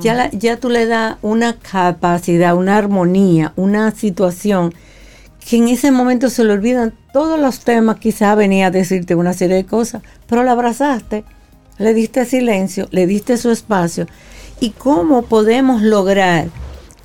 ya, 0.00 0.30
ya 0.30 0.56
tú 0.56 0.68
le 0.70 0.86
das 0.86 1.16
una 1.20 1.54
capacidad, 1.54 2.54
una 2.54 2.76
armonía, 2.76 3.52
una 3.56 3.90
situación 3.90 4.72
que 5.44 5.56
en 5.56 5.68
ese 5.68 5.90
momento 5.90 6.30
se 6.30 6.44
le 6.44 6.52
olvidan 6.52 6.92
todos 7.12 7.38
los 7.40 7.60
temas, 7.60 7.98
quizá 7.98 8.34
venía 8.34 8.66
a 8.66 8.70
decirte 8.70 9.14
una 9.14 9.32
serie 9.32 9.56
de 9.56 9.66
cosas, 9.66 10.02
pero 10.26 10.44
la 10.44 10.52
abrazaste, 10.52 11.24
le 11.78 11.94
diste 11.94 12.24
silencio, 12.24 12.88
le 12.90 13.06
diste 13.06 13.36
su 13.36 13.50
espacio. 13.50 14.06
¿Y 14.60 14.70
cómo 14.70 15.22
podemos 15.22 15.82
lograr 15.82 16.48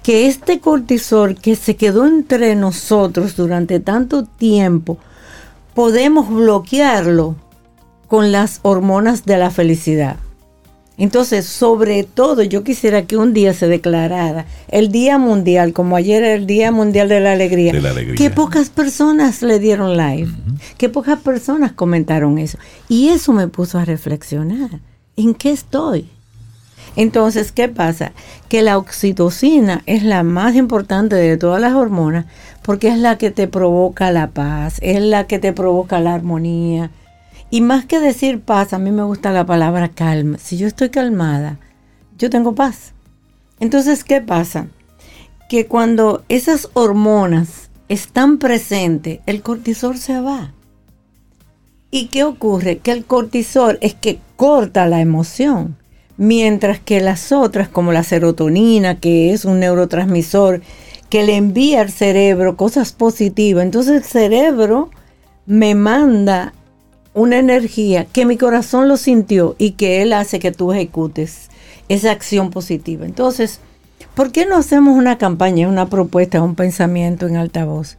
que 0.04 0.28
este 0.28 0.60
cortisol 0.60 1.36
que 1.36 1.56
se 1.56 1.76
quedó 1.78 2.06
entre 2.06 2.56
nosotros 2.56 3.36
durante 3.36 3.80
tanto 3.80 4.26
tiempo, 4.26 4.98
podemos 5.74 6.30
bloquearlo 6.30 7.36
con 8.08 8.32
las 8.32 8.60
hormonas 8.62 9.26
de 9.26 9.38
la 9.38 9.50
felicidad? 9.50 10.18
Entonces, 10.98 11.46
sobre 11.46 12.04
todo, 12.04 12.42
yo 12.44 12.64
quisiera 12.64 13.06
que 13.06 13.18
un 13.18 13.34
día 13.34 13.54
se 13.54 13.68
declarara 13.68 14.46
el 14.70 14.92
Día 14.92 15.18
Mundial, 15.18 15.74
como 15.74 15.98
ayer 15.98 16.24
era 16.24 16.36
el 16.36 16.48
Día 16.48 16.72
Mundial 16.72 17.10
de 17.10 17.20
la 17.20 17.34
Alegría, 17.34 17.74
que 18.16 18.30
pocas 18.30 18.70
personas 18.70 19.42
le 19.42 19.60
dieron 19.60 19.98
live, 19.98 20.32
que 20.78 20.88
pocas 20.88 21.20
personas 21.20 21.74
comentaron 21.74 22.38
eso. 22.38 22.58
Y 22.88 23.10
eso 23.10 23.34
me 23.34 23.50
puso 23.50 23.78
a 23.78 23.86
reflexionar, 23.86 24.80
¿en 25.18 25.34
qué 25.34 25.52
estoy? 25.52 26.10
Entonces, 26.96 27.52
¿qué 27.52 27.68
pasa? 27.68 28.14
Que 28.48 28.62
la 28.62 28.78
oxitocina 28.78 29.84
es 29.86 30.04
la 30.04 30.24
más 30.24 30.56
importante 30.56 31.16
de 31.16 31.36
todas 31.36 31.60
las 31.60 31.74
hormonas 31.74 32.26
porque 32.62 32.88
es 32.88 32.98
la 32.98 33.18
que 33.18 33.32
te 33.32 33.48
provoca 33.48 34.12
la 34.12 34.28
paz, 34.28 34.78
es 34.82 35.02
la 35.02 35.28
que 35.28 35.40
te 35.40 35.52
provoca 35.52 36.00
la 36.00 36.14
armonía, 36.14 36.90
y 37.50 37.62
más 37.62 37.86
que 37.86 38.00
decir 38.00 38.42
paz, 38.42 38.74
a 38.74 38.80
mí 38.80 38.92
me 38.92 39.04
gusta 39.04 39.32
la 39.32 39.46
palabra 39.46 39.90
calma. 39.90 40.38
Si 40.38 40.58
yo 40.58 40.68
estoy 40.68 40.90
calmada, 40.90 41.60
yo 42.18 42.30
tengo 42.30 42.56
paz. 42.56 42.94
Entonces, 43.60 44.04
¿qué 44.04 44.22
pasa? 44.22 44.68
Que 45.48 45.68
cuando 45.68 46.24
esas 46.28 46.70
hormonas 46.74 47.70
están 47.88 48.40
presentes, 48.40 49.20
el 49.26 49.42
cortisol 49.42 49.98
se 49.98 50.20
va. 50.20 50.54
¿Y 51.92 52.08
qué 52.08 52.24
ocurre? 52.24 52.80
Que 52.80 52.92
el 52.92 53.06
cortisol 53.06 53.78
es 53.82 53.94
que 53.94 54.20
corta 54.36 54.88
la 54.88 55.00
emoción, 55.00 55.78
mientras 56.18 56.80
que 56.80 57.00
las 57.00 57.32
otras, 57.32 57.70
como 57.70 57.94
la 57.94 58.04
serotonina, 58.04 59.00
que 59.00 59.32
es 59.32 59.46
un 59.46 59.60
neurotransmisor, 59.60 60.62
que 61.10 61.24
le 61.24 61.38
envía 61.38 61.82
al 61.82 61.92
cerebro 61.92 62.58
cosas 62.58 62.92
positivas, 62.92 63.64
entonces 63.64 63.96
el 63.96 64.04
cerebro 64.04 64.90
me 65.46 65.76
manda 65.76 66.54
una 67.16 67.40
energía 67.40 68.06
que 68.06 68.26
mi 68.26 68.38
corazón 68.38 68.88
lo 68.88 68.98
sintió 68.98 69.56
y 69.58 69.72
que 69.72 70.02
Él 70.02 70.14
hace 70.14 70.38
que 70.38 70.52
tú 70.52 70.72
ejecutes 70.72 71.50
esa 71.88 72.12
acción 72.12 72.52
positiva. 72.52 73.06
Entonces, 73.06 73.62
¿por 74.14 74.32
qué 74.32 74.46
no 74.46 74.58
hacemos 74.58 74.98
una 74.98 75.18
campaña, 75.18 75.70
una 75.70 75.88
propuesta, 75.90 76.44
un 76.44 76.56
pensamiento 76.56 77.26
en 77.26 77.38
altavoz? 77.38 77.98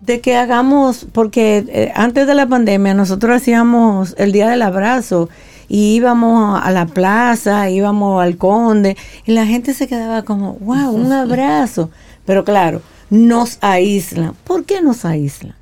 De 0.00 0.20
que 0.20 0.36
hagamos, 0.36 1.06
porque 1.12 1.64
eh, 1.68 1.92
antes 1.94 2.26
de 2.26 2.34
la 2.34 2.46
pandemia 2.46 2.94
nosotros 2.94 3.36
hacíamos 3.36 4.14
el 4.16 4.32
Día 4.32 4.48
del 4.48 4.62
Abrazo 4.62 5.28
y 5.66 5.94
íbamos 5.94 6.60
a 6.62 6.70
la 6.70 6.86
plaza, 6.86 7.68
íbamos 7.68 8.22
al 8.22 8.36
conde 8.36 8.96
y 9.26 9.32
la 9.32 9.44
gente 9.44 9.74
se 9.74 9.88
quedaba 9.88 10.22
como, 10.22 10.54
wow, 10.60 10.90
un 10.90 11.10
abrazo. 11.12 11.90
Pero 12.26 12.44
claro, 12.44 12.80
nos 13.10 13.58
aíslan. 13.60 14.34
¿Por 14.44 14.64
qué 14.64 14.82
nos 14.82 15.04
aíslan? 15.04 15.56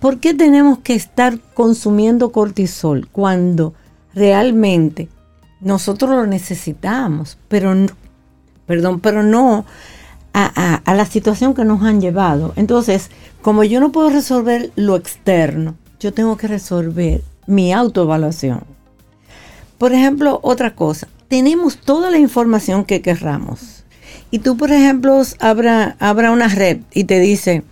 ¿Por 0.00 0.20
qué 0.20 0.32
tenemos 0.32 0.78
que 0.78 0.94
estar 0.94 1.40
consumiendo 1.54 2.30
cortisol 2.30 3.08
cuando 3.10 3.74
realmente 4.14 5.08
nosotros 5.60 6.10
lo 6.10 6.26
necesitamos, 6.26 7.36
pero 7.48 7.74
no, 7.74 7.88
perdón, 8.66 9.00
pero 9.00 9.24
no 9.24 9.64
a, 10.32 10.94
la 10.94 11.04
situación 11.04 11.52
que 11.52 11.64
nos 11.64 11.82
han 11.82 12.00
llevado? 12.00 12.52
Entonces, 12.54 13.10
como 13.42 13.64
yo 13.64 13.80
no 13.80 13.90
puedo 13.90 14.10
resolver 14.10 14.70
lo 14.76 14.94
externo, 14.94 15.74
yo 15.98 16.12
tengo 16.12 16.36
que 16.36 16.46
resolver 16.46 17.24
mi 17.46 17.72
autoevaluación. 17.72 18.62
Por 19.78 19.92
ejemplo, 19.92 20.38
otra 20.44 20.76
cosa, 20.76 21.08
tenemos 21.26 21.76
toda 21.76 22.10
la 22.10 22.18
información 22.18 22.84
que 22.84 23.02
querramos. 23.02 23.84
Y 24.30 24.40
tú, 24.40 24.56
por 24.56 24.70
ejemplo, 24.70 25.20
abra, 25.40 25.96
abra 25.98 26.30
una 26.30 26.48
red 26.48 26.80
y 26.92 27.04
te 27.04 27.18
dice, 27.18 27.64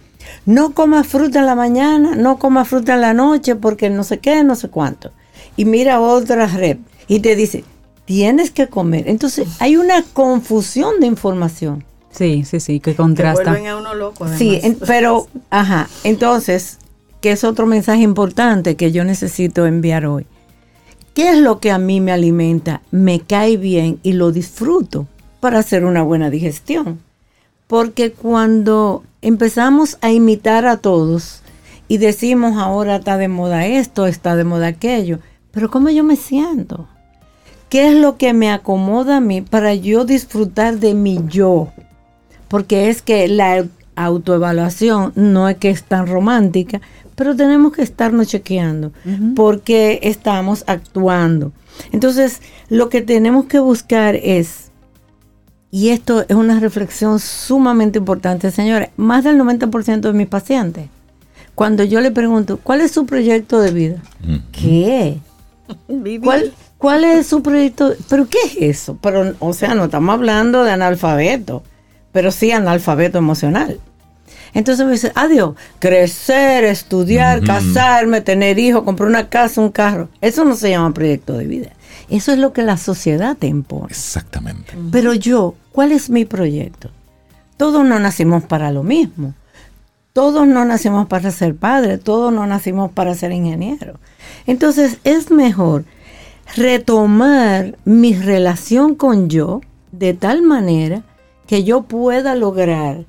no 0.44 0.72
comas 0.72 1.06
fruta 1.06 1.40
en 1.40 1.46
la 1.46 1.54
mañana, 1.54 2.14
no 2.14 2.38
comas 2.38 2.68
fruta 2.68 2.94
en 2.94 3.00
la 3.00 3.14
noche 3.14 3.56
porque 3.56 3.90
no 3.90 4.04
sé 4.04 4.18
qué, 4.18 4.44
no 4.44 4.54
sé 4.54 4.68
cuánto. 4.68 5.12
Y 5.56 5.64
mira 5.64 6.00
otra 6.00 6.46
red 6.46 6.78
y 7.08 7.20
te 7.20 7.36
dice, 7.36 7.64
tienes 8.04 8.50
que 8.50 8.68
comer. 8.68 9.08
Entonces 9.08 9.48
hay 9.58 9.76
una 9.76 10.02
confusión 10.02 11.00
de 11.00 11.06
información. 11.06 11.84
Sí, 12.10 12.44
sí, 12.44 12.60
sí, 12.60 12.80
que 12.80 12.94
contrasta. 12.94 13.42
Que 13.42 13.50
vuelven 13.50 13.66
a 13.66 13.76
uno 13.76 13.94
loco. 13.94 14.26
Sí, 14.36 14.60
pero, 14.86 15.28
ajá, 15.50 15.88
entonces, 16.02 16.78
que 17.20 17.32
es 17.32 17.44
otro 17.44 17.66
mensaje 17.66 18.02
importante 18.02 18.76
que 18.76 18.90
yo 18.90 19.04
necesito 19.04 19.66
enviar 19.66 20.06
hoy. 20.06 20.26
¿Qué 21.12 21.30
es 21.30 21.38
lo 21.38 21.60
que 21.60 21.70
a 21.70 21.78
mí 21.78 22.00
me 22.00 22.12
alimenta, 22.12 22.82
me 22.90 23.20
cae 23.20 23.56
bien 23.56 24.00
y 24.02 24.12
lo 24.12 24.32
disfruto? 24.32 25.06
para 25.46 25.60
hacer 25.60 25.84
una 25.84 26.02
buena 26.02 26.28
digestión. 26.28 27.00
Porque 27.66 28.12
cuando 28.12 29.02
empezamos 29.22 29.98
a 30.00 30.10
imitar 30.10 30.66
a 30.66 30.76
todos 30.76 31.42
y 31.88 31.98
decimos 31.98 32.56
ahora 32.56 32.96
está 32.96 33.16
de 33.16 33.28
moda 33.28 33.66
esto, 33.66 34.06
está 34.06 34.36
de 34.36 34.44
moda 34.44 34.68
aquello, 34.68 35.18
pero 35.50 35.70
¿cómo 35.70 35.90
yo 35.90 36.04
me 36.04 36.16
siento? 36.16 36.88
¿Qué 37.68 37.88
es 37.88 37.94
lo 37.94 38.16
que 38.16 38.32
me 38.32 38.50
acomoda 38.50 39.16
a 39.16 39.20
mí 39.20 39.42
para 39.42 39.74
yo 39.74 40.04
disfrutar 40.04 40.78
de 40.78 40.94
mi 40.94 41.18
yo? 41.28 41.72
Porque 42.48 42.88
es 42.88 43.02
que 43.02 43.26
la 43.26 43.66
autoevaluación 43.96 45.12
no 45.16 45.48
es 45.48 45.56
que 45.56 45.70
es 45.70 45.82
tan 45.82 46.06
romántica, 46.06 46.80
pero 47.16 47.34
tenemos 47.34 47.72
que 47.72 47.82
estarnos 47.82 48.28
chequeando 48.28 48.92
porque 49.34 49.98
estamos 50.02 50.62
actuando. 50.66 51.52
Entonces, 51.90 52.40
lo 52.68 52.88
que 52.88 53.02
tenemos 53.02 53.46
que 53.46 53.58
buscar 53.58 54.14
es, 54.16 54.65
y 55.70 55.90
esto 55.90 56.24
es 56.28 56.36
una 56.36 56.60
reflexión 56.60 57.18
sumamente 57.18 57.98
importante, 57.98 58.50
señores, 58.50 58.90
más 58.96 59.24
del 59.24 59.38
90% 59.38 60.00
de 60.00 60.12
mis 60.12 60.28
pacientes, 60.28 60.88
cuando 61.54 61.84
yo 61.84 62.00
le 62.00 62.10
pregunto, 62.10 62.58
¿cuál 62.62 62.80
es 62.80 62.92
su 62.92 63.06
proyecto 63.06 63.60
de 63.60 63.70
vida? 63.72 64.02
¿Qué? 64.52 65.18
¿Cuál, 66.22 66.52
¿Cuál 66.78 67.04
es 67.04 67.26
su 67.26 67.42
proyecto? 67.42 67.94
¿Pero 68.08 68.28
qué 68.28 68.38
es 68.44 68.56
eso? 68.78 68.98
Pero, 69.00 69.34
o 69.38 69.52
sea, 69.52 69.74
no 69.74 69.86
estamos 69.86 70.12
hablando 70.12 70.64
de 70.64 70.72
analfabeto, 70.72 71.62
pero 72.12 72.30
sí 72.30 72.52
analfabeto 72.52 73.18
emocional. 73.18 73.80
Entonces 74.54 74.86
me 74.86 74.92
dice, 74.92 75.12
adiós, 75.14 75.54
crecer, 75.78 76.64
estudiar, 76.64 77.42
casarme, 77.42 78.22
tener 78.22 78.58
hijos, 78.58 78.84
comprar 78.84 79.08
una 79.08 79.28
casa, 79.28 79.60
un 79.60 79.70
carro. 79.70 80.08
Eso 80.22 80.44
no 80.44 80.54
se 80.54 80.70
llama 80.70 80.94
proyecto 80.94 81.34
de 81.34 81.46
vida. 81.46 81.72
Eso 82.08 82.32
es 82.32 82.38
lo 82.38 82.52
que 82.52 82.62
la 82.62 82.76
sociedad 82.76 83.36
te 83.36 83.46
impone. 83.46 83.88
Exactamente. 83.88 84.74
Pero 84.92 85.14
yo, 85.14 85.54
¿cuál 85.72 85.92
es 85.92 86.08
mi 86.10 86.24
proyecto? 86.24 86.90
Todos 87.56 87.84
no 87.84 87.98
nacimos 87.98 88.44
para 88.44 88.70
lo 88.70 88.82
mismo. 88.82 89.34
Todos 90.12 90.46
no 90.46 90.64
nacimos 90.64 91.06
para 91.08 91.30
ser 91.30 91.56
padres, 91.56 92.00
todos 92.02 92.32
no 92.32 92.46
nacimos 92.46 92.90
para 92.90 93.14
ser 93.14 93.32
ingenieros. 93.32 93.98
Entonces 94.46 94.98
es 95.04 95.30
mejor 95.30 95.84
retomar 96.54 97.76
mi 97.84 98.14
relación 98.14 98.94
con 98.94 99.28
yo 99.28 99.60
de 99.92 100.14
tal 100.14 100.42
manera 100.42 101.02
que 101.46 101.64
yo 101.64 101.82
pueda 101.82 102.34
lograr 102.34 103.04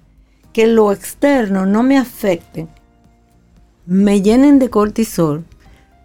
que 0.53 0.67
lo 0.67 0.91
externo 0.91 1.65
no 1.65 1.83
me 1.83 1.97
afecte, 1.97 2.67
me 3.85 4.21
llenen 4.21 4.59
de 4.59 4.69
cortisol, 4.69 5.45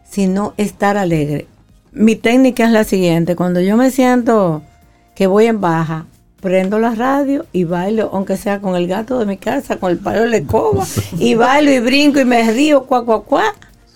sino 0.09 0.55
estar 0.57 0.97
alegre. 0.97 1.47
Mi 1.93 2.17
técnica 2.17 2.65
es 2.65 2.73
la 2.73 2.85
siguiente, 2.85 3.37
cuando 3.37 3.61
yo 3.61 3.77
me 3.77 3.91
siento 3.91 4.63
que 5.15 5.27
voy 5.27 5.47
en 5.47 5.61
baja, 5.61 6.07
prendo 6.41 6.79
la 6.79 6.95
radio 6.95 7.45
y 7.53 7.65
bailo, 7.65 8.11
aunque 8.15 8.39
sea 8.39 8.61
con 8.61 8.77
el 8.77 8.89
gato 8.89 9.19
de 9.19 9.27
mi 9.27 9.37
casa, 9.37 9.77
con 9.77 9.93
el 9.93 9.99
palo 9.99 10.29
de 10.29 10.39
escoba, 10.39 10.87
y 11.19 11.35
bailo 11.37 11.71
y 11.71 11.81
brinco 11.81 12.19
y 12.19 12.25
me 12.25 12.51
río, 12.51 12.85
cuá, 12.85 13.05
cuá, 13.05 13.23
cuá. 13.23 13.45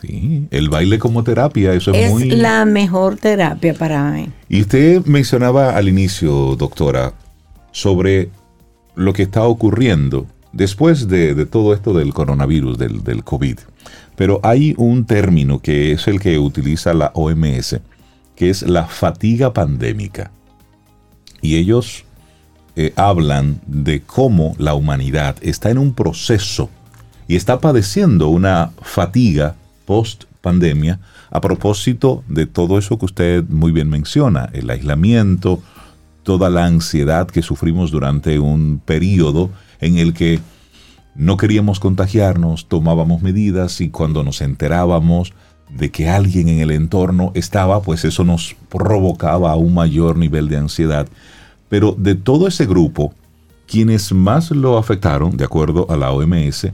Sí, 0.03 0.47
el 0.51 0.69
baile 0.69 0.99
como 0.99 1.25
terapia, 1.25 1.73
eso 1.73 1.93
es, 1.93 2.11
muy... 2.11 2.31
Es 2.31 2.39
la 2.39 2.67
mejor 2.67 3.17
terapia 3.17 3.73
para 3.73 4.11
mí. 4.11 4.29
Y 4.49 4.61
usted 4.61 5.05
mencionaba 5.07 5.75
al 5.75 5.89
inicio, 5.89 6.55
doctora, 6.55 7.15
sobre 7.73 8.29
lo 8.95 9.15
que 9.15 9.23
está 9.23 9.45
ocurriendo 9.45 10.27
después 10.53 11.09
de, 11.09 11.47
todo 11.47 11.75
esto 11.75 11.95
del 11.95 12.13
coronavirus, 12.13 12.79
del, 12.79 13.03
del, 13.03 13.25
COVID. 13.25 13.59
Pero 14.17 14.41
hay 14.43 14.75
un 14.79 15.05
término 15.05 15.61
que 15.61 15.93
es 15.93 16.09
el 16.09 16.21
que 16.21 16.39
utiliza 16.39 16.95
la 16.95 17.11
OMS, 17.15 17.81
que 18.35 18.51
es 18.51 18.63
la 18.63 18.87
fatiga 18.87 19.53
pandémica. 19.53 20.31
Y 21.43 21.57
ellos 21.57 22.05
eh, 22.77 22.93
hablan 22.97 23.61
de 23.67 24.03
cómo 24.03 24.55
la 24.59 24.75
humanidad 24.75 25.37
está 25.43 25.71
en 25.71 25.79
un 25.79 25.95
proceso 25.95 26.71
y 27.29 27.37
está 27.37 27.61
padeciendo 27.61 28.29
una 28.29 28.73
fatiga 28.83 29.55
post 29.85 30.25
pandemia 30.41 31.01
a 31.31 31.41
propósito 31.41 32.23
de 32.29 32.47
todo 32.47 32.79
eso 32.79 32.99
que 32.99 33.07
usted 33.07 33.45
muy 33.49 33.73
bien 33.73 33.89
menciona, 33.89 34.49
el 34.53 34.71
aislamiento, 34.71 35.63
toda 36.23 36.51
la 36.51 36.67
ansiedad 36.67 37.27
que 37.29 37.43
sufrimos 37.43 37.91
durante 37.91 38.39
un 38.39 38.81
periodo 38.85 39.51
en 39.81 39.99
el 39.99 40.13
que 40.13 40.41
no 41.17 41.37
queríamos 41.37 41.81
contagiarnos, 41.81 42.67
tomábamos 42.69 43.23
medidas 43.23 43.81
y 43.81 43.89
cuando 43.89 44.23
nos 44.23 44.41
enterábamos 44.41 45.33
de 45.71 45.91
que 45.91 46.09
alguien 46.09 46.49
en 46.49 46.61
el 46.61 46.71
entorno 46.71 47.33
estaba, 47.35 47.83
pues 47.83 48.05
eso 48.05 48.25
nos 48.25 48.55
provocaba 48.69 49.57
un 49.57 49.75
mayor 49.75 50.17
nivel 50.17 50.49
de 50.49 50.59
ansiedad. 50.59 51.09
Pero 51.69 51.95
de 51.99 52.15
todo 52.15 52.47
ese 52.47 52.67
grupo, 52.67 53.15
quienes 53.67 54.13
más 54.13 54.51
lo 54.51 54.79
afectaron, 54.79 55.37
de 55.37 55.45
acuerdo 55.45 55.87
a 55.91 55.97
la 55.97 56.13
OMS, 56.13 56.69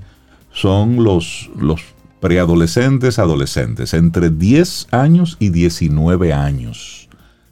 son 0.53 1.03
los, 1.03 1.51
los 1.59 1.83
preadolescentes, 2.21 3.19
adolescentes, 3.19 3.95
entre 3.95 4.31
10 4.31 4.89
años 4.91 5.37
y 5.41 5.49
19 5.49 6.33
años. 6.33 7.09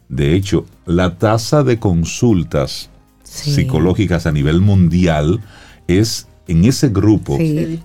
De 0.09 0.35
hecho, 0.35 0.65
la 0.85 1.17
tasa 1.17 1.63
de 1.63 1.79
consultas 1.79 2.89
psicológicas 3.23 4.27
a 4.27 4.31
nivel 4.31 4.61
mundial 4.61 5.41
es 5.87 6.27
en 6.51 6.65
ese 6.65 6.89
grupo 6.89 7.37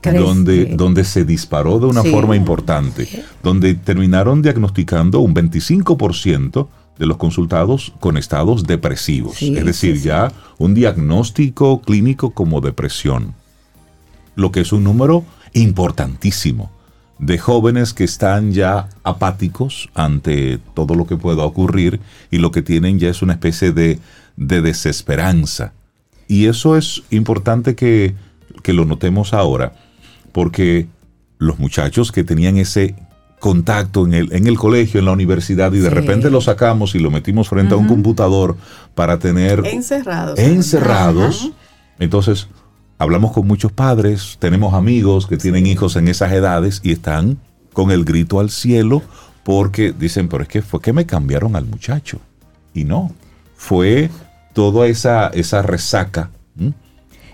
donde, 0.02 0.66
donde 0.76 1.04
se 1.04 1.24
disparó 1.24 1.78
de 1.78 1.86
una 1.86 2.02
forma 2.02 2.36
importante, 2.36 3.24
donde 3.42 3.74
terminaron 3.74 4.42
diagnosticando 4.42 5.20
un 5.20 5.34
25% 5.34 6.68
de 6.98 7.06
los 7.06 7.16
consultados 7.16 7.92
con 8.00 8.16
estados 8.16 8.64
depresivos, 8.66 9.40
es 9.40 9.64
decir, 9.64 10.00
ya 10.00 10.32
un 10.58 10.74
diagnóstico 10.74 11.80
clínico 11.80 12.30
como 12.30 12.60
depresión, 12.60 13.34
lo 14.34 14.50
que 14.50 14.60
es 14.60 14.72
un 14.72 14.84
número 14.84 15.24
importantísimo 15.52 16.70
de 17.18 17.38
jóvenes 17.38 17.94
que 17.94 18.04
están 18.04 18.52
ya 18.52 18.88
apáticos 19.02 19.88
ante 19.94 20.58
todo 20.74 20.94
lo 20.94 21.06
que 21.06 21.16
pueda 21.16 21.44
ocurrir 21.44 22.00
y 22.30 22.38
lo 22.38 22.50
que 22.50 22.62
tienen 22.62 22.98
ya 22.98 23.08
es 23.08 23.22
una 23.22 23.34
especie 23.34 23.72
de, 23.72 23.98
de 24.36 24.60
desesperanza. 24.60 25.72
Y 26.28 26.46
eso 26.46 26.76
es 26.76 27.04
importante 27.10 27.74
que, 27.74 28.14
que 28.66 28.72
lo 28.72 28.84
notemos 28.84 29.32
ahora, 29.32 29.74
porque 30.32 30.88
los 31.38 31.60
muchachos 31.60 32.10
que 32.10 32.24
tenían 32.24 32.56
ese 32.56 32.96
contacto 33.38 34.04
en 34.04 34.12
el, 34.12 34.32
en 34.32 34.48
el 34.48 34.58
colegio, 34.58 34.98
en 34.98 35.06
la 35.06 35.12
universidad, 35.12 35.72
y 35.72 35.78
de 35.78 35.88
repente 35.88 36.30
lo 36.30 36.40
sacamos 36.40 36.96
y 36.96 36.98
lo 36.98 37.12
metimos 37.12 37.48
frente 37.48 37.74
a 37.74 37.76
un 37.76 37.86
computador 37.86 38.56
para 38.96 39.20
tener... 39.20 39.64
Encerrados. 39.64 40.36
Encerrados. 40.40 41.52
Entonces, 42.00 42.48
hablamos 42.98 43.30
con 43.30 43.46
muchos 43.46 43.70
padres, 43.70 44.36
tenemos 44.40 44.74
amigos 44.74 45.28
que 45.28 45.36
tienen 45.36 45.64
hijos 45.64 45.94
en 45.94 46.08
esas 46.08 46.32
edades 46.32 46.80
y 46.82 46.90
están 46.90 47.38
con 47.72 47.92
el 47.92 48.04
grito 48.04 48.40
al 48.40 48.50
cielo 48.50 49.00
porque 49.44 49.94
dicen, 49.96 50.26
pero 50.26 50.42
es 50.42 50.48
que 50.48 50.60
fue 50.60 50.80
que 50.80 50.92
me 50.92 51.06
cambiaron 51.06 51.54
al 51.54 51.66
muchacho. 51.66 52.18
Y 52.74 52.82
no, 52.82 53.12
fue 53.54 54.10
toda 54.54 54.88
esa, 54.88 55.28
esa 55.28 55.62
resaca 55.62 56.30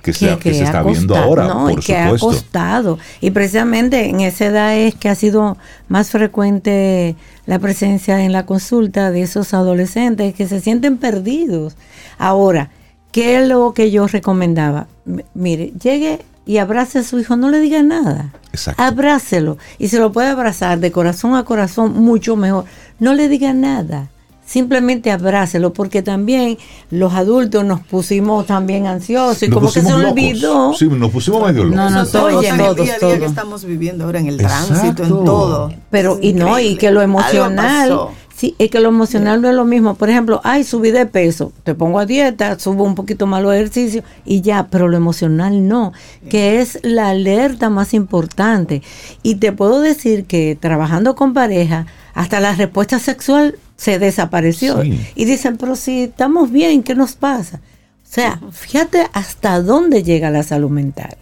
que, 0.02 0.12
se, 0.12 0.62
está 0.62 0.82
viendo 0.82 1.16
ahora, 1.16 1.46
no, 1.46 1.68
por 1.68 1.82
que 1.82 1.96
ha 1.96 2.16
costado. 2.16 2.98
Y 3.20 3.30
precisamente 3.30 4.08
en 4.08 4.20
esa 4.20 4.46
edad 4.46 4.76
es 4.76 4.94
que 4.94 5.08
ha 5.08 5.14
sido 5.14 5.56
más 5.88 6.10
frecuente 6.10 7.16
la 7.46 7.58
presencia 7.58 8.24
en 8.24 8.32
la 8.32 8.44
consulta 8.44 9.10
de 9.10 9.22
esos 9.22 9.54
adolescentes 9.54 10.34
que 10.34 10.48
se 10.48 10.60
sienten 10.60 10.98
perdidos. 10.98 11.76
Ahora, 12.18 12.70
¿qué 13.12 13.40
es 13.40 13.48
lo 13.48 13.72
que 13.74 13.90
yo 13.90 14.06
recomendaba? 14.06 14.88
mire, 15.34 15.72
llegue 15.82 16.20
y 16.44 16.58
abrace 16.58 17.00
a 17.00 17.02
su 17.02 17.18
hijo, 17.18 17.36
no 17.36 17.50
le 17.50 17.60
diga 17.60 17.82
nada. 17.82 18.32
Exacto. 18.52 18.82
Abrácelo. 18.82 19.58
Y 19.78 19.88
se 19.88 19.98
lo 19.98 20.12
puede 20.12 20.28
abrazar 20.28 20.80
de 20.80 20.90
corazón 20.90 21.36
a 21.36 21.44
corazón 21.44 21.94
mucho 21.94 22.36
mejor. 22.36 22.64
No 22.98 23.14
le 23.14 23.28
diga 23.28 23.52
nada 23.52 24.10
simplemente 24.44 25.10
abrácelo, 25.10 25.72
porque 25.72 26.02
también 26.02 26.58
los 26.90 27.14
adultos 27.14 27.64
nos 27.64 27.80
pusimos 27.80 28.46
también 28.46 28.86
ansiosos 28.86 29.42
y 29.42 29.50
como 29.50 29.72
que 29.72 29.80
se 29.80 29.92
olvidó. 29.92 30.74
Sí, 30.74 30.88
nos 30.88 31.10
pusimos 31.10 31.42
medio 31.42 31.64
locos. 31.64 31.76
No, 31.76 31.90
no, 31.90 32.06
todos, 32.06 32.44
en 32.44 32.60
el 32.60 32.74
día 32.74 32.96
a 33.00 33.06
día 33.06 33.18
que 33.18 33.24
estamos 33.24 33.64
viviendo 33.64 34.04
ahora 34.04 34.20
en 34.20 34.26
el 34.26 34.36
tránsito, 34.36 35.04
en 35.04 35.24
todo. 35.24 35.72
Pero, 35.90 36.18
y 36.20 36.32
no, 36.32 36.58
y 36.58 36.76
que 36.76 36.90
lo 36.90 37.02
emocional. 37.02 38.08
Sí, 38.34 38.56
es 38.58 38.70
que 38.70 38.80
lo 38.80 38.88
emocional 38.88 39.40
no 39.40 39.48
es 39.48 39.54
lo 39.54 39.64
mismo. 39.64 39.94
Por 39.94 40.10
ejemplo, 40.10 40.40
ay, 40.42 40.64
subí 40.64 40.90
de 40.90 41.06
peso, 41.06 41.52
te 41.62 41.76
pongo 41.76 42.00
a 42.00 42.06
dieta, 42.06 42.58
subo 42.58 42.82
un 42.82 42.96
poquito 42.96 43.28
más 43.28 43.40
los 43.40 43.54
ejercicios 43.54 44.04
y 44.24 44.40
ya, 44.40 44.66
pero 44.68 44.88
lo 44.88 44.96
emocional 44.96 45.68
no, 45.68 45.92
que 46.28 46.60
es 46.60 46.80
la 46.82 47.10
alerta 47.10 47.70
más 47.70 47.94
importante. 47.94 48.82
Y 49.22 49.36
te 49.36 49.52
puedo 49.52 49.80
decir 49.80 50.24
que 50.24 50.58
trabajando 50.58 51.14
con 51.14 51.34
pareja, 51.34 51.86
hasta 52.14 52.40
la 52.40 52.54
respuesta 52.54 52.98
sexual 52.98 53.58
se 53.82 53.98
desapareció. 53.98 54.84
Y 54.84 55.24
dicen, 55.24 55.56
pero 55.56 55.74
si 55.74 56.04
estamos 56.04 56.52
bien, 56.52 56.84
¿qué 56.84 56.94
nos 56.94 57.16
pasa? 57.16 57.56
O 57.56 58.14
sea, 58.14 58.40
fíjate 58.52 59.08
hasta 59.12 59.60
dónde 59.60 60.04
llega 60.04 60.30
la 60.30 60.44
salud 60.44 60.70
mental. 60.70 61.16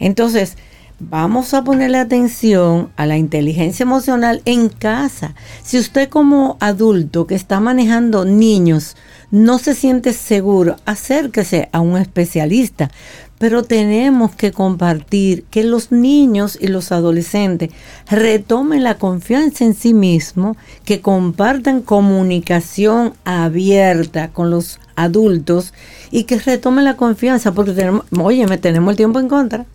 Entonces, 0.00 0.56
vamos 0.98 1.54
a 1.54 1.62
ponerle 1.62 1.98
atención 1.98 2.90
a 2.96 3.06
la 3.06 3.18
inteligencia 3.18 3.84
emocional 3.84 4.42
en 4.46 4.68
casa. 4.68 5.36
Si 5.62 5.78
usted 5.78 6.08
como 6.08 6.56
adulto 6.58 7.28
que 7.28 7.36
está 7.36 7.60
manejando 7.60 8.24
niños 8.24 8.96
no 9.30 9.60
se 9.60 9.72
siente 9.76 10.12
seguro, 10.12 10.76
acérquese 10.86 11.68
a 11.70 11.78
un 11.78 11.98
especialista. 11.98 12.90
Pero 13.38 13.62
tenemos 13.62 14.34
que 14.34 14.50
compartir 14.52 15.44
que 15.50 15.62
los 15.62 15.92
niños 15.92 16.58
y 16.60 16.68
los 16.68 16.90
adolescentes 16.90 17.70
retomen 18.10 18.82
la 18.82 18.96
confianza 18.96 19.64
en 19.64 19.74
sí 19.74 19.92
mismos, 19.92 20.56
que 20.84 21.00
compartan 21.00 21.82
comunicación 21.82 23.12
abierta 23.24 24.28
con 24.28 24.50
los 24.50 24.80
adultos 24.96 25.74
y 26.10 26.24
que 26.24 26.38
retomen 26.38 26.84
la 26.84 26.96
confianza, 26.96 27.52
porque 27.52 27.72
tenemos, 27.72 28.04
oye, 28.18 28.46
tenemos 28.58 28.92
el 28.92 28.96
tiempo 28.96 29.20
en 29.20 29.28
contra. 29.28 29.66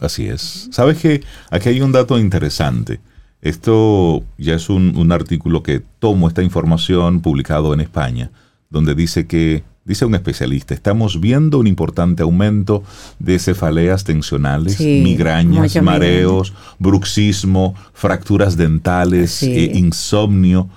Así 0.00 0.26
es. 0.26 0.68
Sabes 0.72 0.98
que 0.98 1.22
aquí 1.50 1.68
hay 1.68 1.80
un 1.80 1.92
dato 1.92 2.18
interesante. 2.18 3.00
Esto 3.40 4.24
ya 4.38 4.54
es 4.54 4.68
un, 4.68 4.96
un 4.96 5.12
artículo 5.12 5.62
que 5.62 5.82
tomo 5.98 6.28
esta 6.28 6.42
información 6.42 7.20
publicado 7.20 7.74
en 7.74 7.80
España, 7.80 8.30
donde 8.70 8.94
dice 8.94 9.26
que 9.26 9.62
dice 9.84 10.04
un 10.06 10.14
especialista, 10.14 10.74
estamos 10.74 11.20
viendo 11.20 11.58
un 11.58 11.66
importante 11.66 12.22
aumento 12.22 12.82
de 13.18 13.38
cefaleas 13.38 14.04
tensionales, 14.04 14.80
migrañas, 14.80 15.80
mareos, 15.82 16.54
bruxismo, 16.78 17.74
fracturas 17.92 18.56
dentales, 18.56 19.42
e 19.42 19.76
insomnio, 19.76 20.68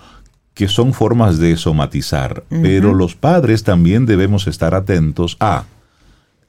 que 0.54 0.68
son 0.68 0.94
formas 0.94 1.38
de 1.38 1.56
somatizar. 1.56 2.44
Pero 2.50 2.94
los 2.94 3.16
padres 3.16 3.64
también 3.64 4.06
debemos 4.06 4.48
estar 4.48 4.76
atentos 4.76 5.38
a 5.40 5.66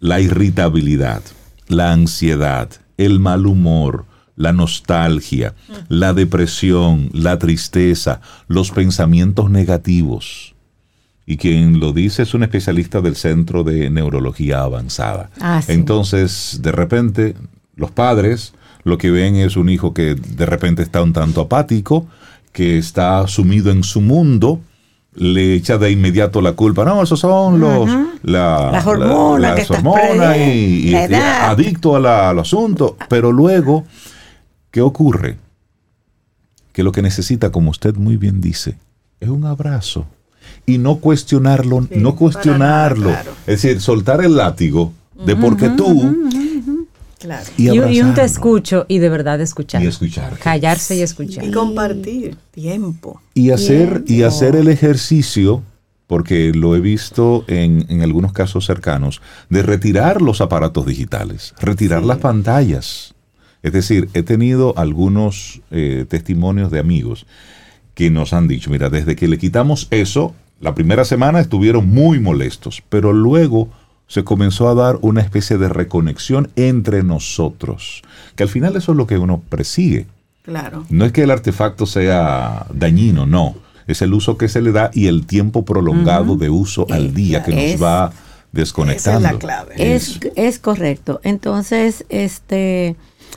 la 0.01 0.21
irritabilidad, 0.21 1.23
la 1.69 1.93
ansiedad, 1.93 2.71
el 2.97 3.21
mal 3.21 3.47
humor, 3.47 4.07
la 4.35 4.53
nostalgia, 4.53 5.55
la 5.89 6.13
depresión, 6.13 7.11
la 7.13 7.39
tristeza, 7.39 8.21
los 8.47 8.71
pensamientos 8.71 9.51
negativos 9.51 10.55
y 11.31 11.37
quien 11.37 11.79
lo 11.79 11.93
dice 11.93 12.23
es 12.23 12.33
un 12.33 12.43
especialista 12.43 13.03
del 13.03 13.15
Centro 13.15 13.63
de 13.63 13.91
Neurología 13.91 14.63
Avanzada. 14.63 15.29
Ah, 15.43 15.61
Entonces, 15.69 16.61
de 16.63 16.73
repente, 16.73 17.35
los 17.77 17.91
padres 17.91 18.55
lo 18.83 18.97
que 18.97 19.11
ven 19.11 19.37
es 19.37 19.59
un 19.59 19.69
hijo 19.69 19.93
que 19.93 20.15
de 20.15 20.47
repente 20.47 20.83
está 20.83 21.03
un 21.03 21.13
tanto 21.13 21.43
apático, 21.43 22.07
que 22.51 22.79
está 22.79 23.27
sumido 23.29 23.71
en 23.71 23.85
su 23.85 24.01
mundo, 24.01 24.61
le 25.13 25.53
echa 25.53 25.77
de 25.77 25.91
inmediato 25.91 26.41
la 26.41 26.53
culpa. 26.53 26.87
No, 26.87 27.03
esos 27.03 27.21
son 27.21 27.61
los 27.61 27.91
las 28.23 28.87
hormonas, 28.87 29.69
y, 30.39 30.95
adicto 30.95 31.97
al 31.97 32.39
asunto. 32.39 32.97
Pero 33.11 33.33
luego, 33.33 33.85
¿qué 34.71 34.81
ocurre? 34.81 35.37
Que 36.73 36.83
lo 36.83 36.91
que 36.91 37.03
necesita, 37.03 37.53
como 37.53 37.71
usted 37.71 37.97
muy 37.97 38.17
bien 38.17 38.41
dice, 38.41 38.79
es 39.21 39.29
un 39.29 39.45
abrazo 39.45 40.07
y 40.69 40.77
no 40.77 40.99
cuestionarlo, 40.99 41.89
no 41.91 42.15
cuestionarlo. 42.15 43.11
Es 43.47 43.63
decir, 43.63 43.81
soltar 43.81 44.23
el 44.23 44.37
látigo 44.37 44.93
de 45.25 45.35
porque 45.35 45.71
tú. 45.71 46.29
Claro. 47.19 47.45
Y, 47.57 48.01
un 48.01 48.15
te 48.15 48.23
escucho 48.23 48.85
y 48.87 48.99
de 48.99 49.09
verdad 49.09 49.41
escuchar. 49.41 49.83
Y 49.83 49.87
escuchar. 49.87 50.39
Callarse 50.39 50.95
y 50.95 51.03
escuchar. 51.03 51.45
Y 51.45 51.51
compartir 51.51 52.37
tiempo. 52.53 53.21
Y 53.35 53.51
hacer, 53.51 54.05
y 54.07 54.23
hacer 54.23 54.55
el 54.55 54.69
ejercicio, 54.69 55.63
porque 56.07 56.53
lo 56.55 56.77
he 56.77 56.81
visto 56.81 57.45
en, 57.49 57.87
en, 57.89 58.03
algunos 58.03 58.33
casos 58.33 58.67
cercanos, 58.67 59.21
de 59.49 59.63
retirar 59.63 60.23
los 60.23 60.41
aparatos 60.41 60.87
digitales, 60.87 61.55
retirar 61.59 62.05
las 62.05 62.19
pantallas. 62.19 63.15
Es 63.63 63.73
decir, 63.73 64.09
he 64.13 64.23
tenido 64.23 64.75
algunos 64.77 65.61
eh, 65.73 66.05
testimonios 66.09 66.71
de 66.71 66.79
amigos 66.79 67.27
que 67.99 68.11
nos 68.11 68.33
han 68.33 68.47
dicho, 68.47 68.71
mira, 68.71 68.91
desde 68.91 69.17
que 69.17 69.27
le 69.27 69.39
quitamos 69.39 69.89
eso, 69.91 70.33
la 70.61 70.75
primera 70.75 71.05
semana 71.05 71.41
estuvieron 71.41 71.89
muy 71.89 72.21
molestos, 72.21 72.83
pero 72.89 73.13
luego 73.13 73.69
se 74.09 74.25
comenzó 74.25 74.69
a 74.69 74.75
dar 74.75 74.99
una 75.03 75.21
especie 75.21 75.59
de 75.59 75.69
reconexión 75.69 76.51
entre 76.57 77.03
nosotros, 77.03 78.03
que 78.35 78.43
al 78.43 78.49
final 78.49 78.75
eso 78.77 78.93
es 78.93 78.99
lo 78.99 79.07
que 79.07 79.19
uno 79.19 79.41
persigue. 79.49 80.07
Claro. 80.43 80.87
No 80.89 81.05
es 81.05 81.13
que 81.13 81.23
el 81.23 81.31
artefacto 81.31 81.85
sea 81.85 82.67
dañino, 82.73 83.27
no. 83.27 83.55
Es 83.87 84.03
el 84.03 84.15
uso 84.15 84.39
que 84.39 84.49
se 84.49 84.63
le 84.63 84.73
da 84.73 84.91
y 84.95 85.07
el 85.07 85.27
tiempo 85.27 85.65
prolongado 85.65 86.37
de 86.37 86.51
uso 86.51 86.87
al 86.91 87.15
día 87.15 87.43
que 87.43 87.55
nos 87.55 87.83
va 87.83 88.13
desconectando. 88.53 89.21
Esa 89.21 89.29
es 89.29 89.35
la 89.35 89.39
clave. 89.39 89.75
Es, 89.77 90.21
es 90.37 90.59
correcto. 90.59 91.21
Entonces, 91.23 92.05
este, 92.09 92.97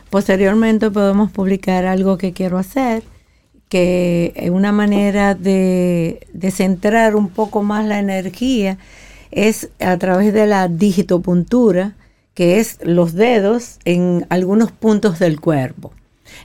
posteriormente 0.10 0.90
podemos 0.90 1.32
publicar 1.32 1.86
algo 1.86 2.18
que 2.18 2.34
quiero 2.34 2.58
hacer 2.58 3.04
que 3.72 4.50
una 4.52 4.74
manera 4.74 5.34
de, 5.34 6.28
centrar 6.54 7.16
un 7.16 7.30
poco 7.30 7.64
más 7.64 7.86
la 7.86 8.00
energía 8.00 8.78
es 9.32 9.70
a 9.80 9.96
través 9.96 10.34
de 10.34 10.46
la 10.46 10.68
digitopuntura, 10.68 11.94
que 12.34 12.60
es 12.60 12.80
los 12.84 13.14
dedos 13.14 13.80
en 13.86 14.26
algunos 14.28 14.74
puntos 14.74 15.20
del 15.20 15.40
cuerpo. 15.40 15.94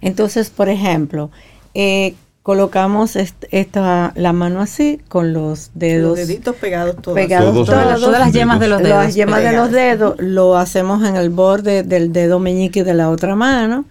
Entonces, 0.00 0.50
por 0.50 0.68
ejemplo, 0.68 1.32
eh, 1.74 2.14
colocamos 2.44 3.16
esta, 3.16 4.12
la 4.14 4.32
mano 4.32 4.60
así 4.60 5.00
con 5.08 5.32
los 5.32 5.72
dedos. 5.74 6.16
Los 6.16 6.28
deditos 6.28 6.54
pegados 6.54 7.02
todos. 7.02 7.16
Pegados 7.16 7.66
todas, 7.66 8.00
las 8.00 8.32
yemas 8.32 8.60
de 8.60 8.68
los 8.68 8.80
dedos. 8.80 9.04
Las 9.04 9.14
yemas 9.16 9.42
de 9.42 9.52
los 9.52 9.72
dedos 9.72 10.14
lo 10.18 10.56
hacemos 10.56 11.02
en 11.02 11.16
el 11.16 11.30
borde 11.30 11.82
del 11.82 12.12
dedo 12.12 12.38
meñique 12.38 12.84
de 12.84 12.94
la 12.94 13.10
otra 13.10 13.34
mano 13.34 13.84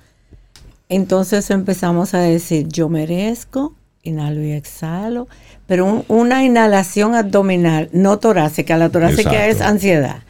entonces 0.89 1.49
empezamos 1.49 2.13
a 2.13 2.19
decir, 2.19 2.67
yo 2.67 2.89
merezco, 2.89 3.73
inhalo 4.03 4.43
y 4.43 4.51
exhalo, 4.51 5.27
pero 5.65 6.05
una 6.07 6.43
inhalación 6.43 7.15
abdominal, 7.15 7.89
no 7.91 8.19
torácica, 8.19 8.77
la 8.77 8.89
torácica 8.89 9.47
es 9.47 9.61
ansiedad. 9.61 10.21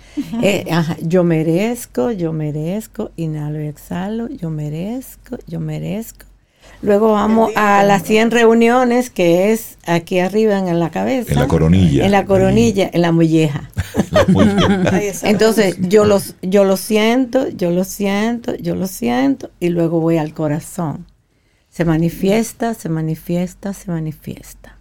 Eh, 0.41 0.65
yo 1.01 1.25
merezco, 1.25 2.09
yo 2.11 2.31
merezco, 2.31 3.11
inhalo 3.17 3.61
y 3.61 3.67
exhalo, 3.67 4.29
yo 4.29 4.49
merezco, 4.49 5.37
yo 5.45 5.59
merezco. 5.59 6.25
Luego 6.81 7.13
vamos 7.13 7.51
a 7.55 7.83
las 7.83 8.03
100 8.03 8.31
reuniones, 8.31 9.09
que 9.09 9.51
es 9.51 9.77
aquí 9.87 10.19
arriba 10.19 10.59
en 10.59 10.79
la 10.79 10.91
cabeza. 10.91 11.33
En 11.33 11.39
la 11.39 11.47
coronilla. 11.47 12.05
En 12.05 12.11
la 12.11 12.25
coronilla, 12.25 12.89
en 12.93 13.01
la 13.01 13.11
molleja. 13.11 13.71
Entonces, 15.23 15.77
yo, 15.79 16.05
los, 16.05 16.35
yo 16.43 16.63
lo 16.63 16.77
siento, 16.77 17.47
yo 17.49 17.71
lo 17.71 17.83
siento, 17.83 18.55
yo 18.55 18.75
lo 18.75 18.87
siento, 18.87 19.49
y 19.59 19.69
luego 19.69 19.99
voy 19.99 20.17
al 20.17 20.33
corazón. 20.33 21.07
Se 21.69 21.85
manifiesta, 21.85 22.73
se 22.73 22.89
manifiesta, 22.89 23.73
se 23.73 23.89
manifiesta. 23.89 24.77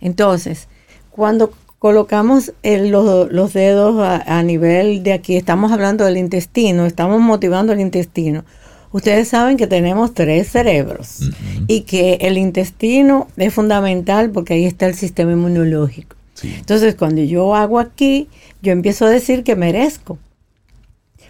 Entonces, 0.00 0.68
cuando 1.10 1.52
colocamos 1.78 2.52
los, 2.62 3.52
dedos 3.52 4.00
a, 4.00 4.38
a 4.38 4.42
nivel 4.44 5.02
de 5.02 5.12
aquí, 5.12 5.36
estamos 5.36 5.72
hablando 5.72 6.04
del 6.04 6.18
intestino, 6.18 6.86
estamos 6.86 7.20
motivando 7.20 7.72
el 7.72 7.80
intestino 7.80 8.44
Ustedes 8.92 9.28
saben 9.28 9.56
que 9.56 9.66
tenemos 9.66 10.14
tres 10.14 10.48
cerebros 10.48 11.20
y 11.66 11.82
que 11.82 12.14
el 12.20 12.38
intestino 12.38 13.28
es 13.36 13.52
fundamental 13.52 14.30
porque 14.30 14.54
ahí 14.54 14.64
está 14.64 14.86
el 14.86 14.94
sistema 14.94 15.32
inmunológico. 15.32 16.16
Entonces, 16.42 16.94
cuando 16.94 17.22
yo 17.22 17.54
hago 17.54 17.78
aquí, 17.78 18.28
yo 18.62 18.72
empiezo 18.72 19.06
a 19.06 19.10
decir 19.10 19.42
que 19.44 19.56
merezco. 19.56 20.18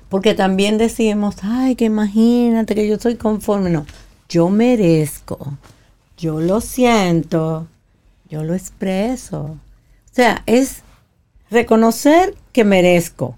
Porque 0.08 0.34
también 0.34 0.78
decimos, 0.78 1.36
ay, 1.42 1.74
que 1.74 1.86
imagínate 1.86 2.74
que 2.74 2.86
yo 2.86 2.98
soy 2.98 3.16
conforme. 3.16 3.70
No, 3.70 3.86
yo 4.28 4.48
merezco, 4.48 5.56
yo 6.16 6.40
lo 6.40 6.60
siento, 6.60 7.66
yo 8.28 8.44
lo 8.44 8.54
expreso. 8.54 9.42
O 9.42 9.58
sea, 10.12 10.42
es 10.46 10.82
reconocer 11.50 12.34
que 12.52 12.64
merezco. 12.64 13.36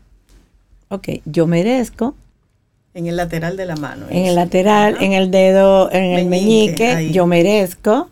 Ok, 0.89 1.09
yo 1.25 1.47
merezco, 1.47 2.15
en 2.95 3.07
el 3.07 3.17
lateral 3.17 3.57
de 3.57 3.67
la 3.67 3.77
mano. 3.77 4.07
En 4.11 4.25
el 4.27 4.35
lateral, 4.35 4.97
en 5.01 5.13
el 5.13 5.31
dedo, 5.31 5.91
en 5.93 6.05
el 6.05 6.27
meñique, 6.27 7.11
yo 7.13 7.27
merezco. 7.27 8.09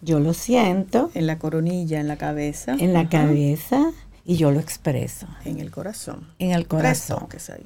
Yo 0.00 0.20
lo 0.20 0.32
siento. 0.32 1.10
En 1.14 1.26
la 1.26 1.38
coronilla, 1.38 2.00
en 2.00 2.08
la 2.08 2.16
cabeza. 2.16 2.76
En 2.78 2.92
la 2.92 3.08
cabeza 3.08 3.92
y 4.24 4.36
yo 4.36 4.50
lo 4.50 4.60
expreso. 4.60 5.26
En 5.44 5.58
el 5.58 5.70
corazón. 5.70 6.28
En 6.38 6.52
el 6.52 6.68
corazón. 6.68 7.26
Ahí. 7.48 7.64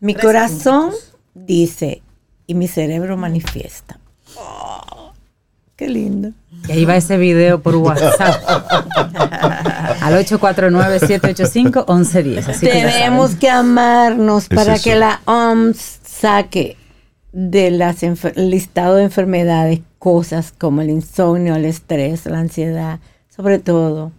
Mi 0.00 0.14
corazón 0.14 0.92
dice 1.34 2.02
y 2.46 2.54
mi 2.54 2.68
cerebro 2.68 3.16
manifiesta. 3.16 3.98
Qué 5.76 5.88
lindo. 5.88 6.32
Y 6.68 6.72
ahí 6.72 6.84
va 6.86 6.96
ese 6.96 7.18
video 7.18 7.60
por 7.60 7.76
WhatsApp. 7.76 8.42
Al 10.00 10.14
849-785-1110. 10.24 12.60
Tenemos 12.60 13.34
que, 13.34 13.50
amarnos 13.50 14.48
para 14.48 14.78
que 14.78 14.96
la 14.96 15.20
OMS 15.26 16.00
saque 16.02 16.78
del 17.32 17.82
listado 18.36 18.94
de 18.96 19.04
enfermedades 19.04 19.80
cosas 19.98 20.54
como 20.56 20.80
el 20.80 20.88
insomnio, 20.88 21.56
el 21.56 21.66
estrés, 21.66 22.24
la 22.24 22.38
ansiedad, 22.38 23.00
sobre 23.28 23.58
todo. 23.58 24.12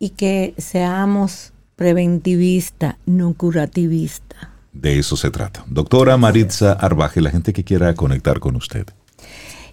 Y 0.00 0.10
que 0.10 0.54
seamos 0.58 1.52
preventivistas, 1.76 2.96
no 3.06 3.32
curativistas. 3.34 4.48
De 4.72 4.98
eso 4.98 5.16
se 5.16 5.30
trata. 5.30 5.62
Doctora 5.68 6.16
Maritza 6.16 6.72
Arbaje, 6.72 7.20
la 7.20 7.30
gente 7.30 7.52
que 7.52 7.62
quiera 7.62 7.94
conectar 7.94 8.40
con 8.40 8.56
usted. 8.56 8.88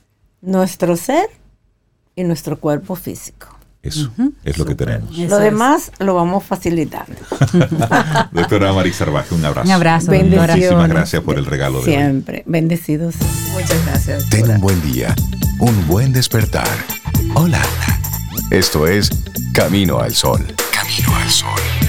nuestro 0.43 0.97
ser 0.97 1.29
y 2.15 2.23
nuestro 2.23 2.61
cuerpo 2.61 2.95
físico. 2.95 3.60
Eso 3.83 4.11
es 4.45 4.59
lo 4.59 4.67
que 4.67 4.75
tenemos. 4.75 5.17
lo 5.17 5.39
demás 5.39 5.91
lo 5.99 6.15
vamos 6.15 6.45
facilitando. 6.45 7.17
Doctora 8.33 8.73
Marix 8.75 8.97
Sarvaje, 8.97 9.35
un 9.35 9.45
abrazo. 9.45 9.67
Un 9.67 9.73
abrazo. 9.73 10.13
Muchísimas 10.13 10.89
gracias 10.89 11.23
por 11.23 11.39
el 11.39 11.47
regalo 11.47 11.79
de 11.79 11.85
Siempre. 11.85 12.43
Bendecidos. 12.47 13.15
Muchas 13.53 13.87
gracias. 13.87 14.29
Ten 14.29 14.51
un 14.51 14.61
buen 14.61 14.81
día, 14.83 15.15
un 15.61 15.87
buen 15.87 16.13
despertar. 16.13 16.69
Hola. 17.35 17.63
Esto 18.51 18.87
es 18.87 19.11
Camino 19.55 20.01
al 20.01 20.13
Sol. 20.13 20.45
Camino 20.73 21.17
al 21.17 21.31
Sol. 21.31 21.80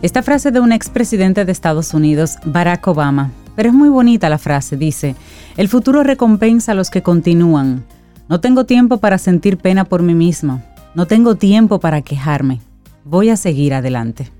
Esta 0.00 0.22
frase 0.22 0.52
de 0.52 0.60
un 0.60 0.70
expresidente 0.70 1.44
de 1.44 1.50
Estados 1.50 1.92
Unidos, 1.92 2.36
Barack 2.44 2.86
Obama, 2.86 3.32
pero 3.56 3.70
es 3.70 3.74
muy 3.74 3.88
bonita 3.88 4.28
la 4.28 4.38
frase, 4.38 4.76
dice, 4.76 5.16
el 5.56 5.68
futuro 5.68 6.04
recompensa 6.04 6.70
a 6.70 6.74
los 6.76 6.88
que 6.88 7.02
continúan. 7.02 7.84
No 8.28 8.38
tengo 8.38 8.64
tiempo 8.64 8.98
para 8.98 9.18
sentir 9.18 9.58
pena 9.58 9.84
por 9.84 10.04
mí 10.04 10.14
misma, 10.14 10.64
no 10.94 11.06
tengo 11.06 11.34
tiempo 11.34 11.80
para 11.80 12.02
quejarme, 12.02 12.60
voy 13.04 13.30
a 13.30 13.36
seguir 13.36 13.74
adelante. 13.74 14.30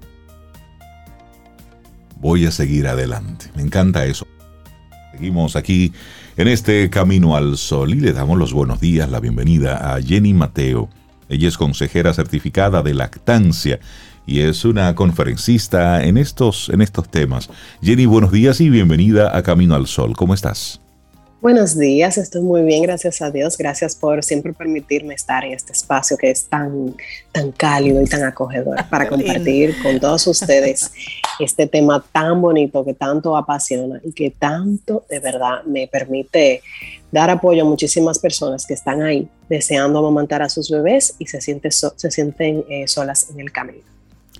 Voy 2.20 2.46
a 2.46 2.52
seguir 2.52 2.86
adelante, 2.86 3.46
me 3.56 3.62
encanta 3.62 4.06
eso. 4.06 4.28
Seguimos 5.10 5.56
aquí 5.56 5.92
en 6.36 6.46
este 6.46 6.88
Camino 6.88 7.34
al 7.34 7.56
Sol 7.56 7.94
y 7.94 8.00
le 8.00 8.12
damos 8.12 8.38
los 8.38 8.52
buenos 8.52 8.78
días, 8.78 9.10
la 9.10 9.18
bienvenida 9.18 9.92
a 9.92 10.00
Jenny 10.00 10.34
Mateo. 10.34 10.88
Ella 11.28 11.48
es 11.48 11.58
consejera 11.58 12.14
certificada 12.14 12.84
de 12.84 12.94
lactancia 12.94 13.80
y 14.28 14.42
es 14.42 14.66
una 14.66 14.94
conferencista 14.94 16.04
en 16.04 16.18
estos, 16.18 16.68
en 16.68 16.82
estos 16.82 17.08
temas. 17.08 17.48
Jenny, 17.80 18.04
buenos 18.04 18.30
días 18.30 18.60
y 18.60 18.68
bienvenida 18.68 19.34
a 19.34 19.42
Camino 19.42 19.74
al 19.74 19.86
Sol. 19.86 20.14
¿Cómo 20.14 20.34
estás? 20.34 20.82
Buenos 21.40 21.78
días, 21.78 22.18
estoy 22.18 22.42
muy 22.42 22.62
bien, 22.62 22.82
gracias 22.82 23.22
a 23.22 23.30
Dios. 23.30 23.56
Gracias 23.56 23.94
por 23.94 24.22
siempre 24.22 24.52
permitirme 24.52 25.14
estar 25.14 25.44
en 25.44 25.52
este 25.52 25.72
espacio 25.72 26.18
que 26.18 26.30
es 26.30 26.44
tan, 26.44 26.94
tan 27.32 27.52
cálido 27.52 28.02
y 28.02 28.06
tan 28.06 28.22
acogedor 28.22 28.76
para 28.90 29.08
compartir 29.08 29.74
con 29.82 29.98
todos 29.98 30.26
ustedes 30.26 30.92
este 31.40 31.66
tema 31.66 32.04
tan 32.12 32.42
bonito 32.42 32.84
que 32.84 32.92
tanto 32.92 33.34
apasiona 33.34 33.98
y 34.04 34.12
que 34.12 34.30
tanto 34.30 35.06
de 35.08 35.20
verdad 35.20 35.64
me 35.64 35.88
permite 35.88 36.60
dar 37.10 37.30
apoyo 37.30 37.62
a 37.62 37.66
muchísimas 37.66 38.18
personas 38.18 38.66
que 38.66 38.74
están 38.74 39.00
ahí 39.00 39.26
deseando 39.48 40.00
amamantar 40.00 40.42
a 40.42 40.50
sus 40.50 40.68
bebés 40.68 41.14
y 41.18 41.26
se, 41.28 41.40
siente 41.40 41.70
se 41.70 42.10
sienten 42.10 42.64
eh, 42.68 42.86
solas 42.86 43.30
en 43.30 43.40
el 43.40 43.52
camino. 43.52 43.97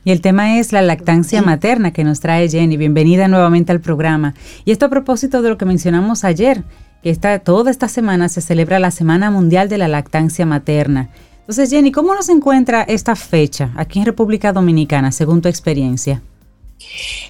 Y 0.09 0.11
el 0.11 0.23
tema 0.23 0.59
es 0.59 0.73
la 0.73 0.81
lactancia 0.81 1.43
materna 1.43 1.93
que 1.93 2.03
nos 2.03 2.21
trae 2.21 2.49
Jenny. 2.49 2.79
Bienvenida 2.79 3.29
nuevamente 3.29 3.73
al 3.73 3.83
programa. 3.83 4.33
Y 4.65 4.73
esto 4.73 4.87
a 4.87 4.89
propósito 4.89 5.43
de 5.43 5.51
lo 5.51 5.59
que 5.59 5.67
mencionamos 5.67 6.25
ayer, 6.25 6.65
que 7.03 7.11
está, 7.11 7.41
toda 7.41 7.71
esta 7.71 7.89
semana 7.89 8.31
se 8.31 8.41
celebra 8.41 8.79
la 8.79 8.91
Semana 8.91 9.31
Mundial 9.31 9.69
de 9.69 9.77
la 9.77 9.87
Lactancia 9.87 10.47
Materna. 10.47 11.11
Entonces, 11.41 11.69
Jenny, 11.69 11.93
¿cómo 11.93 12.15
nos 12.15 12.31
encuentra 12.31 12.85
esta 12.85 13.17
fecha 13.17 13.71
aquí 13.77 13.99
en 13.99 14.07
República 14.07 14.51
Dominicana, 14.51 15.13
según 15.13 15.43
tu 15.43 15.49
experiencia? 15.51 16.23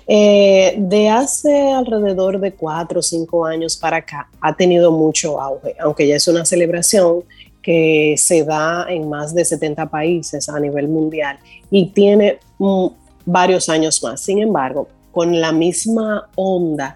Eh, 0.06 0.76
de 0.78 1.08
hace 1.08 1.72
alrededor 1.72 2.38
de 2.38 2.52
cuatro 2.52 3.00
o 3.00 3.02
cinco 3.02 3.44
años 3.44 3.76
para 3.76 3.96
acá 3.96 4.28
ha 4.40 4.54
tenido 4.54 4.92
mucho 4.92 5.40
auge, 5.40 5.74
aunque 5.80 6.06
ya 6.06 6.14
es 6.14 6.28
una 6.28 6.44
celebración 6.44 7.24
que 7.60 8.14
se 8.16 8.44
da 8.44 8.86
en 8.88 9.08
más 9.08 9.34
de 9.34 9.44
70 9.44 9.90
países 9.90 10.48
a 10.48 10.60
nivel 10.60 10.86
mundial 10.86 11.40
y 11.72 11.86
tiene 11.86 12.38
varios 13.24 13.68
años 13.68 14.02
más. 14.02 14.20
Sin 14.20 14.38
embargo, 14.38 14.88
con 15.12 15.40
la 15.40 15.52
misma 15.52 16.28
onda, 16.34 16.94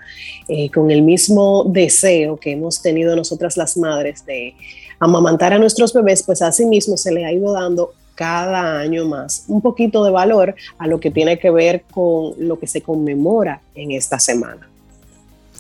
eh, 0.49 0.71
con 0.71 0.91
el 0.91 1.03
mismo 1.03 1.65
deseo 1.65 2.37
que 2.37 2.53
hemos 2.53 2.81
tenido 2.81 3.17
nosotras 3.17 3.57
las 3.57 3.77
madres 3.77 4.25
de 4.27 4.55
amamantar 5.01 5.53
a 5.53 5.59
nuestros 5.59 5.93
bebés, 5.93 6.23
pues 6.23 6.43
así 6.43 6.65
mismo 6.65 6.97
se 6.97 7.13
le 7.13 7.25
ha 7.25 7.33
ido 7.33 7.53
dando 7.53 7.93
cada 8.15 8.79
año 8.79 9.07
más 9.07 9.45
un 9.49 9.61
poquito 9.61 10.05
de 10.05 10.11
valor 10.11 10.55
a 10.79 10.87
lo 10.87 11.01
que 11.01 11.11
tiene 11.11 11.39
que 11.39 11.51
ver 11.51 11.83
con 11.91 12.35
lo 12.39 12.59
que 12.59 12.67
se 12.67 12.83
conmemora 12.83 13.61
en 13.75 13.91
esta 13.91 14.19
semana. 14.19 14.69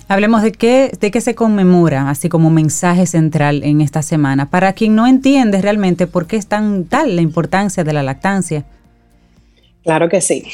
Hablemos 0.09 0.43
de 0.43 0.53
qué, 0.53 0.97
de 1.01 1.11
qué 1.11 1.21
se 1.21 1.35
conmemora, 1.35 2.11
así 2.11 2.29
como 2.29 2.51
mensaje 2.51 3.07
central 3.07 3.63
en 3.65 3.81
esta 3.81 4.03
semana, 4.03 4.51
para 4.51 4.73
quien 4.75 4.95
no 4.95 5.07
entiende 5.07 5.63
realmente 5.63 6.07
por 6.07 6.27
qué 6.27 6.37
es 6.37 6.47
tan 6.47 6.85
tal 6.85 7.17
la 7.17 7.23
importancia 7.23 7.83
de 7.83 7.93
la 7.93 8.03
lactancia. 8.03 8.65
Claro 9.83 10.09
que 10.09 10.21
sí. 10.21 10.45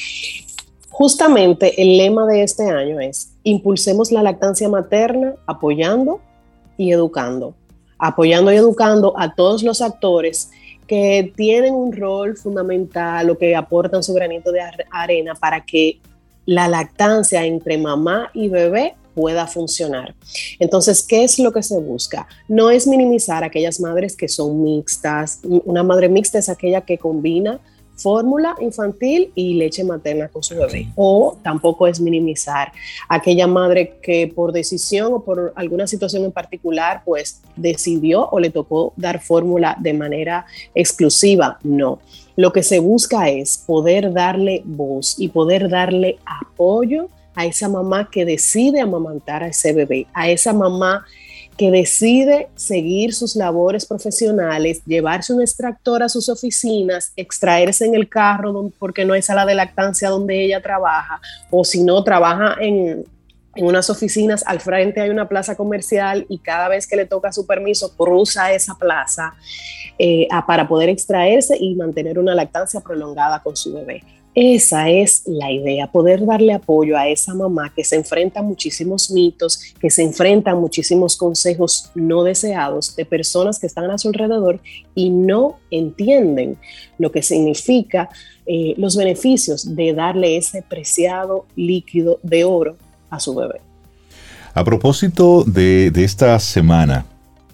Justamente 0.89 1.81
el 1.81 1.97
lema 1.97 2.27
de 2.27 2.43
este 2.43 2.69
año 2.69 2.99
es, 3.01 3.31
impulsemos 3.45 4.11
la 4.11 4.23
lactancia 4.23 4.69
materna 4.69 5.35
apoyando 5.47 6.21
y 6.77 6.93
educando, 6.93 7.55
apoyando 7.99 8.53
y 8.53 8.57
educando 8.57 9.15
a 9.17 9.35
todos 9.35 9.63
los 9.63 9.81
actores 9.81 10.51
que 10.89 11.33
tienen 11.37 11.75
un 11.75 11.93
rol 11.93 12.37
fundamental 12.37 13.31
o 13.31 13.39
que 13.39 13.55
aportan 13.55 14.03
su 14.03 14.15
granito 14.15 14.51
de 14.51 14.61
arena 14.91 15.35
para 15.35 15.65
que 15.65 16.01
la 16.47 16.67
lactancia 16.67 17.45
entre 17.45 17.77
mamá 17.77 18.31
y 18.33 18.49
bebé 18.49 18.95
pueda 19.15 19.47
funcionar. 19.47 20.15
Entonces, 20.59 21.03
¿qué 21.03 21.25
es 21.25 21.39
lo 21.39 21.53
que 21.53 21.63
se 21.63 21.79
busca? 21.79 22.27
No 22.49 22.71
es 22.71 22.87
minimizar 22.87 23.45
aquellas 23.45 23.81
madres 23.81 24.17
que 24.17 24.29
son 24.29 24.63
mixtas. 24.63 25.41
Una 25.43 25.83
madre 25.83 26.09
mixta 26.09 26.39
es 26.39 26.49
aquella 26.49 26.81
que 26.81 26.99
combina 26.99 27.61
fórmula 27.99 28.55
infantil 28.61 29.33
y 29.35 29.55
leche 29.55 29.85
materna 29.85 30.29
con 30.29 30.43
su 30.43 30.57
bebé. 30.57 30.89
O 30.95 31.37
tampoco 31.43 31.87
es 31.87 32.01
minimizar 32.01 32.73
aquella 33.09 33.47
madre 33.47 33.99
que 34.01 34.29
por 34.29 34.53
decisión 34.53 35.13
o 35.13 35.25
por 35.25 35.53
alguna 35.57 35.87
situación 35.87 36.25
en 36.25 36.33
particular, 36.33 37.03
pues 37.05 37.43
decidió 37.57 38.29
o 38.31 38.41
le 38.41 38.51
tocó 38.51 38.93
dar 38.97 39.21
fórmula 39.21 39.77
de 39.81 39.93
manera 39.93 40.47
exclusiva. 40.75 41.59
No. 41.63 41.99
Lo 42.37 42.53
que 42.53 42.63
se 42.63 42.79
busca 42.79 43.29
es 43.29 43.59
poder 43.59 44.13
darle 44.13 44.63
voz 44.65 45.17
y 45.19 45.29
poder 45.29 45.69
darle 45.69 46.19
apoyo 46.25 47.09
a 47.35 47.47
esa 47.47 47.69
mamá 47.69 48.11
que 48.11 48.25
decide 48.25 48.81
amamantar 48.81 49.43
a 49.43 49.49
ese 49.49 49.73
bebé, 49.73 50.07
a 50.13 50.29
esa 50.31 50.53
mamá 50.53 51.05
que 51.59 51.73
decide 51.73 52.49
seguir 52.55 53.13
sus 53.13 53.35
labores 53.35 53.85
profesionales, 53.85 54.81
llevarse 54.87 55.35
un 55.35 55.43
extractor 55.43 56.05
a 56.05 56.09
sus 56.09 56.29
oficinas, 56.29 57.13
extraerse 57.17 57.85
en 57.85 57.97
el 57.97 58.09
carro 58.09 58.71
porque 58.79 59.05
no 59.05 59.13
es 59.15 59.27
sala 59.27 59.45
de 59.45 59.57
lactancia 59.57 60.09
donde 60.09 60.45
ella 60.45 60.63
trabaja, 60.63 61.21
o 61.51 61.65
si 61.65 61.83
no, 61.83 62.03
trabaja 62.05 62.57
en, 62.61 63.05
unas 63.57 63.91
oficinas, 63.91 64.45
al 64.47 64.61
frente 64.61 65.01
hay 65.01 65.11
una 65.11 65.29
plaza 65.29 65.57
comercial 65.57 66.25
y 66.29 66.39
cada 66.39 66.69
vez 66.69 66.87
que 66.87 66.95
le 66.95 67.07
toca 67.07 67.33
su 67.33 67.45
permiso 67.45 67.93
cruza 67.97 68.53
esa 68.53 68.77
plaza 68.77 69.35
eh, 69.99 70.29
para 70.47 70.69
poder 70.69 70.89
extraerse 70.91 71.57
y 71.59 71.75
mantener 71.75 72.21
una 72.21 72.37
lactancia 72.37 72.81
prolongada 72.81 73.43
con 73.43 73.57
su 73.57 73.75
bebé. 73.75 74.05
Esa 74.41 74.89
es 74.89 75.25
la 75.27 75.51
idea, 75.51 75.91
poder 75.91 76.25
darle 76.25 76.53
apoyo 76.53 76.97
a 76.97 77.09
esa 77.09 77.35
mamá 77.35 77.73
que 77.75 77.83
se 77.83 77.97
enfrenta 77.97 78.39
a 78.39 78.45
muchísimos 78.45 79.11
mitos, 79.11 79.59
que 79.81 79.91
se 79.91 80.05
enfrenta 80.05 80.53
a 80.53 80.55
muchísimos 80.55 81.17
consejos 81.17 81.91
no 81.97 82.23
deseados 82.23 82.95
de 82.95 83.05
personas 83.05 83.59
que 83.59 83.67
están 83.67 83.91
a 83.91 83.99
su 83.99 84.07
alrededor 84.07 84.61
y 84.95 85.11
no 85.11 85.59
entienden 85.73 86.57
lo 86.99 87.11
que 87.11 87.21
significa 87.21 88.11
eh, 88.47 88.75
los 88.77 88.95
beneficios 88.97 89.75
de 89.75 89.93
darle 89.93 90.37
ese 90.37 90.63
preciado 90.63 91.45
líquido 91.57 92.21
de 92.23 92.45
oro 92.45 92.77
a 93.11 93.19
su 93.19 93.35
bebé. 93.35 93.61
A 94.55 94.63
propósito 94.63 95.43
de, 95.49 95.91
de 95.91 96.05
esta 96.05 96.39
semana 96.39 97.07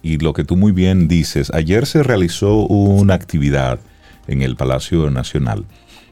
y 0.02 0.18
lo 0.18 0.34
que 0.34 0.44
tú 0.44 0.54
muy 0.54 0.72
bien 0.72 1.08
dices, 1.08 1.50
ayer 1.54 1.86
se 1.86 2.02
realizó 2.02 2.58
una 2.58 3.14
actividad 3.14 3.80
en 4.26 4.42
el 4.42 4.54
Palacio 4.54 5.10
Nacional 5.10 5.64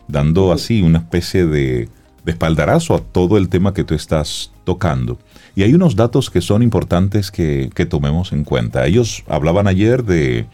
dando 0.08 0.52
así 0.52 0.82
una 0.82 0.98
especie 0.98 1.46
de, 1.46 1.88
de 2.24 2.32
espaldarazo 2.32 2.94
a 2.94 3.00
todo 3.00 3.36
el 3.36 3.48
tema 3.48 3.74
que 3.74 3.84
tú 3.84 3.94
estás 3.94 4.52
tocando. 4.64 5.18
Y 5.54 5.62
hay 5.62 5.74
unos 5.74 5.96
datos 5.96 6.30
que 6.30 6.40
son 6.40 6.62
importantes 6.62 7.30
que, 7.30 7.70
tomemos 7.88 8.32
en 8.32 8.44
cuenta. 8.44 8.86
Ellos 8.86 9.24
hablaban 9.28 9.66
ayer 9.66 10.04
de, 10.04 10.46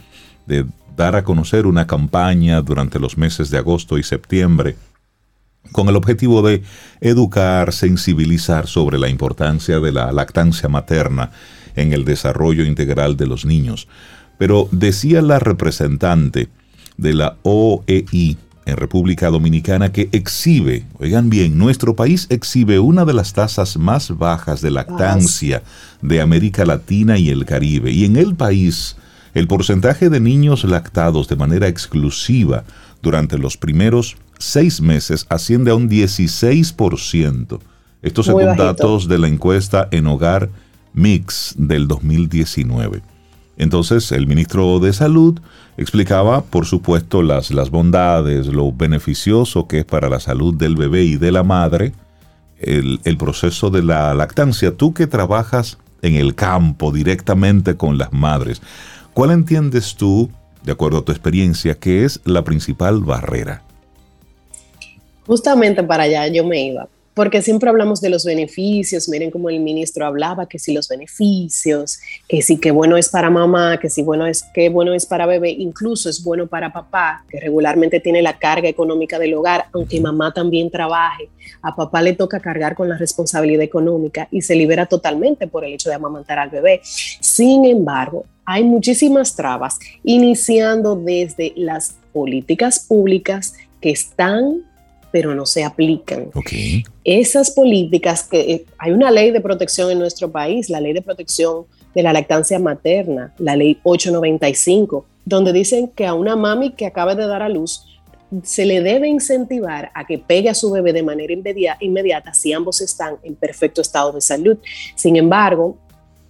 de 0.47 0.65
dar 0.97 1.15
a 1.15 1.25
conocer 1.25 1.67
una 1.67 1.87
campaña 1.87 2.63
durante 2.63 2.99
los 2.99 3.19
meses 3.19 3.51
de 3.51 3.59
agosto 3.59 3.99
y 3.99 4.03
septiembre 4.03 4.77
con 5.73 5.89
el 5.89 5.97
objetivo 5.97 6.41
de 6.41 6.63
educar, 7.01 7.75
sensibilizar 7.75 8.67
sobre 8.67 8.99
la 8.99 9.09
importancia 9.09 9.81
de 9.81 9.93
la 9.93 10.11
lactancia 10.13 10.69
materna 10.69 11.31
en 11.77 11.93
el 11.93 12.07
desarrollo 12.07 12.65
integral 12.65 13.19
de 13.19 13.27
los 13.27 13.45
niños. 13.45 13.87
Pero 14.39 14.69
decía 14.73 15.21
la 15.21 15.39
representante 15.39 16.49
de 16.97 17.13
la 17.13 17.37
OEI 17.43 18.39
en 18.69 18.77
República 18.77 19.31
Dominicana 19.31 19.93
que 19.93 20.09
exhibe, 20.13 20.85
oigan 20.99 21.31
bien, 21.31 21.59
nuestro 21.59 21.97
país 21.97 22.27
exhibe 22.31 22.79
una 22.79 23.05
de 23.05 23.15
las 23.15 23.33
tasas 23.33 23.77
más 23.77 24.17
bajas 24.17 24.61
de 24.61 24.71
lactancia 24.71 25.63
de 26.03 26.21
América 26.21 26.65
Latina 26.65 27.19
y 27.19 27.31
el 27.31 27.45
Caribe. 27.45 27.91
Y 27.91 28.05
en 28.05 28.17
el 28.17 28.35
país, 28.35 28.97
el 29.35 29.49
porcentaje 29.49 30.11
de 30.11 30.21
niños 30.21 30.65
lactados 30.65 31.29
de 31.29 31.37
manera 31.37 31.69
exclusiva 31.69 32.65
durante 33.03 33.39
los 33.39 33.57
primeros 33.57 34.17
seis 34.39 34.81
meses 34.81 35.27
asciende 35.29 35.71
a 35.71 35.75
un 35.75 35.89
16%. 35.89 37.61
Estos 38.03 38.27
son 38.27 38.57
datos 38.57 39.09
de 39.09 39.19
la 39.19 39.29
encuesta 39.29 39.89
en 39.91 40.07
hogar 40.07 40.51
Mix 40.93 41.55
del 41.57 41.89
2019. 41.89 43.03
Entonces, 43.59 44.13
el 44.13 44.29
ministro 44.29 44.79
de 44.79 44.93
Salud 44.93 45.41
explicaba, 45.77 46.43
por 46.43 46.65
supuesto, 46.65 47.23
las, 47.23 47.51
las 47.51 47.71
bondades, 47.71 48.47
lo 48.47 48.73
beneficioso 48.73 49.67
que 49.67 49.81
es 49.81 49.85
para 49.85 50.09
la 50.09 50.21
salud 50.21 50.55
del 50.55 50.77
bebé 50.77 51.03
y 51.03 51.17
de 51.17 51.33
la 51.33 51.43
madre 51.43 51.93
el, 52.61 53.01
el 53.05 53.17
proceso 53.17 53.71
de 53.71 53.83
la 53.83 54.15
lactancia. 54.15 54.77
Tú 54.77 54.95
que 54.95 55.09
trabajas 55.09 55.79
en 56.03 56.15
el 56.15 56.37
campo 56.37 56.93
directamente 56.93 57.77
con 57.77 57.99
las 57.99 58.13
madres, 58.13 58.63
¿cuál 59.13 59.33
entiendes 59.33 59.97
tú, 59.97 60.31
de 60.63 60.73
acuerdo 60.73 60.99
a 60.99 61.05
tu 61.05 61.11
experiencia, 61.11 61.75
que 61.75 62.05
es 62.05 62.21
la 62.25 62.45
principal 62.45 63.01
barrera? 63.01 63.63
Justamente 65.27 65.83
para 65.83 66.05
allá 66.05 66.29
yo 66.29 66.45
me 66.47 66.63
iba, 66.69 66.89
porque 67.19 67.43
siempre 67.43 67.69
hablamos 67.69 68.01
de 68.01 68.11
los 68.11 68.25
beneficios, 68.25 69.09
miren 69.09 69.33
cómo 69.33 69.51
el 69.51 69.59
ministro 69.59 70.07
hablaba, 70.07 70.47
que 70.47 70.61
si 70.61 70.73
los 70.73 70.87
beneficios, 70.87 71.99
que 72.29 72.43
si 72.43 72.59
qué 72.59 72.71
bueno 72.71 72.97
es 72.97 73.09
para 73.09 73.29
mamá, 73.29 73.81
que 73.81 73.91
si 73.91 74.03
bueno 74.03 74.25
es 74.25 74.45
qué 74.55 74.69
bueno 74.69 74.95
es 74.95 75.05
para 75.05 75.27
bebé, 75.27 75.51
incluso 75.51 76.09
es 76.09 76.23
bueno 76.23 76.47
para 76.47 76.73
papá, 76.73 77.25
que 77.29 77.41
regularmente 77.41 77.99
tiene 77.99 78.23
la 78.23 78.39
carga 78.39 78.69
económica 78.69 79.19
del 79.19 79.35
hogar, 79.35 79.65
aunque 79.73 80.01
mamá 80.01 80.33
también 80.33 80.71
trabaje, 80.71 81.29
a 81.61 81.75
papá 81.75 82.03
le 82.03 82.13
toca 82.13 82.39
cargar 82.39 82.77
con 82.77 82.89
la 82.89 82.97
responsabilidad 82.97 83.65
económica 83.65 84.29
y 84.31 84.43
se 84.43 84.55
libera 84.55 84.87
totalmente 84.87 85.49
por 85.49 85.65
el 85.65 85.73
hecho 85.73 85.89
de 85.89 85.97
amamantar 85.97 86.39
al 86.39 86.51
bebé. 86.51 86.83
Sin 86.85 87.65
embargo, 87.65 88.27
hay 88.45 88.63
muchísimas 88.63 89.35
trabas, 89.35 89.81
iniciando 90.05 90.95
desde 90.95 91.53
las 91.57 91.97
políticas 92.13 92.79
públicas 92.79 93.55
que 93.81 93.91
están 93.91 94.63
pero 95.11 95.35
no 95.35 95.47
se 95.47 95.65
aplican. 95.65 96.31
Esas 97.05 97.51
políticas 97.51 98.25
que 98.25 98.41
eh, 98.41 98.67
hay 98.79 98.93
una 98.93 99.11
ley 99.11 99.31
de 99.31 99.41
protección 99.41 99.91
en 99.91 99.99
nuestro 99.99 100.31
país, 100.31 100.69
la 100.69 100.81
ley 100.81 100.93
de 100.93 101.03
protección 101.03 101.65
de 101.95 102.03
la 102.03 102.13
lactancia 102.13 102.59
materna, 102.59 103.35
la 103.39 103.57
ley 103.57 103.79
895, 103.83 105.07
donde 105.25 105.53
dicen 105.53 105.89
que 105.89 106.07
a 106.07 106.15
una 106.15 106.37
mami 106.37 106.73
que 106.73 106.87
acaba 106.87 107.15
de 107.15 107.27
dar 107.27 107.43
a 107.43 107.49
luz 107.49 107.85
se 108.43 108.67
le 108.67 108.83
debe 108.83 109.09
incentivar 109.09 109.91
a 109.95 110.07
que 110.07 110.19
pegue 110.19 110.51
a 110.51 110.55
su 110.55 110.71
bebé 110.71 110.93
de 110.93 111.03
manera 111.03 111.33
inmediata 111.81 112.35
si 112.35 112.53
ambos 112.53 112.81
están 112.83 113.17
en 113.23 113.35
perfecto 113.35 113.81
estado 113.81 114.13
de 114.13 114.21
salud. 114.21 114.59
Sin 114.95 115.17
embargo, 115.17 115.79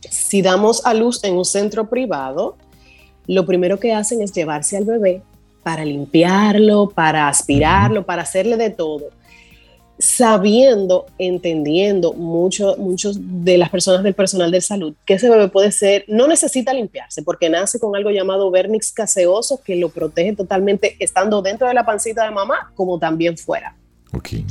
si 0.08 0.40
damos 0.42 0.84
a 0.86 0.94
luz 0.94 1.22
en 1.24 1.34
un 1.34 1.44
centro 1.44 1.88
privado, 1.88 2.56
lo 3.26 3.44
primero 3.44 3.80
que 3.80 3.92
hacen 3.92 4.22
es 4.22 4.32
llevarse 4.32 4.76
al 4.76 4.84
bebé 4.84 5.22
para 5.68 5.84
limpiarlo, 5.84 6.88
para 6.88 7.28
aspirarlo, 7.28 8.06
para 8.06 8.22
hacerle 8.22 8.56
de 8.56 8.70
todo, 8.70 9.10
sabiendo, 9.98 11.04
entendiendo 11.18 12.14
mucho, 12.14 12.76
muchos 12.78 13.18
de 13.20 13.58
las 13.58 13.68
personas 13.68 14.02
del 14.02 14.14
personal 14.14 14.50
de 14.50 14.62
salud 14.62 14.94
que 15.04 15.12
ese 15.12 15.28
bebé 15.28 15.48
puede 15.48 15.70
ser, 15.70 16.06
no 16.08 16.26
necesita 16.26 16.72
limpiarse 16.72 17.22
porque 17.22 17.50
nace 17.50 17.78
con 17.78 17.94
algo 17.94 18.08
llamado 18.08 18.50
vernix 18.50 18.92
caseoso 18.92 19.60
que 19.62 19.76
lo 19.76 19.90
protege 19.90 20.34
totalmente 20.34 20.96
estando 21.00 21.42
dentro 21.42 21.68
de 21.68 21.74
la 21.74 21.84
pancita 21.84 22.24
de 22.24 22.30
mamá 22.30 22.72
como 22.74 22.98
también 22.98 23.36
fuera. 23.36 23.76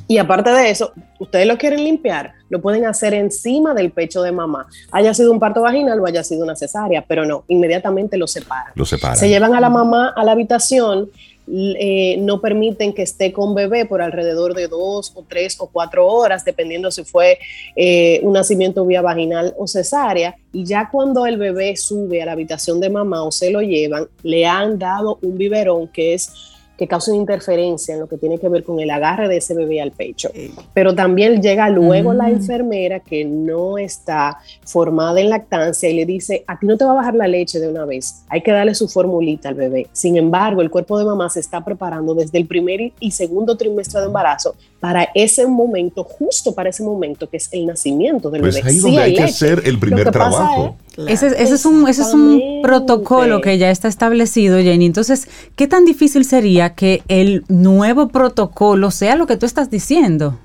Y 0.08 0.18
aparte 0.18 0.52
de 0.52 0.70
eso, 0.70 0.94
ustedes 1.20 1.48
lo 1.48 1.58
quieren 1.58 1.84
limpiar, 1.84 2.34
lo 2.50 2.62
pueden 2.62 2.86
hacer 2.86 3.14
encima 3.14 3.74
del 3.74 3.92
pecho 3.92 4.22
de 4.22 4.32
mamá, 4.32 4.68
haya 4.92 5.14
sido 5.14 5.32
un 5.32 5.40
parto 5.40 5.62
vaginal 5.62 6.00
o 6.00 6.06
haya 6.06 6.24
sido 6.24 6.44
una 6.44 6.56
cesárea, 6.56 7.04
pero 7.08 7.26
no, 7.26 7.44
inmediatamente 7.48 8.18
lo 8.18 8.28
separan. 8.28 8.74
Lo 8.76 8.86
separan. 8.86 9.18
Se 9.18 9.30
llevan 9.30 9.56
a 9.56 9.62
la 9.62 9.70
mamá 9.70 10.14
a 10.16 10.24
la 10.24 10.34
habitación, 10.34 11.10
eh, 11.50 12.18
no 12.20 12.42
permiten 12.42 12.94
que 12.94 13.04
esté 13.04 13.32
con 13.32 13.56
bebé 13.56 13.86
por 13.86 14.02
alrededor 14.02 14.54
de 14.54 14.68
dos 14.68 15.14
o 15.16 15.24
tres 15.24 15.56
o 15.60 15.68
cuatro 15.68 16.06
horas, 16.06 16.44
dependiendo 16.44 16.92
si 16.92 17.06
fue 17.06 17.40
eh, 17.76 18.20
un 18.24 18.34
nacimiento 18.34 18.86
vía 18.86 19.02
vaginal 19.02 19.54
o 19.58 19.66
cesárea. 19.66 20.36
Y 20.52 20.66
ya 20.66 20.90
cuando 20.92 21.26
el 21.26 21.38
bebé 21.38 21.78
sube 21.78 22.22
a 22.22 22.26
la 22.26 22.34
habitación 22.34 22.82
de 22.82 22.90
mamá 22.90 23.24
o 23.24 23.32
se 23.32 23.50
lo 23.50 23.62
llevan, 23.62 24.08
le 24.24 24.46
han 24.46 24.78
dado 24.78 25.20
un 25.22 25.38
biberón 25.38 25.88
que 25.88 26.16
es 26.16 26.57
que 26.78 26.88
causen 26.88 27.16
interferencia 27.16 27.96
en 27.96 28.02
lo 28.02 28.08
que 28.08 28.18
tiene 28.18 28.38
que 28.38 28.48
ver 28.48 28.64
con 28.64 28.80
el 28.80 28.90
agarre 28.90 29.28
de 29.28 29.38
ese 29.38 29.54
bebé 29.54 29.82
al 29.82 29.92
pecho. 29.92 30.30
Pero 30.74 30.94
también 30.94 31.42
llega 31.42 31.70
luego 31.70 32.14
la 32.14 32.30
enfermera 32.30 33.00
que 33.00 33.26
no 33.26 33.78
está 33.78 34.38
formada 34.64 35.20
en 35.20 35.30
lactancia 35.30 35.90
y 35.90 35.96
le 35.96 36.06
dice, 36.06 36.44
a 36.48 36.60
ti 36.60 36.68
no 36.68 36.78
te 36.78 36.86
va 36.86 36.92
a 36.92 36.96
bajar 36.96 37.16
la 37.16 37.28
leche 37.28 37.60
de 37.60 37.68
una 37.68 37.86
vez, 37.86 38.24
hay 38.30 38.42
que 38.42 38.52
darle 38.52 38.76
su 38.76 38.88
formulita 38.88 39.50
al 39.50 39.56
bebé. 39.56 39.88
Sin 39.92 40.18
embargo, 40.18 40.62
el 40.62 40.70
cuerpo 40.70 41.00
de 41.00 41.06
mamá 41.06 41.30
se 41.30 41.40
está 41.40 41.66
preparando 41.66 42.14
desde 42.14 42.38
el 42.38 42.46
primer 42.46 42.68
y 43.00 43.12
segundo 43.12 43.56
trimestre 43.56 44.02
de 44.02 44.08
embarazo 44.08 44.56
para 44.80 45.10
ese 45.16 45.48
momento, 45.48 46.04
justo 46.04 46.54
para 46.54 46.70
ese 46.70 46.84
momento 46.84 47.28
que 47.30 47.38
es 47.38 47.50
el 47.52 47.66
nacimiento 47.66 48.30
del 48.30 48.42
pues 48.42 48.56
bebé. 48.56 48.70
Ahí 48.70 48.78
donde 48.80 49.02
hay 49.02 49.14
que 49.16 49.24
hacer 49.24 49.64
el 49.66 49.80
primer 49.80 50.12
trabajo. 50.12 50.76
Ese, 51.06 51.28
es 51.42 51.66
un, 51.66 51.88
ese 51.88 52.02
es 52.02 52.14
un 52.14 52.62
protocolo 52.64 53.40
que 53.42 53.58
ya 53.58 53.70
está 53.70 53.88
establecido, 53.88 54.58
Jenny. 54.58 54.88
Entonces, 54.88 55.28
¿qué 55.56 55.68
tan 55.68 55.86
difícil 55.86 56.26
sería 56.26 56.74
que 56.74 57.04
el 57.08 57.44
nuevo 57.48 58.08
protocolo 58.08 58.90
sea 58.90 59.16
lo 59.16 59.28
que 59.28 59.38
tú 59.38 59.46
estás 59.46 59.70
diciendo? 59.70 60.40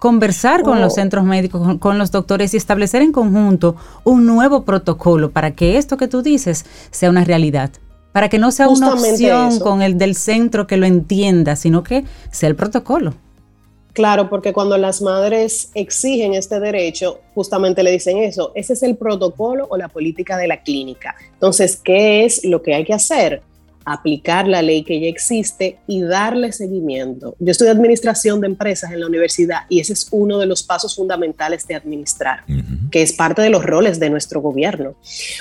Conversar 0.00 0.62
con 0.62 0.80
los 0.80 0.92
oh. 0.92 0.96
centros 0.96 1.24
médicos, 1.24 1.62
con, 1.62 1.78
con, 1.78 1.98
los 1.98 2.10
doctores 2.10 2.52
y 2.54 2.56
establecer 2.56 3.02
en 3.02 3.12
conjunto 3.12 3.76
un 4.02 4.26
nuevo 4.26 4.64
protocolo 4.64 5.30
para 5.30 5.52
que 5.52 5.78
esto 5.78 5.96
que 5.96 6.08
tú 6.08 6.22
dices 6.22 6.64
sea 6.90 7.08
una 7.08 7.22
realidad. 7.22 7.70
Para 8.10 8.28
que 8.28 8.38
no 8.38 8.50
sea 8.50 8.68
una 8.68 8.92
opción 8.92 9.60
con 9.60 9.80
el 9.80 9.98
del 9.98 10.16
centro 10.16 10.66
que 10.66 10.76
lo 10.76 10.86
entienda, 10.86 11.54
sino 11.54 11.84
que 11.84 12.04
sea 12.30 12.48
el 12.48 12.56
protocolo. 12.56 13.14
Claro, 13.92 14.30
porque 14.30 14.52
cuando 14.52 14.78
las 14.78 15.02
madres 15.02 15.70
exigen 15.74 16.32
este 16.34 16.58
derecho, 16.60 17.20
justamente 17.34 17.82
le 17.82 17.90
dicen 17.90 18.18
eso, 18.18 18.52
ese 18.54 18.72
es 18.72 18.82
el 18.82 18.96
protocolo 18.96 19.66
o 19.68 19.76
la 19.76 19.88
política 19.88 20.38
de 20.38 20.48
la 20.48 20.62
clínica. 20.62 21.14
Entonces, 21.34 21.76
¿qué 21.76 22.24
es 22.24 22.44
lo 22.44 22.62
que 22.62 22.74
hay 22.74 22.84
que 22.84 22.94
hacer? 22.94 23.42
Aplicar 23.84 24.48
la 24.48 24.62
ley 24.62 24.82
que 24.82 24.98
ya 24.98 25.08
existe 25.08 25.76
y 25.86 26.00
darle 26.00 26.52
seguimiento. 26.52 27.34
Yo 27.38 27.50
estudio 27.50 27.72
administración 27.72 28.40
de 28.40 28.46
empresas 28.46 28.92
en 28.92 29.00
la 29.00 29.06
universidad 29.06 29.62
y 29.68 29.80
ese 29.80 29.92
es 29.92 30.08
uno 30.10 30.38
de 30.38 30.46
los 30.46 30.62
pasos 30.62 30.96
fundamentales 30.96 31.66
de 31.66 31.74
administrar, 31.74 32.44
que 32.90 33.02
es 33.02 33.12
parte 33.12 33.42
de 33.42 33.50
los 33.50 33.62
roles 33.62 34.00
de 34.00 34.08
nuestro 34.08 34.40
gobierno. 34.40 34.94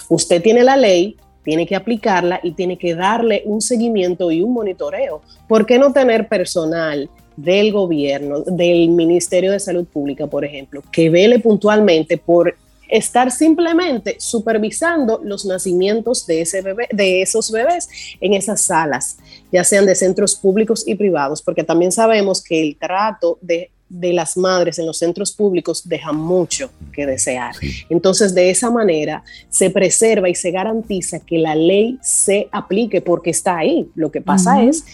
Usted 0.10 0.42
tiene 0.42 0.64
la 0.64 0.76
ley, 0.76 1.16
tiene 1.44 1.66
que 1.66 1.76
aplicarla 1.76 2.42
y 2.44 2.52
tiene 2.52 2.78
que 2.78 2.96
darle 2.96 3.44
un 3.46 3.62
seguimiento 3.62 4.30
y 4.30 4.42
un 4.42 4.54
monitoreo. 4.54 5.22
¿Por 5.48 5.66
qué 5.66 5.80
no 5.80 5.94
tener 5.94 6.28
personal 6.28 7.10
del 7.44 7.72
gobierno, 7.72 8.42
del 8.42 8.90
Ministerio 8.90 9.52
de 9.52 9.60
Salud 9.60 9.86
Pública, 9.86 10.28
por 10.28 10.46
ejemplo, 10.46 10.84
que 10.92 11.10
vele 11.10 11.40
puntualmente 11.40 12.18
por 12.18 12.56
estar 12.92 13.32
simplemente 13.32 14.18
supervisando 14.20 15.22
los 15.24 15.46
nacimientos 15.46 16.28
de, 16.28 16.42
ese 16.42 16.62
bebé, 16.62 16.90
de 16.92 17.22
esos 17.22 17.50
bebés 17.50 17.90
en 18.20 18.34
esas 18.34 18.62
salas, 18.62 19.18
ya 19.52 19.64
sean 19.64 19.86
de 19.86 19.96
centros 19.96 20.36
públicos 20.36 20.84
y 20.86 20.96
privados, 20.96 21.42
porque 21.42 21.64
también 21.64 21.92
sabemos 21.92 22.44
que 22.44 22.62
el 22.62 22.78
trato 22.78 23.40
de, 23.42 23.72
las 23.90 24.38
madres 24.38 24.80
en 24.80 24.86
los 24.86 25.00
centros 25.00 25.34
públicos 25.34 25.88
deja 25.88 26.14
mucho 26.14 26.70
que 26.94 27.06
desear. 27.06 27.54
Entonces, 27.90 28.34
de 28.34 28.50
esa 28.50 28.72
manera 28.72 29.22
se 29.50 29.70
preserva 29.70 30.30
y 30.30 30.36
se 30.36 30.52
garantiza 30.52 31.20
que 31.20 31.38
la 31.38 31.56
ley 31.56 31.98
se 32.02 32.48
aplique 32.54 33.02
porque 33.02 33.32
está 33.32 33.58
ahí. 33.58 33.90
Lo 33.96 34.10
que 34.10 34.22
pasa 34.22 34.64
es 34.64 34.86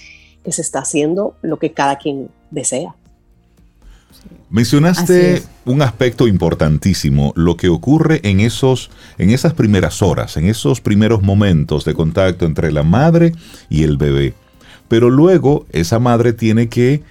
que 0.43 0.51
se 0.51 0.63
está 0.63 0.79
haciendo 0.79 1.35
lo 1.43 1.59
que 1.59 1.73
cada 1.73 1.99
quien 1.99 2.29
desea. 2.51 2.95
Mencionaste 4.49 5.43
un 5.65 5.81
aspecto 5.81 6.27
importantísimo, 6.27 7.33
lo 7.35 7.57
que 7.57 7.67
ocurre 7.67 8.21
en 8.23 8.39
esos 8.39 8.89
en 9.17 9.31
esas 9.31 9.53
primeras 9.53 10.01
horas, 10.01 10.37
en 10.37 10.45
esos 10.45 10.79
primeros 10.79 11.21
momentos 11.21 11.83
de 11.83 11.93
contacto 11.93 12.45
entre 12.45 12.71
la 12.71 12.83
madre 12.83 13.33
y 13.69 13.83
el 13.83 13.97
bebé. 13.97 14.33
Pero 14.87 15.09
luego 15.09 15.65
esa 15.71 15.99
madre 15.99 16.31
tiene 16.31 16.69
que 16.69 17.03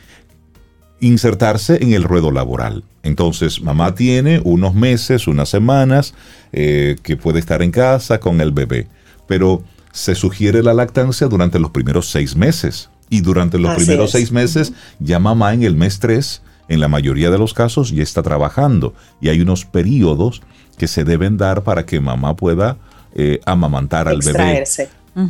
insertarse 1.00 1.82
en 1.82 1.92
el 1.92 2.04
ruedo 2.04 2.30
laboral. 2.32 2.84
Entonces, 3.02 3.60
mamá 3.60 3.94
tiene 3.94 4.40
unos 4.42 4.74
meses, 4.74 5.28
unas 5.28 5.50
semanas 5.50 6.14
eh, 6.52 6.96
que 7.02 7.16
puede 7.16 7.38
estar 7.38 7.60
en 7.60 7.70
casa 7.70 8.18
con 8.18 8.40
el 8.40 8.52
bebé, 8.52 8.88
pero 9.26 9.62
se 9.92 10.14
sugiere 10.14 10.62
la 10.62 10.74
lactancia 10.74 11.26
durante 11.26 11.58
los 11.58 11.70
primeros 11.70 12.10
seis 12.10 12.34
meses. 12.34 12.88
Y 13.08 13.20
durante 13.20 13.58
los 13.58 13.74
primeros 13.76 14.10
seis 14.10 14.32
meses, 14.32 14.72
ya 14.98 15.18
mamá 15.18 15.54
en 15.54 15.62
el 15.62 15.76
mes 15.76 16.00
tres, 16.00 16.42
en 16.68 16.80
la 16.80 16.88
mayoría 16.88 17.30
de 17.30 17.38
los 17.38 17.54
casos, 17.54 17.90
ya 17.90 18.02
está 18.02 18.22
trabajando. 18.22 18.94
Y 19.20 19.28
hay 19.28 19.40
unos 19.40 19.64
periodos 19.64 20.42
que 20.76 20.88
se 20.88 21.04
deben 21.04 21.36
dar 21.36 21.62
para 21.62 21.86
que 21.86 22.00
mamá 22.00 22.34
pueda 22.36 22.76
eh, 23.14 23.40
amamantar 23.44 24.08
al 24.08 24.20
bebé. 24.20 24.64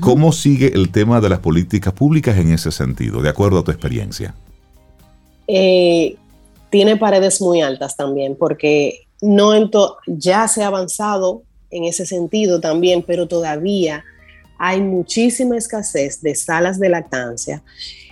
¿Cómo 0.01 0.33
sigue 0.33 0.73
el 0.75 0.91
tema 0.91 1.21
de 1.21 1.29
las 1.29 1.39
políticas 1.39 1.93
públicas 1.93 2.37
en 2.37 2.51
ese 2.51 2.73
sentido, 2.73 3.23
de 3.23 3.29
acuerdo 3.29 3.61
a 3.61 3.65
tu 3.65 3.71
experiencia? 3.71 4.35
Eh, 5.47 6.17
tiene 6.71 6.97
paredes 6.97 7.41
muy 7.41 7.61
altas 7.61 7.97
también, 7.97 8.37
porque 8.37 9.07
no 9.23 9.53
ya 10.07 10.49
se 10.49 10.65
ha 10.65 10.67
avanzado 10.67 11.43
en 11.71 11.85
ese 11.85 12.05
sentido 12.05 12.61
también, 12.61 13.05
pero 13.07 13.29
todavía 13.29 14.05
hay 14.59 14.81
muchísima 14.81 15.57
escasez 15.57 16.21
de 16.21 16.35
salas 16.35 16.79
de 16.79 16.89
lactancia 16.89 17.63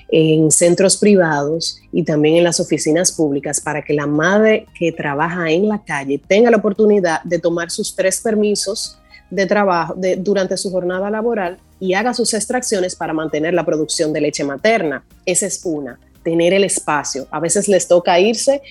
en 0.09 0.51
centros 0.51 0.97
privados 0.97 1.80
y 1.90 2.05
también 2.05 2.36
en 2.36 2.45
las 2.45 2.61
oficinas 2.61 3.11
públicas 3.12 3.61
para 3.61 3.82
que 3.82 3.95
la 3.95 4.07
madre 4.07 4.66
que 4.78 4.92
trabaja 4.92 5.51
en 5.51 5.68
la 5.68 5.82
calle 5.82 6.20
tenga 6.26 6.51
la 6.51 6.59
oportunidad 6.59 7.22
de 7.24 7.38
tomar 7.38 7.70
sus 7.70 7.97
tres 7.97 8.20
permisos 8.20 8.99
de 9.30 9.47
trabajo 9.47 9.97
durante 10.18 10.57
su 10.57 10.70
jornada 10.70 11.11
laboral 11.11 11.59
y 11.80 11.95
haga 11.95 12.14
sus 12.14 12.32
extracciones 12.34 12.95
para 12.95 13.12
mantener 13.12 13.55
la 13.55 13.64
producción 13.64 14.12
de 14.12 14.20
leche 14.20 14.45
materna. 14.45 15.05
Esa 15.26 15.47
es 15.47 15.61
una 15.64 15.99
tener 16.24 16.52
el 16.54 16.64
espacio. 16.64 17.28
A 17.30 17.38
veces 17.38 17.68
les 17.68 17.86
toca 17.86 18.18
irse 18.18 18.62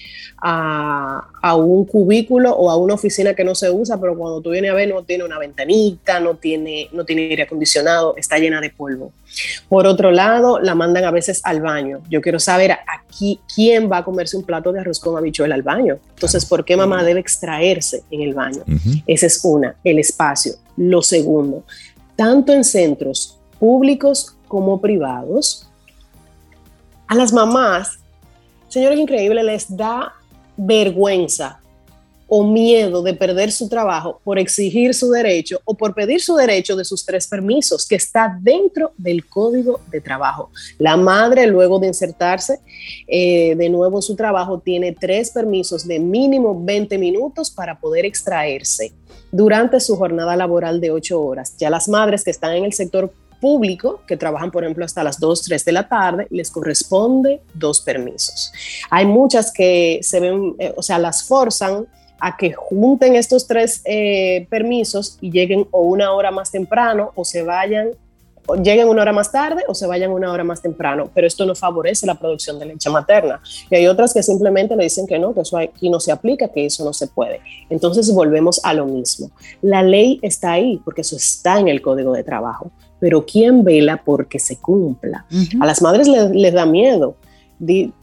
a, 0.46 1.56
un 1.56 1.86
cubículo 1.86 2.54
o 2.54 2.70
a 2.70 2.76
una 2.76 2.96
oficina 2.96 3.34
que 3.34 3.46
no 3.46 3.56
se 3.56 3.70
usa, 3.70 4.00
pero 4.00 4.18
cuando 4.18 4.42
tú 4.42 4.50
vienes 4.50 4.72
a 4.72 4.74
ver 4.74 4.90
no 4.90 5.04
tiene 5.04 5.24
una 5.24 5.40
ventanita, 5.40 6.20
no 6.20 6.36
tiene, 6.36 6.90
no 6.92 7.06
tiene 7.06 7.30
aire 7.30 7.44
acondicionado, 7.44 8.16
está 8.18 8.38
llena 8.40 8.60
de 8.60 8.70
polvo. 8.70 9.14
Por 9.70 9.88
otro 9.88 10.12
lado, 10.12 10.60
la 10.60 10.76
mandan 10.76 11.06
a 11.06 11.12
veces 11.12 11.40
al 11.44 11.62
baño. 11.62 12.02
Yo 12.10 12.22
quiero 12.22 12.40
saber 12.40 12.72
aquí 12.72 13.40
quién 13.56 13.90
va 13.90 14.00
a 14.00 14.04
comerse 14.04 14.36
un 14.36 14.44
plato 14.44 14.74
de 14.74 14.82
arroz 14.82 15.00
con 15.00 15.18
habichuela 15.18 15.56
al 15.56 15.64
baño. 15.64 16.00
Entonces, 16.10 16.46
¿por 16.46 16.66
qué 16.66 16.76
mamá 16.76 17.04
debe 17.04 17.22
extraerse 17.22 18.04
en 18.12 18.22
el 18.22 18.34
baño? 18.34 18.64
Esa 19.08 19.28
es 19.28 19.40
una, 19.44 19.76
el 19.84 20.00
espacio. 20.00 20.54
Lo 20.76 21.02
segundo, 21.02 21.64
tanto 22.16 22.52
en 22.52 22.64
centros 22.64 23.40
públicos 23.60 24.36
como 24.48 24.82
privados, 24.82 25.70
a 27.08 27.16
las 27.16 27.34
mamás, 27.34 28.00
señores 28.70 29.00
increíbles, 29.00 29.44
les 29.44 29.76
da 29.76 30.14
vergüenza 30.58 31.60
o 32.36 32.44
miedo 32.44 33.04
de 33.04 33.14
perder 33.14 33.52
su 33.52 33.70
trabajo 33.70 34.20
por 34.24 34.40
exigir 34.40 34.96
su 34.96 35.12
derecho 35.12 35.62
o 35.66 35.76
por 35.76 35.94
pedir 35.94 36.20
su 36.20 36.36
derecho 36.36 36.76
de 36.76 36.84
sus 36.84 37.06
tres 37.06 37.28
permisos 37.28 37.88
que 37.88 37.96
está 37.96 38.38
dentro 38.42 38.92
del 38.98 39.28
código 39.28 39.82
de 39.92 40.02
trabajo. 40.02 40.50
La 40.80 40.98
madre, 40.98 41.46
luego 41.46 41.78
de 41.78 41.88
insertarse 41.88 42.60
eh, 43.08 43.56
de 43.56 43.70
nuevo 43.70 44.00
en 44.00 44.02
su 44.02 44.16
trabajo, 44.16 44.58
tiene 44.58 44.94
tres 44.94 45.30
permisos 45.30 45.88
de 45.88 46.00
mínimo 46.00 46.60
20 46.64 46.98
minutos 46.98 47.52
para 47.52 47.80
poder 47.80 48.04
extraerse 48.06 48.94
durante 49.32 49.80
su 49.80 49.96
jornada 49.96 50.36
laboral 50.36 50.82
de 50.82 50.92
ocho 50.92 51.22
horas. 51.22 51.56
Ya 51.60 51.70
las 51.70 51.88
madres 51.88 52.24
que 52.24 52.32
están 52.32 52.56
en 52.56 52.66
el 52.66 52.74
sector 52.74 53.12
público, 53.44 54.00
que 54.08 54.16
trabajan, 54.16 54.52
por 54.52 54.64
ejemplo, 54.64 54.86
hasta 54.86 55.04
las 55.04 55.20
2, 55.20 55.42
3 55.42 55.66
de 55.66 55.72
la 55.74 55.90
tarde, 55.90 56.28
les 56.30 56.50
corresponde 56.50 57.42
dos 57.54 57.82
permisos. 57.82 58.54
Hay 58.90 59.06
muchas 59.06 59.52
que 59.52 60.00
se 60.02 60.22
ven, 60.22 60.56
eh, 60.60 60.74
o 60.78 60.82
sea, 60.82 60.98
las 60.98 61.28
forzan 61.28 61.86
a 62.22 62.38
que 62.38 62.54
junten 62.54 63.18
estos 63.18 63.46
tres 63.46 63.82
eh, 63.84 64.48
permisos 64.50 65.18
y 65.20 65.30
lleguen 65.30 65.68
o 65.72 65.82
una 65.82 66.14
hora 66.14 66.32
más 66.32 66.52
temprano 66.52 67.12
o 67.16 67.26
se 67.26 67.44
vayan, 67.44 67.90
o 68.48 68.56
lleguen 68.56 68.88
una 68.88 69.02
hora 69.02 69.12
más 69.12 69.30
tarde 69.30 69.64
o 69.68 69.76
se 69.76 69.88
vayan 69.88 70.10
una 70.10 70.32
hora 70.32 70.46
más 70.46 70.62
temprano, 70.62 71.10
pero 71.14 71.28
esto 71.28 71.46
no 71.46 71.54
favorece 71.54 72.06
la 72.06 72.16
producción 72.16 72.60
de 72.60 72.68
leche 72.68 72.90
materna. 72.90 73.42
Y 73.70 73.76
hay 73.76 73.88
otras 73.88 74.14
que 74.14 74.24
simplemente 74.24 74.74
le 74.78 74.86
dicen 74.86 75.06
que 75.06 75.20
no, 75.20 75.34
que 75.34 75.42
eso 75.42 75.58
aquí 75.58 75.90
no 75.90 76.00
se 76.00 76.14
aplica, 76.14 76.48
que 76.48 76.66
eso 76.66 76.86
no 76.86 76.94
se 76.94 77.08
puede. 77.08 77.42
Entonces 77.70 78.10
volvemos 78.14 78.62
a 78.64 78.74
lo 78.74 78.86
mismo. 78.86 79.32
La 79.62 79.84
ley 79.84 80.20
está 80.22 80.54
ahí 80.54 80.80
porque 80.86 81.02
eso 81.02 81.18
está 81.18 81.60
en 81.60 81.68
el 81.68 81.82
Código 81.82 82.14
de 82.14 82.24
Trabajo 82.24 82.72
pero 83.04 83.26
¿quién 83.26 83.66
vela 83.66 83.98
porque 83.98 84.40
se 84.40 84.56
cumpla? 84.56 85.26
A 85.60 85.66
las 85.66 85.82
madres 85.82 86.08
les, 86.08 86.54
da 86.54 86.66
miedo. 86.66 87.18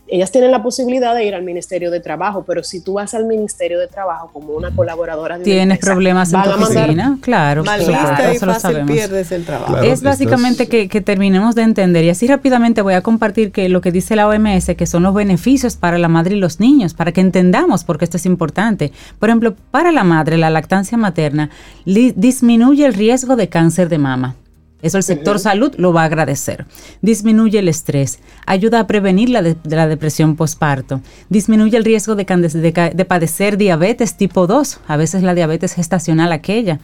ellas 0.09 0.30
tienen 0.30 0.51
la 0.51 0.62
posibilidad 0.62 1.14
de 1.14 1.24
ir 1.24 1.34
al 1.34 1.42
Ministerio 1.42 1.90
de 1.90 2.01
Trabajo, 2.01 2.44
pero 2.46 2.62
si 2.62 2.82
tú 2.82 2.92
vas 2.92 3.14
al 3.14 3.24
Ministerio 3.24 3.78
de 3.78 3.86
Trabajo 3.86 4.28
como 4.30 4.53
una 4.53 4.70
colaboradora 4.72 5.38
de 5.38 5.44
Tienes 5.44 5.78
problemas 5.78 6.34
en 6.34 6.42
tu 6.42 6.51
oficina, 6.51 7.16
claro. 7.22 7.62
Y 7.62 7.94
fácil 8.38 8.84
pierdes 8.84 9.32
el 9.32 9.46
trabajo. 9.46 9.78
es 9.78 10.03
básicamente 10.03 10.68
que, 10.68 10.86
que, 10.90 11.01
terminemos 11.01 11.55
de 11.55 11.62
entender. 11.62 12.05
Y 12.05 12.11
así 12.11 12.26
rápidamente 12.26 12.82
voy 12.82 12.92
a 12.92 13.01
compartir 13.01 13.53
que 13.53 13.70
lo 13.70 13.80
que 13.80 13.92
dice 13.92 14.16
la 14.16 14.28
OMS, 14.28 14.66
que 14.76 14.84
son 14.84 15.03
los 15.03 15.14
beneficios 15.14 15.76
para 15.76 15.96
la 15.96 16.09
madre 16.09 16.36
y 16.36 16.38
los 16.38 16.61
niños, 16.61 16.92
para 16.92 17.12
que 17.12 17.22
entendamos 17.22 17.84
por 17.84 17.96
qué 17.96 18.05
esto 18.05 18.18
es 18.18 18.26
importante. 18.26 18.92
Por 19.18 19.30
ejemplo, 19.30 19.55
para 19.70 19.92
la 19.92 20.05
madre, 20.05 20.36
la 20.36 20.51
lactancia 20.51 20.98
materna 20.98 21.48
disminuye 21.86 22.84
el 22.84 22.92
riesgo 22.92 23.36
de 23.36 23.48
cáncer 23.48 23.88
de 23.88 23.96
mama 23.96 24.36
eso 24.83 24.97
el 24.97 25.03
sector 25.03 25.39
salud 25.39 25.74
lo 25.76 25.93
va 25.93 26.03
a 26.03 26.07
agradecer. 26.07 26.66
Disminuye 27.03 27.59
el 27.59 27.68
estrés, 27.68 28.18
ayuda 28.47 28.81
a 28.81 28.87
prevenir 28.87 29.28
la, 29.28 29.43
la 29.64 29.87
depresión 29.87 30.37
postparto, 30.37 31.01
disminuye 31.28 31.76
el 31.76 31.85
riesgo 31.85 32.16
de, 32.16 32.24
de, 32.24 33.05
padecer 33.05 33.57
diabetes 33.57 34.16
tipo 34.16 34.47
2, 34.47 34.81
a 34.87 34.97
veces 34.97 35.22
la 35.22 35.35
diabetes 35.35 35.74
gestacional 35.74 36.33
aquella, 36.33 36.81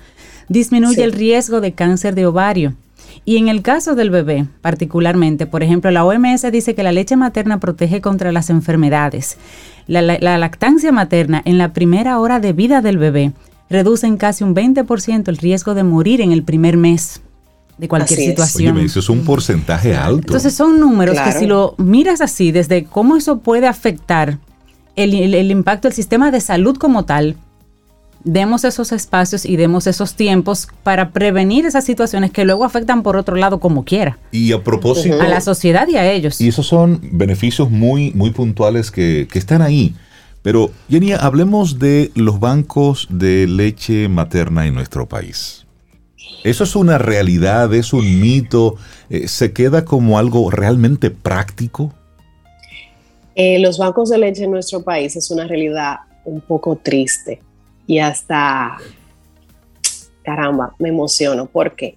disminuye 0.49 1.03
el 1.03 1.12
riesgo 1.12 1.61
de 1.61 1.72
cáncer 1.72 2.14
de 2.14 2.26
ovario. 2.26 2.74
Y 3.24 3.38
en 3.38 3.49
el 3.49 3.62
caso 3.62 3.94
del 3.94 4.11
bebé, 4.11 4.47
particularmente, 4.61 5.47
por 5.47 5.62
ejemplo, 5.62 5.90
la 5.90 6.05
OMS 6.05 6.51
dice 6.53 6.74
que 6.74 6.82
la 6.82 6.92
leche 6.92 7.16
materna 7.16 7.61
protege 7.61 8.01
contra 8.01 8.30
las 8.30 8.51
enfermedades. 8.51 9.38
La, 9.86 10.03
la 10.03 10.38
lactancia 10.38 10.92
materna 10.92 11.40
en 11.44 11.59
la 11.59 11.72
primera 11.72 12.18
hora 12.18 12.40
de 12.40 12.53
vida 12.53 12.82
del 12.82 12.99
bebé 12.99 13.32
reduce 13.70 14.07
en 14.07 14.16
casi 14.16 14.44
un 14.44 14.55
20% 14.55 15.28
el 15.28 15.36
riesgo 15.38 15.74
de 15.74 15.82
morir 15.82 16.20
en 16.20 16.32
el 16.32 16.42
primer 16.42 16.76
mes 16.76 17.22
de 17.79 17.89
cualquier 17.89 18.20
situación. 18.20 18.77
Oye, 18.77 18.87
eso 18.87 19.01
es 19.01 19.09
un 19.09 19.24
porcentaje 19.24 19.95
alto. 19.95 20.29
Entonces 20.29 20.55
son 20.55 20.81
números 20.81 21.18
que 21.20 21.33
si 21.33 21.47
lo 21.47 21.74
miras 21.79 22.20
así, 22.20 22.53
desde 22.53 22.85
cómo 22.85 23.16
eso 23.16 23.39
puede 23.39 23.66
afectar 23.66 24.39
el, 24.97 25.51
impacto 25.51 25.89
del 25.89 25.95
sistema 25.95 26.31
de 26.31 26.41
salud 26.41 26.77
como 26.77 27.05
tal, 27.05 27.37
demos 28.24 28.64
esos 28.64 28.93
espacios 28.93 29.45
y 29.45 29.57
demos 29.57 29.87
esos 29.87 30.14
tiempos 30.14 30.68
para 30.83 31.11
prevenir 31.11 31.66
esas 31.66 31.85
situaciones 31.85 32.31
que 32.31 32.45
luego 32.45 32.64
afectan 32.64 33.03
por 33.03 33.16
otro 33.16 33.37
lado 33.37 33.61
como 33.61 33.85
quiera. 33.85 34.18
Y 34.33 34.53
a 34.53 34.64
propósito... 34.64 35.20
A 35.20 35.29
la 35.29 35.41
sociedad 35.41 35.87
y 35.87 35.97
a 35.97 36.11
ellos. 36.11 36.41
Y 36.41 36.49
esos 36.49 36.66
son 36.66 37.01
beneficios 37.12 37.70
muy, 37.70 38.11
muy 38.12 38.31
puntuales 38.31 38.91
que, 38.91 39.29
que 39.31 39.39
están 39.39 39.62
ahí. 39.62 39.95
Pero, 40.43 40.70
Jenny, 40.89 41.12
hablemos 41.12 41.79
de 41.79 42.11
los 42.14 42.41
bancos 42.41 43.07
de 43.11 43.47
leche 43.47 44.09
materna 44.09 44.66
en 44.66 44.74
nuestro 44.74 45.07
país. 45.07 45.65
¿Eso 46.45 46.64
es 46.64 46.77
una 46.77 46.99
realidad? 46.99 47.72
¿Es 47.74 47.93
un 47.93 48.20
mito? 48.20 48.77
Eh, 49.11 49.29
¿Se 49.29 49.53
queda 49.53 49.85
como 49.85 50.18
algo 50.18 50.51
realmente 50.51 51.11
práctico? 51.11 51.93
Eh, 53.35 53.59
los 53.59 53.79
bancos 53.79 54.11
de 54.11 54.18
leche 54.18 54.45
en 54.45 54.51
nuestro 54.51 54.83
país 54.83 55.16
es 55.16 55.31
una 55.31 55.47
realidad 55.47 55.97
un 56.24 56.41
poco 56.41 56.77
triste 56.77 57.41
y 57.87 57.99
hasta, 57.99 58.77
caramba, 60.22 60.74
me 60.79 60.89
emociono. 60.89 61.47
¿Por 61.47 61.77
qué? 61.77 61.97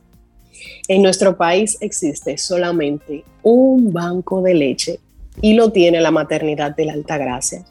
En 0.88 1.02
nuestro 1.02 1.38
país 1.38 1.78
existe 1.80 2.38
solamente 2.38 3.24
un 3.44 3.94
banco 3.94 4.42
de 4.42 4.54
leche 4.54 5.00
y 5.42 5.54
lo 5.54 5.72
tiene 5.72 6.02
la 6.02 6.12
maternidad 6.12 6.76
de 6.76 6.86
la 6.86 6.94
Alta 6.94 7.18
Gracia. 7.18 7.64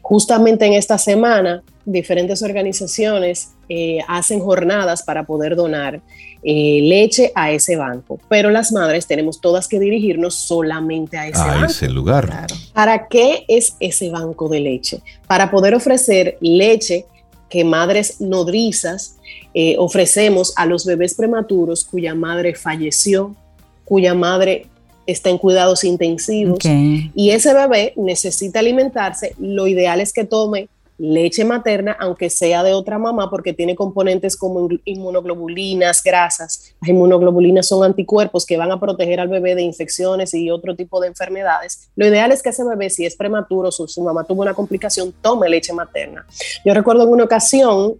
Justamente 0.00 0.66
en 0.66 0.74
esta 0.74 0.98
semana, 0.98 1.62
diferentes 1.84 2.42
organizaciones 2.42 3.50
eh, 3.68 3.98
hacen 4.08 4.40
jornadas 4.40 5.02
para 5.02 5.24
poder 5.24 5.56
donar 5.56 6.00
eh, 6.44 6.80
leche 6.82 7.32
a 7.34 7.52
ese 7.52 7.76
banco, 7.76 8.18
pero 8.28 8.50
las 8.50 8.72
madres 8.72 9.06
tenemos 9.06 9.40
todas 9.40 9.68
que 9.68 9.78
dirigirnos 9.78 10.34
solamente 10.34 11.16
a 11.16 11.28
ese, 11.28 11.40
a 11.40 11.66
ese 11.66 11.88
lugar. 11.88 12.46
¿Para 12.72 13.06
qué 13.08 13.44
es 13.48 13.76
ese 13.80 14.10
banco 14.10 14.48
de 14.48 14.60
leche? 14.60 15.02
Para 15.26 15.50
poder 15.50 15.74
ofrecer 15.74 16.38
leche 16.40 17.06
que 17.48 17.64
madres 17.64 18.20
nodrizas 18.20 19.16
eh, 19.54 19.76
ofrecemos 19.78 20.54
a 20.56 20.66
los 20.66 20.86
bebés 20.86 21.14
prematuros 21.14 21.84
cuya 21.84 22.14
madre 22.14 22.54
falleció, 22.54 23.36
cuya 23.84 24.14
madre 24.14 24.66
está 25.06 25.30
en 25.30 25.38
cuidados 25.38 25.84
intensivos. 25.84 26.58
Y 26.64 27.30
ese 27.30 27.52
bebé 27.52 27.92
necesita 27.96 28.60
alimentarse, 28.60 29.34
lo 29.38 29.66
ideal 29.66 30.00
es 30.00 30.12
que 30.12 30.24
tome 30.24 30.68
leche 30.98 31.44
materna, 31.44 31.96
aunque 31.98 32.30
sea 32.30 32.62
de 32.62 32.74
otra 32.74 32.98
mamá, 32.98 33.30
porque 33.30 33.52
tiene 33.52 33.74
componentes 33.74 34.36
como 34.36 34.68
inmunoglobulinas, 34.84 36.02
grasas. 36.02 36.74
Las 36.80 36.90
inmunoglobulinas 36.90 37.66
son 37.66 37.84
anticuerpos 37.84 38.46
que 38.46 38.56
van 38.56 38.70
a 38.70 38.78
proteger 38.78 39.20
al 39.20 39.28
bebé 39.28 39.54
de 39.54 39.62
infecciones 39.62 40.34
y 40.34 40.50
otro 40.50 40.76
tipo 40.76 41.00
de 41.00 41.08
enfermedades. 41.08 41.90
Lo 41.96 42.06
ideal 42.06 42.32
es 42.32 42.42
que 42.42 42.50
ese 42.50 42.64
bebé, 42.64 42.90
si 42.90 43.04
es 43.04 43.16
prematuro, 43.16 43.72
su, 43.72 43.88
su 43.88 44.02
mamá 44.02 44.24
tuvo 44.24 44.42
una 44.42 44.54
complicación, 44.54 45.12
tome 45.20 45.48
leche 45.48 45.72
materna. 45.72 46.26
Yo 46.64 46.74
recuerdo 46.74 47.02
en 47.04 47.08
una 47.08 47.24
ocasión 47.24 47.96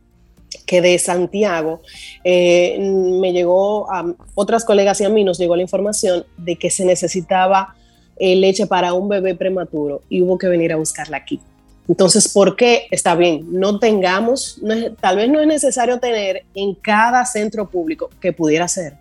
que 0.66 0.80
de 0.80 0.98
Santiago 0.98 1.80
eh, 2.24 2.78
me 2.78 3.32
llegó 3.32 3.90
a 3.90 4.14
otras 4.34 4.64
colegas 4.64 5.00
y 5.00 5.04
a 5.04 5.08
mí 5.08 5.24
nos 5.24 5.38
llegó 5.38 5.56
la 5.56 5.62
información 5.62 6.24
de 6.36 6.56
que 6.56 6.70
se 6.70 6.84
necesitaba 6.84 7.74
eh, 8.16 8.36
leche 8.36 8.66
para 8.66 8.92
un 8.92 9.08
bebé 9.08 9.34
prematuro 9.34 10.02
y 10.08 10.22
hubo 10.22 10.38
que 10.38 10.48
venir 10.48 10.72
a 10.72 10.76
buscarla 10.76 11.16
aquí. 11.16 11.40
Entonces, 11.88 12.28
¿por 12.28 12.56
qué? 12.56 12.86
Está 12.90 13.14
bien, 13.14 13.44
no 13.50 13.78
tengamos, 13.78 14.60
tal 15.00 15.16
vez 15.16 15.28
no 15.28 15.40
es 15.40 15.46
necesario 15.46 15.98
tener 15.98 16.44
en 16.54 16.74
cada 16.74 17.24
centro 17.24 17.68
público, 17.68 18.08
que 18.20 18.32
pudiera 18.32 18.68
ser, 18.68 18.94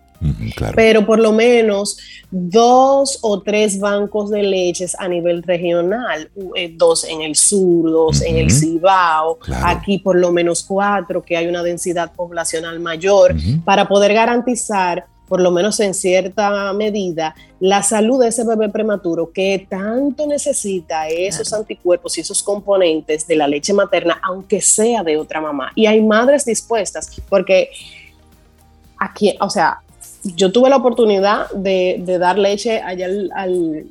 pero 0.76 1.06
por 1.06 1.20
lo 1.20 1.32
menos 1.32 1.98
dos 2.30 3.20
o 3.22 3.42
tres 3.42 3.80
bancos 3.80 4.30
de 4.30 4.44
leches 4.44 4.96
a 5.00 5.08
nivel 5.08 5.42
regional, 5.44 6.30
eh, 6.56 6.74
dos 6.76 7.06
en 7.06 7.22
el 7.22 7.36
sur, 7.36 7.90
dos 7.90 8.22
en 8.22 8.38
el 8.38 8.52
Cibao, 8.52 9.40
aquí 9.64 9.98
por 10.00 10.18
lo 10.18 10.32
menos 10.32 10.64
cuatro, 10.64 11.22
que 11.22 11.38
hay 11.38 11.48
una 11.48 11.64
densidad 11.64 12.12
poblacional 12.14 12.80
mayor, 12.80 13.36
para 13.64 13.88
poder 13.88 14.14
garantizar 14.14 15.06
por 15.32 15.40
lo 15.40 15.50
menos 15.50 15.80
en 15.80 15.94
cierta 15.94 16.74
medida, 16.74 17.34
la 17.62 17.84
salud 17.84 18.20
de 18.22 18.28
ese 18.28 18.44
bebé 18.44 18.68
prematuro 18.68 19.32
que 19.32 19.66
tanto 19.70 20.28
necesita 20.28 21.08
esos 21.08 21.54
anticuerpos 21.54 22.18
y 22.18 22.20
esos 22.20 22.44
componentes 22.44 23.26
de 23.28 23.38
la 23.38 23.48
leche 23.48 23.72
materna, 23.72 24.20
aunque 24.24 24.60
sea 24.60 25.04
de 25.04 25.16
otra 25.16 25.40
mamá. 25.40 25.72
Y 25.74 25.86
hay 25.86 26.02
madres 26.02 26.44
dispuestas, 26.44 27.10
porque 27.30 27.70
aquí, 29.00 29.34
o 29.40 29.50
sea, 29.50 29.80
yo 30.22 30.52
tuve 30.52 30.70
la 30.70 30.76
oportunidad 30.76 31.50
de, 31.52 32.04
dar 32.20 32.38
leche 32.38 32.82
allá 32.82 33.06
al, 33.06 33.32
al, 33.34 33.86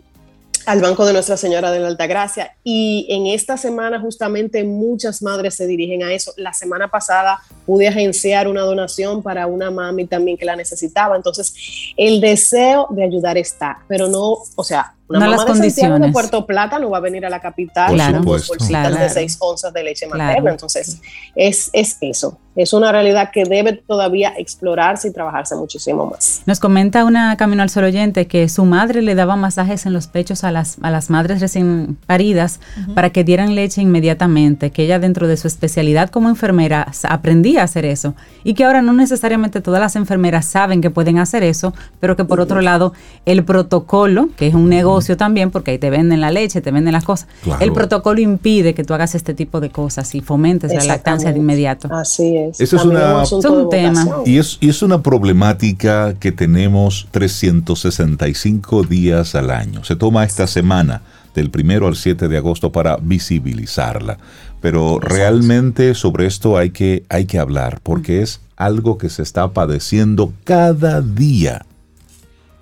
Banco 0.80 1.04
de 1.04 1.12
Nuestra 1.12 1.36
Señora 1.36 1.70
de 1.70 1.80
la 1.80 1.88
Altagracia 1.88 2.56
y 2.62 3.06
en 3.10 3.26
esta 3.26 3.56
semana 3.56 4.00
justamente 4.00 4.62
muchas 4.64 5.22
madres 5.22 5.54
se 5.54 5.66
dirigen 5.66 6.02
a 6.02 6.12
eso. 6.12 6.32
La 6.36 6.52
semana 6.52 6.88
pasada 6.88 7.40
pude 7.66 7.88
agenciar 7.88 8.46
una 8.48 8.62
donación 8.62 9.22
para 9.22 9.46
una 9.46 9.70
mami 9.70 10.06
también 10.06 10.36
que 10.36 10.44
la 10.44 10.56
necesitaba. 10.56 11.16
Entonces, 11.16 11.54
el 11.96 12.20
deseo 12.20 12.86
de 12.90 13.04
ayudar 13.04 13.38
está, 13.38 13.80
pero 13.88 14.08
no, 14.08 14.38
o 14.54 14.64
sea, 14.64 14.94
una 15.10 15.28
mamá 15.28 15.44
de 15.44 15.54
Santiago 15.70 15.98
de 15.98 16.12
Puerto 16.12 16.46
Plata 16.46 16.78
no 16.78 16.90
va 16.90 16.98
a 16.98 17.00
venir 17.00 17.26
a 17.26 17.30
la 17.30 17.40
capital 17.40 17.96
con 18.12 18.24
bolsitas 18.24 18.98
de 18.98 19.08
6 19.08 19.36
onzas 19.40 19.72
de 19.72 19.82
leche 19.82 20.06
materna. 20.06 20.52
Entonces, 20.52 21.00
es, 21.34 21.70
es 21.72 21.96
eso. 22.00 22.38
Es 22.56 22.72
una 22.72 22.90
realidad 22.90 23.30
que 23.32 23.44
debe 23.44 23.74
todavía 23.74 24.34
explorarse 24.36 25.08
y 25.08 25.12
trabajarse 25.12 25.54
muchísimo 25.54 26.06
más. 26.06 26.42
Nos 26.46 26.58
comenta 26.58 27.04
una 27.04 27.36
Camino 27.36 27.62
al 27.62 27.70
Sol 27.70 27.84
oyente 27.84 28.26
que 28.26 28.48
su 28.48 28.64
madre 28.64 29.02
le 29.02 29.14
daba 29.14 29.36
masajes 29.36 29.86
en 29.86 29.92
los 29.92 30.08
pechos 30.08 30.42
a 30.42 30.50
las, 30.50 30.76
a 30.82 30.90
las 30.90 31.10
madres 31.10 31.40
recién 31.40 31.96
paridas 32.06 32.60
para 32.94 33.10
que 33.10 33.22
dieran 33.22 33.54
leche 33.54 33.82
inmediatamente, 33.82 34.70
que 34.72 34.82
ella 34.82 34.98
dentro 34.98 35.28
de 35.28 35.36
su 35.36 35.46
especialidad 35.46 36.10
como 36.10 36.28
enfermera 36.28 36.90
aprendía 37.08 37.60
a 37.60 37.64
hacer 37.64 37.84
eso 37.84 38.14
y 38.42 38.54
que 38.54 38.64
ahora 38.64 38.82
no 38.82 38.92
necesariamente 38.92 39.60
todas 39.60 39.80
las 39.80 39.94
enfermeras 39.94 40.44
saben 40.44 40.80
que 40.80 40.90
pueden 40.90 41.18
hacer 41.18 41.44
eso, 41.44 41.72
pero 42.00 42.16
que 42.16 42.24
por 42.24 42.40
otro 42.40 42.60
lado 42.60 42.92
el 43.26 43.44
protocolo, 43.44 44.28
que 44.36 44.48
es 44.48 44.54
un 44.54 44.68
negocio, 44.68 44.99
también, 45.16 45.50
porque 45.50 45.72
ahí 45.72 45.78
te 45.78 45.90
venden 45.90 46.20
la 46.20 46.30
leche, 46.30 46.60
te 46.60 46.70
venden 46.70 46.92
las 46.92 47.04
cosas. 47.04 47.28
El 47.60 47.72
protocolo 47.72 48.20
impide 48.20 48.74
que 48.74 48.84
tú 48.84 48.94
hagas 48.94 49.14
este 49.14 49.34
tipo 49.34 49.60
de 49.60 49.70
cosas 49.70 50.14
y 50.14 50.20
fomentes 50.20 50.72
la 50.72 50.84
lactancia 50.84 51.32
de 51.32 51.38
inmediato. 51.38 51.88
Así 51.92 52.36
es. 52.36 52.60
Eso 52.60 52.76
es, 52.76 52.84
una, 52.84 53.22
un 53.22 53.70
tema. 53.70 54.06
Y 54.24 54.38
es, 54.38 54.58
y 54.60 54.68
es 54.68 54.82
una 54.82 55.02
problemática 55.02 56.14
que 56.18 56.32
tenemos 56.32 57.08
365 57.10 58.84
días 58.84 59.34
al 59.34 59.50
año. 59.50 59.84
Se 59.84 59.96
toma 59.96 60.24
esta 60.24 60.46
semana 60.46 61.02
del 61.34 61.50
primero 61.50 61.86
al 61.86 61.96
7 61.96 62.28
de 62.28 62.36
agosto 62.36 62.72
para 62.72 62.96
visibilizarla. 62.96 64.18
Pero 64.60 64.98
realmente 65.00 65.94
sobre 65.94 66.26
esto 66.26 66.58
hay 66.58 66.70
que, 66.70 67.04
hay 67.08 67.24
que 67.24 67.38
hablar 67.38 67.80
porque 67.82 68.22
es 68.22 68.40
algo 68.56 68.98
que 68.98 69.08
se 69.08 69.22
está 69.22 69.52
padeciendo 69.52 70.32
cada 70.44 71.00
día. 71.00 71.64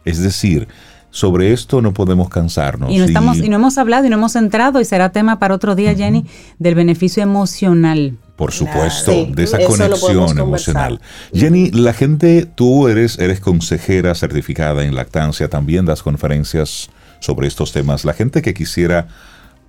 Es 0.04 0.22
decir, 0.22 0.68
sobre 1.10 1.52
esto 1.52 1.80
no 1.80 1.92
podemos 1.92 2.28
cansarnos. 2.28 2.90
Y 2.90 2.98
no, 2.98 3.04
estamos, 3.04 3.38
y 3.38 3.48
no 3.48 3.56
hemos 3.56 3.78
hablado 3.78 4.06
y 4.06 4.10
no 4.10 4.16
hemos 4.16 4.36
entrado, 4.36 4.80
y 4.80 4.84
será 4.84 5.10
tema 5.10 5.38
para 5.38 5.54
otro 5.54 5.74
día, 5.74 5.94
Jenny, 5.94 6.26
del 6.58 6.74
beneficio 6.74 7.22
emocional. 7.22 8.16
Por 8.36 8.52
supuesto, 8.52 9.26
de 9.26 9.42
esa 9.42 9.58
conexión 9.58 10.38
emocional. 10.38 11.00
Jenny, 11.34 11.70
la 11.70 11.92
gente, 11.92 12.46
tú 12.46 12.86
eres, 12.86 13.18
eres 13.18 13.40
consejera 13.40 14.14
certificada 14.14 14.84
en 14.84 14.94
lactancia, 14.94 15.48
también 15.48 15.86
das 15.86 16.02
conferencias 16.02 16.90
sobre 17.20 17.48
estos 17.48 17.72
temas. 17.72 18.04
La 18.04 18.12
gente 18.12 18.40
que 18.40 18.54
quisiera 18.54 19.08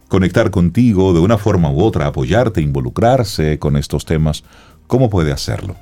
conectar 0.07 0.51
contigo 0.51 1.13
de 1.13 1.19
una 1.19 1.37
forma 1.37 1.71
u 1.71 1.81
otra, 1.81 2.07
apoyarte, 2.07 2.61
involucrarse 2.61 3.57
con 3.57 3.75
estos 3.75 4.05
temas, 4.05 4.43
¿cómo 4.87 5.09
puede 5.09 5.31
hacerlo? 5.31 5.75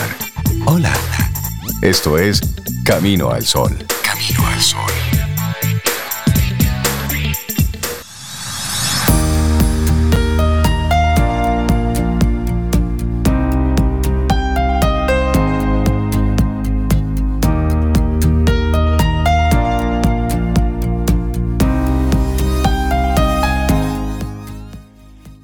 Hola. 0.66 0.94
Esto 1.82 2.18
es 2.18 2.42
Camino 2.86 3.32
al 3.32 3.46
Sol. 3.46 3.76
Camino 4.04 4.46
al 4.48 4.62
Sol. 4.62 5.11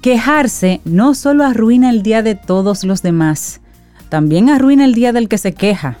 Quejarse 0.00 0.80
no 0.84 1.14
solo 1.14 1.44
arruina 1.44 1.90
el 1.90 2.04
día 2.04 2.22
de 2.22 2.36
todos 2.36 2.84
los 2.84 3.02
demás, 3.02 3.60
también 4.08 4.48
arruina 4.48 4.84
el 4.84 4.94
día 4.94 5.12
del 5.12 5.28
que 5.28 5.38
se 5.38 5.54
queja. 5.54 5.98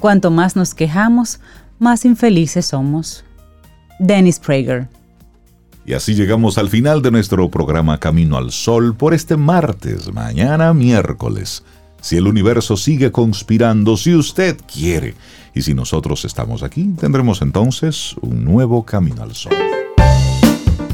Cuanto 0.00 0.30
más 0.30 0.56
nos 0.56 0.74
quejamos, 0.74 1.40
más 1.78 2.06
infelices 2.06 2.66
somos. 2.66 3.24
Dennis 3.98 4.38
Prager. 4.38 4.88
Y 5.84 5.92
así 5.92 6.14
llegamos 6.14 6.56
al 6.56 6.70
final 6.70 7.02
de 7.02 7.10
nuestro 7.10 7.50
programa 7.50 8.00
Camino 8.00 8.38
al 8.38 8.52
Sol 8.52 8.96
por 8.96 9.12
este 9.12 9.36
martes, 9.36 10.12
mañana 10.12 10.72
miércoles. 10.72 11.62
Si 12.00 12.16
el 12.16 12.26
universo 12.26 12.76
sigue 12.76 13.12
conspirando, 13.12 13.98
si 13.98 14.14
usted 14.14 14.56
quiere, 14.72 15.14
y 15.54 15.62
si 15.62 15.74
nosotros 15.74 16.24
estamos 16.24 16.62
aquí, 16.62 16.94
tendremos 16.98 17.42
entonces 17.42 18.16
un 18.22 18.44
nuevo 18.44 18.84
Camino 18.84 19.22
al 19.22 19.34
Sol 19.34 19.52